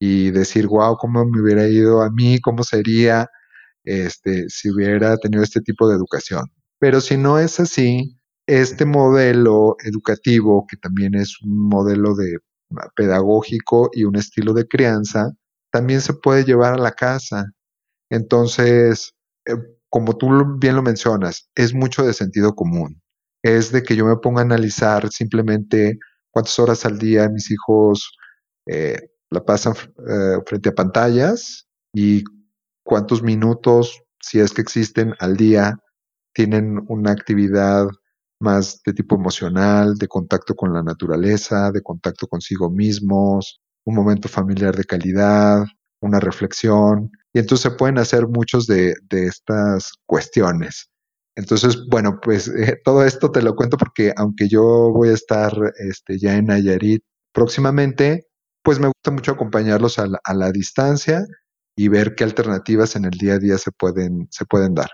y 0.07 0.31
decir, 0.31 0.67
wow, 0.67 0.97
cómo 0.99 1.25
me 1.25 1.41
hubiera 1.41 1.67
ido 1.67 2.03
a 2.03 2.11
mí, 2.11 2.39
cómo 2.41 2.63
sería 2.63 3.27
este, 3.85 4.51
si 4.51 4.71
hubiera 4.71 5.17
tenido 5.17 5.43
este 5.43 5.63
tipo 5.63 5.89
de 5.89 5.97
educación. 5.97 6.45
Pero 6.79 7.01
si 7.01 7.17
no 7.17 7.39
es 7.39 7.59
así, 7.59 8.19
este 8.47 8.85
modelo 8.85 9.77
educativo, 9.83 10.67
que 10.69 10.77
también 10.77 11.15
es 11.15 11.41
un 11.43 11.69
modelo 11.69 12.15
de 12.15 12.37
pedagógico 12.97 13.89
y 13.95 14.05
un 14.05 14.17
estilo 14.17 14.53
de 14.53 14.67
crianza, 14.67 15.33
también 15.73 16.03
se 16.03 16.13
puede 16.13 16.45
llevar 16.45 16.75
a 16.75 16.83
la 16.83 16.93
casa. 16.93 17.47
Entonces, 18.11 19.15
eh, 19.47 19.57
como 19.89 20.19
tú 20.19 20.29
bien 20.59 20.77
lo 20.77 20.83
mencionas, 20.83 21.49
es 21.55 21.73
mucho 21.73 22.05
de 22.05 22.13
sentido 22.13 22.55
común. 22.55 23.01
Es 23.43 23.73
de 23.73 23.83
que 23.83 23.97
yo 23.97 24.05
me 24.05 24.17
ponga 24.17 24.43
a 24.43 24.45
analizar 24.45 25.09
simplemente 25.11 25.99
cuántas 26.31 26.59
horas 26.59 26.85
al 26.85 26.99
día 26.99 27.31
mis 27.31 27.51
hijos 27.51 28.13
eh, 28.67 28.99
la 29.35 29.45
pasan 29.45 29.75
eh, 30.09 30.39
frente 30.47 30.71
a 30.71 30.75
pantallas 30.75 31.67
y 31.93 32.25
cuántos 32.83 33.23
minutos, 33.23 34.03
si 34.21 34.41
es 34.41 34.53
que 34.53 34.63
existen 34.63 35.15
al 35.19 35.37
día, 35.37 35.79
tienen 36.33 36.85
una 36.89 37.13
actividad 37.13 37.87
más 38.41 38.81
de 38.85 38.93
tipo 38.93 39.17
emocional, 39.17 39.97
de 39.97 40.09
contacto 40.09 40.55
con 40.55 40.73
la 40.73 40.83
naturaleza, 40.83 41.71
de 41.73 41.83
contacto 41.83 42.27
consigo 42.27 42.71
mismos, 42.71 43.61
un 43.85 43.95
momento 43.95 44.29
familiar 44.29 44.77
de 44.77 44.85
calidad, 44.85 45.65
una 46.01 46.21
reflexión. 46.21 47.11
Y 47.33 47.39
entonces 47.41 47.73
se 47.73 47.77
pueden 47.77 47.99
hacer 47.99 48.29
muchos 48.29 48.67
de, 48.67 48.95
estas 49.11 49.93
cuestiones. 50.07 50.91
Entonces, 51.37 51.87
bueno, 51.91 52.21
pues 52.23 52.49
eh, 52.49 52.81
todo 52.85 53.05
esto 53.05 53.31
te 53.31 53.43
lo 53.43 53.55
cuento 53.57 53.77
porque 53.77 54.13
aunque 54.17 54.49
yo 54.49 54.93
voy 54.93 55.09
a 55.09 55.15
estar 55.15 55.53
este, 55.79 56.19
ya 56.19 56.37
en 56.37 56.47
Nayarit 56.47 57.03
próximamente, 57.33 58.27
pues 58.65 58.81
me 58.81 58.89
gusta 58.89 59.11
mucho 59.13 59.33
acompañarlos 59.33 59.99
a 59.99 60.35
la 60.35 60.51
distancia 60.51 61.25
y 61.77 61.89
ver 61.89 62.15
qué 62.15 62.25
alternativas 62.25 62.97
en 62.97 63.05
el 63.05 63.13
día 63.13 63.35
a 63.35 63.39
día 63.39 63.59
se 63.59 63.71
pueden, 63.73 64.29
se 64.31 64.45
pueden 64.45 64.75
dar. 64.75 64.91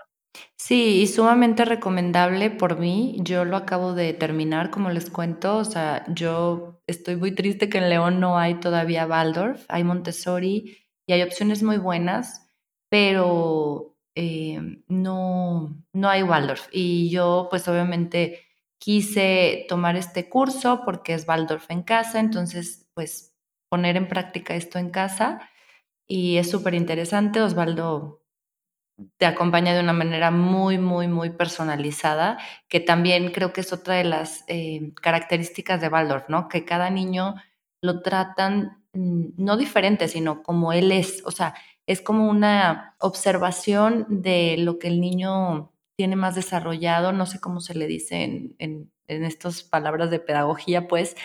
Sí, 0.57 1.01
y 1.01 1.07
sumamente 1.07 1.65
recomendable 1.65 2.51
por 2.51 2.79
mí. 2.79 3.17
Yo 3.21 3.45
lo 3.45 3.57
acabo 3.57 3.93
de 3.93 4.13
terminar, 4.13 4.71
como 4.71 4.89
les 4.89 5.09
cuento. 5.09 5.57
O 5.57 5.65
sea, 5.65 6.05
yo 6.13 6.81
estoy 6.87 7.15
muy 7.15 7.33
triste 7.33 7.69
que 7.69 7.79
en 7.79 7.89
León 7.89 8.19
no 8.19 8.37
hay 8.37 8.59
todavía 8.59 9.05
Waldorf, 9.07 9.65
hay 9.69 9.83
Montessori 9.83 10.77
y 11.07 11.13
hay 11.13 11.21
opciones 11.23 11.63
muy 11.63 11.77
buenas, 11.77 12.47
pero 12.89 13.97
eh, 14.15 14.83
no, 14.87 15.75
no 15.93 16.09
hay 16.09 16.23
Waldorf. 16.23 16.67
Y 16.71 17.09
yo, 17.09 17.47
pues 17.49 17.67
obviamente, 17.67 18.39
quise 18.79 19.65
tomar 19.67 19.95
este 19.95 20.29
curso 20.29 20.81
porque 20.85 21.13
es 21.13 21.27
Waldorf 21.27 21.69
en 21.69 21.83
casa, 21.83 22.19
entonces, 22.19 22.87
pues 22.93 23.30
poner 23.71 23.95
en 23.95 24.09
práctica 24.09 24.53
esto 24.53 24.79
en 24.79 24.89
casa 24.89 25.49
y 26.05 26.35
es 26.37 26.51
súper 26.51 26.73
interesante. 26.73 27.41
Osvaldo 27.41 28.21
te 29.17 29.25
acompaña 29.25 29.73
de 29.73 29.79
una 29.79 29.93
manera 29.93 30.29
muy, 30.29 30.77
muy, 30.77 31.07
muy 31.07 31.29
personalizada, 31.29 32.37
que 32.67 32.81
también 32.81 33.31
creo 33.31 33.53
que 33.53 33.61
es 33.61 33.71
otra 33.71 33.95
de 33.95 34.03
las 34.03 34.43
eh, 34.47 34.91
características 35.01 35.79
de 35.79 35.87
Waldorf, 35.87 36.27
¿no? 36.27 36.49
Que 36.49 36.65
cada 36.65 36.89
niño 36.89 37.35
lo 37.81 38.01
tratan 38.01 38.83
mm, 38.91 39.29
no 39.37 39.55
diferente, 39.55 40.09
sino 40.09 40.43
como 40.43 40.73
él 40.73 40.91
es. 40.91 41.23
O 41.25 41.31
sea, 41.31 41.55
es 41.87 42.01
como 42.01 42.29
una 42.29 42.95
observación 42.99 44.05
de 44.09 44.57
lo 44.57 44.79
que 44.79 44.89
el 44.89 44.99
niño 44.99 45.71
tiene 45.95 46.17
más 46.17 46.35
desarrollado, 46.35 47.13
no 47.13 47.25
sé 47.25 47.39
cómo 47.39 47.61
se 47.61 47.73
le 47.73 47.87
dice 47.87 48.23
en, 48.23 48.55
en, 48.59 48.91
en 49.07 49.23
estas 49.23 49.63
palabras 49.63 50.11
de 50.11 50.19
pedagogía, 50.19 50.89
pues, 50.89 51.15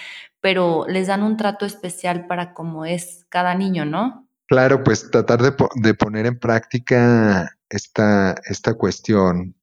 pero 0.46 0.86
les 0.86 1.08
dan 1.08 1.24
un 1.24 1.36
trato 1.36 1.66
especial 1.66 2.28
para 2.28 2.54
cómo 2.54 2.84
es 2.84 3.26
cada 3.30 3.56
niño, 3.56 3.84
¿no? 3.84 4.28
Claro, 4.46 4.84
pues 4.84 5.10
tratar 5.10 5.42
de, 5.42 5.94
poner 5.94 6.26
en 6.26 6.38
práctica 6.38 7.50
esta, 7.68 8.36
esta 8.48 8.74
cuestión, 8.74 9.56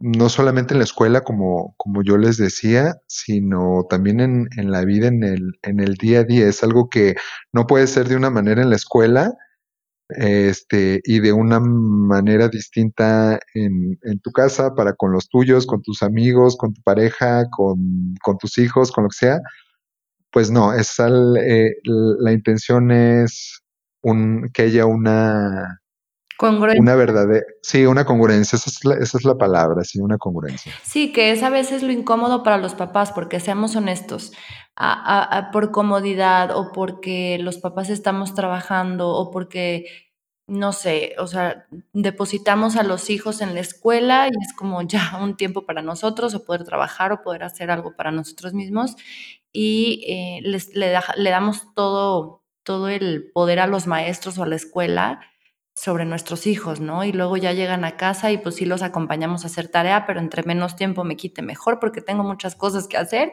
no 0.00 0.28
solamente 0.28 0.74
en 0.74 0.78
la 0.78 0.86
escuela, 0.86 1.20
como, 1.20 1.76
como 1.76 2.02
yo 2.02 2.16
les 2.16 2.36
decía, 2.36 2.96
sino 3.06 3.86
también 3.88 4.18
en, 4.18 4.48
en, 4.56 4.72
la 4.72 4.84
vida, 4.84 5.06
en 5.06 5.22
el, 5.22 5.52
en 5.62 5.78
el 5.78 5.94
día 5.94 6.18
a 6.18 6.24
día. 6.24 6.48
Es 6.48 6.64
algo 6.64 6.88
que 6.88 7.14
no 7.52 7.68
puede 7.68 7.86
ser 7.86 8.08
de 8.08 8.16
una 8.16 8.30
manera 8.30 8.60
en 8.60 8.70
la 8.70 8.76
escuela 8.76 9.34
este, 10.08 11.00
y 11.04 11.20
de 11.20 11.32
una 11.32 11.60
manera 11.60 12.48
distinta 12.48 13.38
en, 13.54 14.00
en 14.02 14.18
tu 14.18 14.32
casa, 14.32 14.74
para 14.74 14.94
con 14.94 15.12
los 15.12 15.28
tuyos, 15.28 15.64
con 15.64 15.80
tus 15.80 16.02
amigos, 16.02 16.56
con 16.56 16.74
tu 16.74 16.82
pareja, 16.82 17.48
con, 17.50 18.16
con 18.20 18.36
tus 18.36 18.58
hijos, 18.58 18.90
con 18.90 19.04
lo 19.04 19.10
que 19.10 19.26
sea. 19.26 19.40
Pues 20.34 20.50
no, 20.50 20.74
es 20.74 20.98
eh, 20.98 21.76
la 21.84 22.32
intención 22.32 22.90
es 22.90 23.62
un, 24.02 24.50
que 24.52 24.62
haya 24.62 24.84
una, 24.84 25.80
Congruencia. 26.36 26.82
Una 26.82 26.96
verdadera, 26.96 27.46
sí, 27.62 27.86
una 27.86 28.04
congruencia, 28.04 28.56
esa 28.56 28.68
es, 28.68 28.84
la, 28.84 28.94
esa 28.96 29.18
es 29.18 29.24
la 29.24 29.38
palabra, 29.38 29.84
sí, 29.84 30.00
una 30.00 30.18
congruencia. 30.18 30.72
Sí, 30.82 31.12
que 31.12 31.30
es 31.30 31.44
a 31.44 31.50
veces 31.50 31.84
lo 31.84 31.92
incómodo 31.92 32.42
para 32.42 32.58
los 32.58 32.74
papás, 32.74 33.12
porque 33.12 33.38
seamos 33.38 33.76
honestos, 33.76 34.32
por 35.52 35.70
comodidad 35.70 36.50
o 36.56 36.72
porque 36.72 37.38
los 37.40 37.58
papás 37.58 37.88
estamos 37.88 38.34
trabajando 38.34 39.10
o 39.10 39.30
porque, 39.30 39.86
no 40.48 40.72
sé, 40.72 41.14
o 41.18 41.28
sea, 41.28 41.66
depositamos 41.92 42.74
a 42.74 42.82
los 42.82 43.10
hijos 43.10 43.40
en 43.40 43.54
la 43.54 43.60
escuela 43.60 44.26
y 44.26 44.30
es 44.30 44.52
como 44.54 44.82
ya 44.82 45.20
un 45.22 45.36
tiempo 45.36 45.64
para 45.64 45.82
nosotros 45.82 46.34
o 46.34 46.44
poder 46.44 46.64
trabajar 46.64 47.12
o 47.12 47.22
poder 47.22 47.44
hacer 47.44 47.70
algo 47.70 47.94
para 47.94 48.10
nosotros 48.10 48.54
mismos 48.54 48.96
y 49.54 50.04
eh, 50.08 50.40
les, 50.42 50.74
le, 50.76 50.92
le 51.16 51.30
damos 51.30 51.74
todo 51.76 52.42
todo 52.64 52.88
el 52.90 53.30
poder 53.34 53.60
a 53.60 53.68
los 53.68 53.86
maestros 53.86 54.38
o 54.38 54.44
a 54.44 54.48
la 54.48 54.56
escuela 54.56 55.20
sobre 55.76 56.04
nuestros 56.06 56.46
hijos, 56.46 56.80
¿no? 56.80 57.04
Y 57.04 57.12
luego 57.12 57.36
ya 57.36 57.52
llegan 57.52 57.84
a 57.84 57.96
casa 57.96 58.32
y 58.32 58.38
pues 58.38 58.56
sí 58.56 58.64
los 58.66 58.82
acompañamos 58.82 59.44
a 59.44 59.48
hacer 59.48 59.68
tarea, 59.68 60.06
pero 60.06 60.20
entre 60.20 60.44
menos 60.44 60.76
tiempo 60.76 61.04
me 61.04 61.16
quite 61.16 61.42
mejor 61.42 61.80
porque 61.80 62.00
tengo 62.00 62.22
muchas 62.24 62.54
cosas 62.56 62.88
que 62.88 62.96
hacer. 62.96 63.32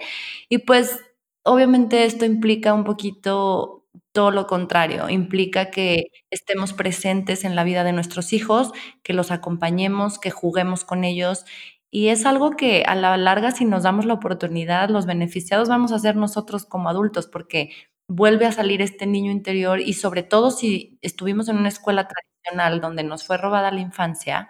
Y 0.49 0.59
pues 0.59 0.99
obviamente 1.43 2.03
esto 2.05 2.25
implica 2.25 2.73
un 2.73 2.83
poquito 2.83 3.85
todo 4.13 4.31
lo 4.31 4.47
contrario, 4.47 5.09
implica 5.09 5.71
que 5.71 6.07
estemos 6.31 6.73
presentes 6.73 7.43
en 7.45 7.55
la 7.55 7.63
vida 7.63 7.83
de 7.85 7.93
nuestros 7.93 8.33
hijos, 8.33 8.71
que 9.03 9.13
los 9.13 9.31
acompañemos, 9.31 10.19
que 10.19 10.31
juguemos 10.31 10.83
con 10.83 11.03
ellos. 11.05 11.45
Y 11.91 12.07
es 12.07 12.25
algo 12.25 12.51
que 12.51 12.83
a 12.87 12.95
la 12.95 13.17
larga, 13.17 13.51
si 13.51 13.65
nos 13.65 13.83
damos 13.83 14.05
la 14.05 14.13
oportunidad, 14.13 14.89
los 14.89 15.05
beneficiados 15.05 15.67
vamos 15.67 15.91
a 15.91 15.99
ser 15.99 16.15
nosotros 16.15 16.65
como 16.65 16.89
adultos, 16.89 17.27
porque 17.27 17.71
vuelve 18.07 18.45
a 18.45 18.51
salir 18.53 18.81
este 18.81 19.05
niño 19.05 19.31
interior 19.31 19.79
y 19.81 19.93
sobre 19.93 20.23
todo 20.23 20.51
si 20.51 20.97
estuvimos 21.01 21.49
en 21.49 21.57
una 21.57 21.69
escuela 21.69 22.07
tradicional 22.07 22.81
donde 22.81 23.03
nos 23.03 23.25
fue 23.25 23.37
robada 23.37 23.71
la 23.71 23.81
infancia, 23.81 24.49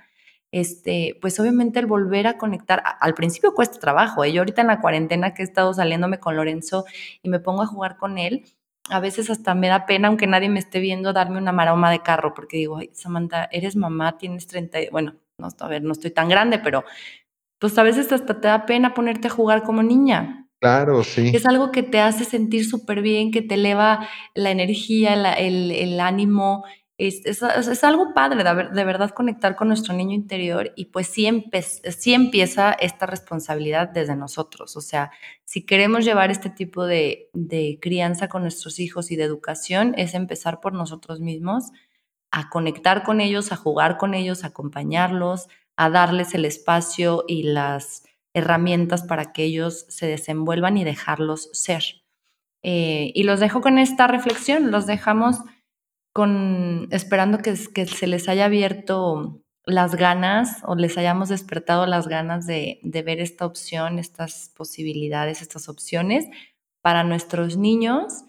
este, 0.52 1.18
pues 1.22 1.40
obviamente 1.40 1.80
el 1.80 1.86
volver 1.88 2.28
a 2.28 2.38
conectar, 2.38 2.84
al 3.00 3.14
principio 3.14 3.54
cuesta 3.54 3.80
trabajo, 3.80 4.24
¿eh? 4.24 4.34
yo 4.34 4.42
ahorita 4.42 4.62
en 4.62 4.68
la 4.68 4.82
cuarentena 4.82 5.34
que 5.34 5.44
he 5.44 5.46
estado 5.46 5.74
saliéndome 5.74 6.20
con 6.20 6.36
Lorenzo 6.36 6.86
y 7.24 7.30
me 7.30 7.40
pongo 7.40 7.62
a 7.64 7.68
jugar 7.68 7.98
con 7.98 8.18
él, 8.18 8.46
a 8.90 9.00
veces 9.00 9.30
hasta 9.30 9.56
me 9.56 9.68
da 9.68 9.86
pena, 9.86 10.10
aunque 10.10 10.28
nadie 10.28 10.50
me 10.50 10.60
esté 10.60 10.80
viendo, 10.80 11.14
darme 11.14 11.38
una 11.38 11.52
maroma 11.52 11.92
de 11.92 12.02
carro, 12.02 12.34
porque 12.34 12.58
digo, 12.58 12.78
Ay, 12.78 12.90
Samantha, 12.94 13.48
eres 13.52 13.76
mamá, 13.76 14.18
tienes 14.18 14.48
30, 14.48 14.80
bueno, 14.92 15.16
no, 15.38 15.48
a 15.60 15.68
ver, 15.68 15.84
no 15.84 15.94
estoy 15.94 16.12
tan 16.12 16.30
grande, 16.30 16.60
pero 16.60 16.84
pues 17.62 17.78
a 17.78 17.84
veces 17.84 18.12
hasta 18.12 18.42
te 18.42 18.48
da 18.48 18.66
pena 18.66 18.96
ponerte 18.96 19.28
a 19.28 19.32
jugar 19.32 19.62
como 19.62 19.84
niña. 19.84 20.48
Claro, 20.60 21.04
sí. 21.04 21.32
Es 21.32 21.46
algo 21.46 21.72
que 21.72 21.84
te 21.84 22.00
hace 22.00 22.26
sentir 22.26 22.68
súper 22.68 23.04
bien, 23.04 23.32
que 23.32 23.44
te 23.44 23.54
eleva 23.54 24.10
la 24.34 24.50
energía, 24.50 25.14
el, 25.38 25.72
el, 25.72 26.00
ánimo. 26.00 26.66
Es, 26.98 27.24
es, 27.24 27.44
es, 27.44 27.84
algo 27.84 28.16
padre 28.16 28.44
de, 28.44 28.70
de, 28.74 28.84
verdad 28.84 29.12
conectar 29.12 29.56
con 29.56 29.68
nuestro 29.68 29.94
niño 29.94 30.16
interior 30.16 30.72
y 30.76 30.86
pues 30.86 31.06
sí, 31.08 31.28
empe 31.28 31.62
sí 31.62 32.16
empieza 32.16 32.74
esta 32.74 33.06
responsabilidad 33.06 33.90
desde 33.90 34.16
nosotros. 34.16 34.76
O 34.76 34.82
sea, 34.82 35.12
si 35.46 35.64
queremos 35.64 36.04
llevar 36.04 36.32
este 36.32 36.50
tipo 36.50 36.88
de, 36.88 37.30
de 37.34 37.78
crianza 37.80 38.28
con 38.28 38.42
nuestros 38.42 38.80
hijos 38.80 39.12
y 39.12 39.18
de 39.18 39.24
educación, 39.24 39.94
es 39.98 40.16
empezar 40.16 40.62
por 40.62 40.74
nosotros 40.74 41.20
mismos, 41.20 41.72
a 42.32 42.50
conectar 42.50 43.04
con 43.04 43.22
ellos, 43.22 43.52
a 43.52 43.56
jugar 43.56 43.98
con 43.98 44.16
ellos, 44.16 44.44
a 44.44 44.48
acompañarlos, 44.48 45.48
a 45.82 45.90
darles 45.90 46.36
el 46.36 46.46
espacio 46.46 47.26
y 47.28 47.42
las 47.42 48.04
herramientas 48.36 49.02
para 49.02 49.34
que 49.34 49.46
ellos 49.46 49.88
se 49.90 50.06
desenvuelvan 50.06 50.78
y 50.78 50.84
dejarlos 50.84 51.50
ser. 51.54 51.84
Eh, 52.62 53.12
y 53.16 53.24
los 53.24 53.40
dejo 53.40 53.62
con 53.62 53.80
esta 53.80 54.06
reflexión, 54.06 54.70
los 54.70 54.86
dejamos 54.86 55.38
con 56.14 56.88
esperando 56.92 57.40
que, 57.40 57.56
se 57.56 58.06
les 58.06 58.30
haya 58.30 58.46
abierto 58.46 59.42
las 59.66 59.96
ganas 59.96 60.62
o 60.66 60.76
les 60.76 61.00
hayamos 61.00 61.30
despertado 61.30 61.88
las 61.88 62.08
ganas 62.08 62.46
de, 62.46 62.80
de 62.84 63.02
ver 63.02 63.20
esta 63.20 63.48
opción, 63.48 63.98
estas 63.98 64.52
posibilidades, 64.56 65.42
estas 65.42 65.68
opciones 65.68 66.28
para 66.84 67.04
nuestros 67.04 67.58
niños 67.58 68.24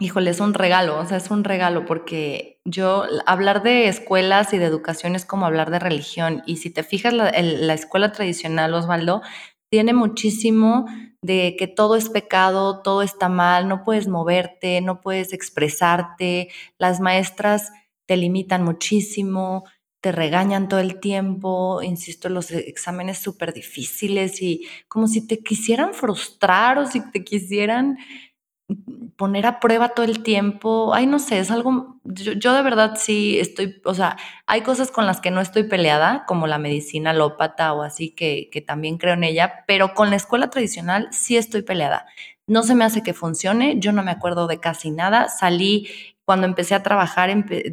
híjole, 0.00 0.30
es 0.30 0.40
un 0.40 0.54
regalo, 0.54 0.98
o 0.98 1.06
sea, 1.06 1.16
es 1.16 1.30
un 1.30 1.44
regalo 1.44 1.84
porque 1.84 2.60
yo, 2.64 3.04
hablar 3.26 3.62
de 3.62 3.88
escuelas 3.88 4.52
y 4.52 4.58
de 4.58 4.64
educación 4.64 5.16
es 5.16 5.24
como 5.24 5.46
hablar 5.46 5.70
de 5.70 5.80
religión. 5.80 6.42
Y 6.46 6.58
si 6.58 6.70
te 6.70 6.84
fijas, 6.84 7.12
la, 7.12 7.32
la 7.32 7.74
escuela 7.74 8.12
tradicional, 8.12 8.74
Osvaldo, 8.74 9.22
tiene 9.70 9.92
muchísimo 9.92 10.86
de 11.22 11.56
que 11.58 11.66
todo 11.66 11.96
es 11.96 12.08
pecado, 12.08 12.80
todo 12.82 13.02
está 13.02 13.28
mal, 13.28 13.68
no 13.68 13.84
puedes 13.84 14.08
moverte, 14.08 14.80
no 14.80 15.00
puedes 15.00 15.32
expresarte, 15.32 16.48
las 16.78 17.00
maestras 17.00 17.70
te 18.06 18.16
limitan 18.16 18.64
muchísimo, 18.64 19.64
te 20.00 20.12
regañan 20.12 20.68
todo 20.68 20.80
el 20.80 21.00
tiempo, 21.00 21.82
insisto, 21.82 22.28
los 22.28 22.50
exámenes 22.52 23.18
súper 23.18 23.52
difíciles 23.52 24.40
y 24.40 24.66
como 24.86 25.08
si 25.08 25.26
te 25.26 25.40
quisieran 25.40 25.92
frustrar 25.92 26.78
o 26.78 26.86
si 26.86 27.00
te 27.10 27.24
quisieran 27.24 27.98
poner 29.16 29.46
a 29.46 29.60
prueba 29.60 29.90
todo 29.90 30.04
el 30.06 30.22
tiempo. 30.22 30.92
Ay, 30.94 31.06
no 31.06 31.18
sé, 31.18 31.38
es 31.38 31.50
algo, 31.50 31.96
yo, 32.04 32.52
de 32.52 32.62
verdad 32.62 32.94
sí 32.96 33.38
estoy, 33.40 33.80
o 33.84 33.94
sea, 33.94 34.16
hay 34.46 34.62
cosas 34.62 34.90
con 34.90 35.06
las 35.06 35.20
que 35.20 35.30
no 35.30 35.40
estoy 35.40 35.64
peleada, 35.64 36.24
como 36.26 36.46
la 36.46 36.58
medicina 36.58 37.10
alópata 37.10 37.72
o 37.72 37.82
así, 37.82 38.10
que, 38.10 38.48
que 38.52 38.60
también 38.60 38.98
creo 38.98 39.14
en 39.14 39.24
ella, 39.24 39.64
pero 39.66 39.94
con 39.94 40.10
la 40.10 40.16
escuela 40.16 40.50
tradicional 40.50 41.08
sí 41.10 41.36
estoy 41.36 41.62
peleada. 41.62 42.06
No 42.46 42.62
se 42.62 42.74
me 42.74 42.84
hace 42.84 43.02
que 43.02 43.14
funcione, 43.14 43.78
yo 43.80 43.92
no 43.92 44.02
me 44.02 44.10
acuerdo 44.10 44.46
de 44.46 44.60
casi 44.60 44.90
nada. 44.90 45.28
Salí 45.28 45.88
cuando 46.24 46.46
empecé 46.46 46.74
a 46.74 46.82
trabajar, 46.82 47.30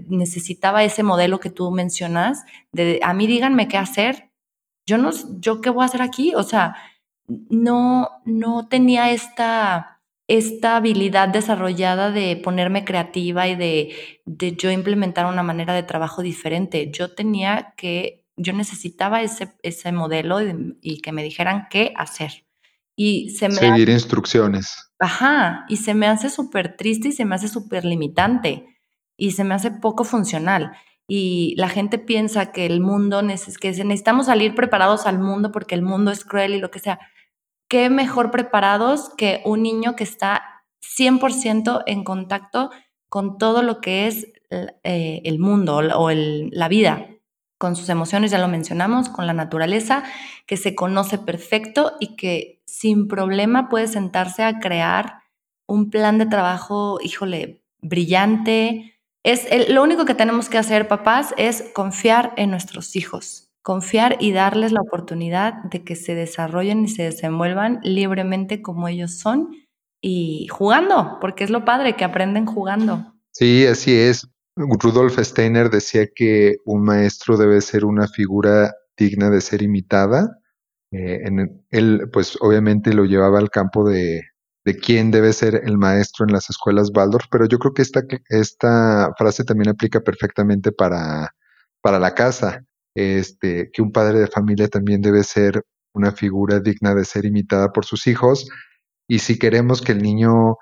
necesitaba 0.08 0.84
ese 0.84 1.04
modelo 1.04 1.39
que 1.39 1.50
tú 1.50 1.72
mencionas, 1.72 2.43
de 2.72 3.00
a 3.04 3.14
mí 3.14 3.28
díganme 3.28 3.68
qué 3.68 3.78
hacer. 3.78 4.32
Yo 4.88 4.98
no, 4.98 5.12
yo 5.39 5.62
qué 5.62 5.70
voy 5.70 5.84
a 5.84 5.86
hacer 5.86 6.02
aquí, 6.02 6.34
o 6.36 6.43
sea, 6.43 6.76
no, 7.28 8.10
no 8.26 8.68
tenía 8.68 9.12
esta 9.12 9.95
esta 10.28 10.76
habilidad 10.76 11.30
desarrollada 11.30 12.11
de 12.11 12.36
ponerme 12.38 12.84
creativa 12.84 13.47
y 13.47 13.55
de, 13.55 13.95
de, 14.26 14.55
yo 14.55 14.71
implementar 14.71 15.28
una 15.28 15.43
manera 15.43 15.73
de 15.73 15.84
trabajo 15.84 16.21
diferente. 16.21 16.89
Yo 16.91 17.13
tenía 17.13 17.73
que, 17.78 18.26
yo 18.36 18.53
necesitaba 18.53 19.21
ese, 19.21 19.53
ese 19.61 19.91
modelo 19.91 20.39
y, 20.82 21.01
que 21.01 21.11
me 21.11 21.23
dijeran 21.23 21.67
qué 21.69 21.93
hacer. 21.95 22.45
Y 22.95 23.32
se 23.32 23.49
me 23.49 23.55
Seguir 23.55 23.89
instrucciones. 23.89 24.91
Ajá, 24.99 25.65
y 25.67 25.78
se 25.78 25.93
me 25.93 26.07
hace 26.07 26.30
súper 26.30 26.76
triste 26.76 27.09
y 27.09 27.11
se 27.11 27.26
me 27.26 27.36
hace 27.36 27.47
súper 27.47 27.86
limitante 27.86 28.65
y 29.17 29.32
se 29.32 29.43
me 29.43 29.53
hace 29.53 29.69
poco 29.69 30.05
funcional. 30.05 30.71
Y 31.07 31.53
la 31.57 31.69
gente 31.69 31.99
piensa 31.99 32.51
que 32.51 32.65
el 32.65 32.80
mundo, 32.80 33.21
que 33.61 33.71
necesitamos 33.84 34.26
salir 34.26 34.55
preparados 34.55 35.05
al 35.05 35.19
mundo 35.19 35.51
porque 35.51 35.76
el 35.76 35.84
mundo 35.84 36.09
es 36.09 36.26
cruel 36.26 36.55
y 36.55 36.59
lo 36.59 36.71
que 36.71 36.80
sea 36.80 36.99
qué 37.68 37.89
mejor 37.89 38.32
preparados 38.32 39.09
que 39.18 39.41
un 39.45 39.63
niño 39.63 39.95
que 39.95 40.03
está 40.03 40.63
100% 40.82 41.84
en 41.86 42.03
contacto 42.03 42.70
con 43.09 43.38
todo 43.38 43.61
lo 43.61 43.82
que 43.82 44.07
es 44.07 44.28
eh, 44.84 45.22
el 45.24 45.39
mundo 45.39 45.78
o 45.78 46.11
la 46.11 46.68
vida, 46.68 47.07
con 47.57 47.76
sus 47.76 47.89
emociones, 47.89 48.32
ya 48.32 48.38
lo 48.38 48.47
mencionamos, 48.47 49.09
con 49.09 49.28
la 49.28 49.34
naturaleza, 49.34 50.03
que 50.45 50.57
se 50.57 50.76
conoce 50.76 51.18
perfecto 51.18 51.93
y 51.99 52.16
que 52.16 52.61
sin 52.66 53.07
problema 53.07 53.70
puede 53.70 53.88
sentarse 53.88 54.43
a 54.43 54.59
crear 54.59 55.22
un 55.68 55.89
plan 55.89 56.18
de 56.18 56.26
trabajo, 56.26 56.99
híjole, 57.01 57.63
brillante. 57.82 58.99
Es 59.24 59.47
lo 59.70 59.82
único 59.82 60.05
que 60.05 60.13
tenemos 60.13 60.49
que 60.49 60.57
hacer, 60.57 60.88
papás, 60.88 61.34
es 61.38 61.72
confiar 61.74 62.34
en 62.38 62.51
nuestros 62.51 62.95
hijos 62.95 63.45
confiar 63.66 64.18
y 64.20 64.32
darles 64.32 64.72
la 64.72 64.82
oportunidad 64.82 65.55
de 65.72 65.84
que 65.84 65.95
se 65.95 66.13
desarrollen 66.13 66.86
y 66.86 66.88
se 66.88 67.01
desenvuelvan 67.01 67.80
libremente 67.82 68.61
como 68.61 68.88
ellos 68.88 69.18
son 69.18 69.49
y 69.99 70.45
jugando, 70.51 71.18
porque 71.20 71.43
es 71.43 71.49
lo 71.49 71.66
padre 71.66 71.95
que 71.95 72.03
aprenden 72.03 72.45
jugando. 72.45 73.16
Sí, 73.32 73.66
así 73.66 73.91
es. 73.91 74.30
Rudolf 74.55 75.18
Steiner 75.18 75.72
decía 75.72 76.05
que 76.13 76.57
un 76.63 76.84
maestro 76.84 77.38
debe 77.38 77.59
ser 77.59 77.86
una 77.86 78.07
figura 78.07 78.72
digna 78.95 79.32
de 79.32 79.41
ser 79.41 79.63
imitada. 79.63 80.38
Eh, 80.91 81.24
él, 81.72 82.07
pues 82.13 82.38
obviamente 82.41 82.93
lo 82.93 83.05
llevaba 83.05 83.39
al 83.39 83.49
campo 83.49 83.89
de, 83.89 84.22
de 84.63 84.78
quién 84.78 85.09
debe 85.09 85.34
ser 85.34 85.61
el 85.66 85.80
maestro 85.80 86.28
en 86.28 86.34
las 86.34 86.51
escuelas 86.51 86.91
Waldorf, 86.93 87.26
pero 87.32 87.47
yo 87.47 87.57
creo 87.57 87.74
que 87.74 87.82
esta, 87.82 88.03
esta 88.30 89.11
frase 89.18 89.43
también 89.43 89.70
aplica 89.70 90.01
perfectamente 90.01 90.72
para, 90.72 91.34
para 91.82 91.97
la 91.97 92.13
casa 92.13 92.63
este, 92.96 93.70
que 93.72 93.82
un 93.82 93.91
padre 93.91 94.20
de 94.20 94.28
familia 94.28 94.68
también 94.70 95.02
debe 95.02 95.24
ser 95.24 95.64
una 95.93 96.12
figura 96.12 96.60
digna 96.60 96.96
de 96.96 97.06
ser 97.06 97.26
imitada 97.26 97.72
por 97.72 97.86
sus 97.86 98.08
hijos. 98.08 98.50
Y 99.08 99.20
si 99.20 99.38
queremos 99.38 99.82
que 99.82 99.91
el 99.91 100.02
niño 100.02 100.58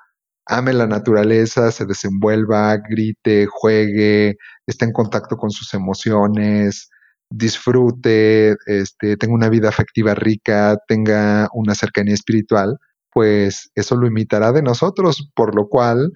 ame 0.46 0.74
la 0.74 0.88
naturaleza, 0.88 1.72
se 1.72 1.86
desenvuelva, 1.86 2.78
grite, 2.78 3.48
juegue, 3.50 4.38
esté 4.68 4.86
en 4.86 4.92
contacto 4.92 5.38
con 5.38 5.52
sus 5.52 5.74
emociones, 5.74 6.90
disfrute, 7.30 8.56
este, 8.66 9.18
tenga 9.18 9.34
una 9.34 9.50
vida 9.50 9.70
afectiva 9.70 10.14
rica, 10.16 10.78
tenga 10.88 11.50
una 11.54 11.76
cercanía 11.76 12.14
espiritual, 12.14 12.78
pues 13.12 13.72
eso 13.76 13.96
lo 13.96 14.08
imitará 14.08 14.52
de 14.52 14.62
nosotros, 14.62 15.32
por 15.36 15.56
lo 15.56 15.68
cual 15.70 16.12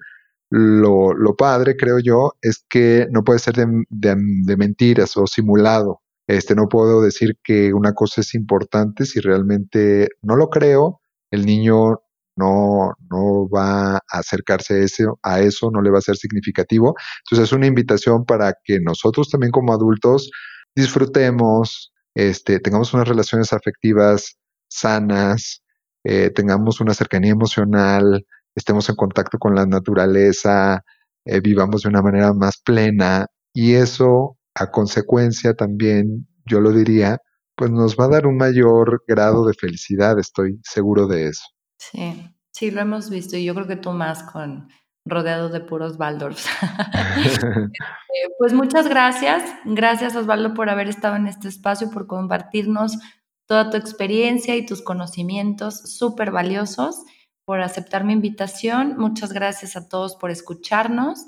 lo, 0.50 1.14
lo 1.14 1.36
padre, 1.36 1.76
creo 1.76 1.98
yo, 1.98 2.34
es 2.42 2.64
que 2.68 3.06
no 3.10 3.24
puede 3.24 3.38
ser 3.38 3.54
de, 3.54 3.66
de 3.88 4.56
mentiras 4.56 5.16
o 5.16 5.26
simulado. 5.26 6.02
Este, 6.28 6.54
no 6.54 6.68
puedo 6.68 7.02
decir 7.02 7.36
que 7.42 7.72
una 7.74 7.94
cosa 7.94 8.20
es 8.20 8.34
importante 8.34 9.06
si 9.06 9.20
realmente 9.20 10.08
no 10.22 10.36
lo 10.36 10.50
creo, 10.50 11.00
el 11.30 11.46
niño 11.46 12.02
no, 12.36 12.92
no 13.10 13.48
va 13.48 13.96
a 13.96 14.00
acercarse 14.10 14.74
a 14.74 14.78
eso, 14.84 15.18
a 15.22 15.40
eso, 15.40 15.70
no 15.72 15.82
le 15.82 15.90
va 15.90 15.98
a 15.98 16.02
ser 16.02 16.16
significativo. 16.16 16.94
Entonces 17.24 17.48
es 17.48 17.52
una 17.52 17.66
invitación 17.66 18.24
para 18.24 18.54
que 18.64 18.78
nosotros 18.80 19.30
también 19.30 19.50
como 19.52 19.72
adultos 19.72 20.30
disfrutemos, 20.76 21.92
este, 22.14 22.60
tengamos 22.60 22.94
unas 22.94 23.08
relaciones 23.08 23.52
afectivas 23.52 24.38
sanas, 24.68 25.62
eh, 26.04 26.30
tengamos 26.30 26.80
una 26.80 26.94
cercanía 26.94 27.32
emocional, 27.32 28.24
estemos 28.54 28.88
en 28.88 28.96
contacto 28.96 29.38
con 29.38 29.54
la 29.54 29.66
naturaleza, 29.66 30.84
eh, 31.24 31.40
vivamos 31.40 31.82
de 31.82 31.88
una 31.88 32.02
manera 32.02 32.32
más 32.34 32.58
plena 32.64 33.26
y 33.52 33.74
eso 33.74 34.37
a 34.58 34.70
consecuencia 34.70 35.54
también, 35.54 36.26
yo 36.46 36.60
lo 36.60 36.72
diría, 36.72 37.18
pues 37.56 37.70
nos 37.70 37.96
va 37.96 38.04
a 38.04 38.08
dar 38.08 38.26
un 38.26 38.36
mayor 38.36 39.04
grado 39.06 39.46
de 39.46 39.54
felicidad, 39.54 40.18
estoy 40.18 40.60
seguro 40.62 41.06
de 41.06 41.28
eso. 41.28 41.44
Sí, 41.76 42.32
sí, 42.52 42.70
lo 42.70 42.80
hemos 42.80 43.10
visto 43.10 43.36
y 43.36 43.44
yo 43.44 43.54
creo 43.54 43.66
que 43.66 43.76
tú 43.76 43.90
más 43.92 44.22
con 44.22 44.68
rodeado 45.04 45.48
de 45.48 45.60
puros 45.60 45.98
Waldorfs. 45.98 46.46
Eh, 48.10 48.30
pues 48.38 48.54
muchas 48.54 48.88
gracias, 48.88 49.42
gracias 49.64 50.16
Osvaldo 50.16 50.54
por 50.54 50.70
haber 50.70 50.88
estado 50.88 51.14
en 51.14 51.28
este 51.28 51.46
espacio, 51.46 51.90
por 51.90 52.06
compartirnos 52.06 52.98
toda 53.46 53.70
tu 53.70 53.76
experiencia 53.76 54.56
y 54.56 54.64
tus 54.64 54.82
conocimientos 54.82 55.78
súper 55.96 56.30
valiosos, 56.30 57.04
por 57.44 57.60
aceptar 57.60 58.04
mi 58.04 58.14
invitación. 58.14 58.96
Muchas 58.96 59.32
gracias 59.32 59.76
a 59.76 59.88
todos 59.88 60.16
por 60.16 60.30
escucharnos 60.30 61.26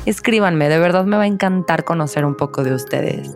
Escríbanme, 0.06 0.68
de 0.68 0.78
verdad 0.78 1.04
me 1.04 1.16
va 1.16 1.24
a 1.24 1.26
encantar 1.26 1.84
conocer 1.84 2.24
un 2.24 2.36
poco 2.36 2.62
de 2.62 2.74
ustedes. 2.74 3.32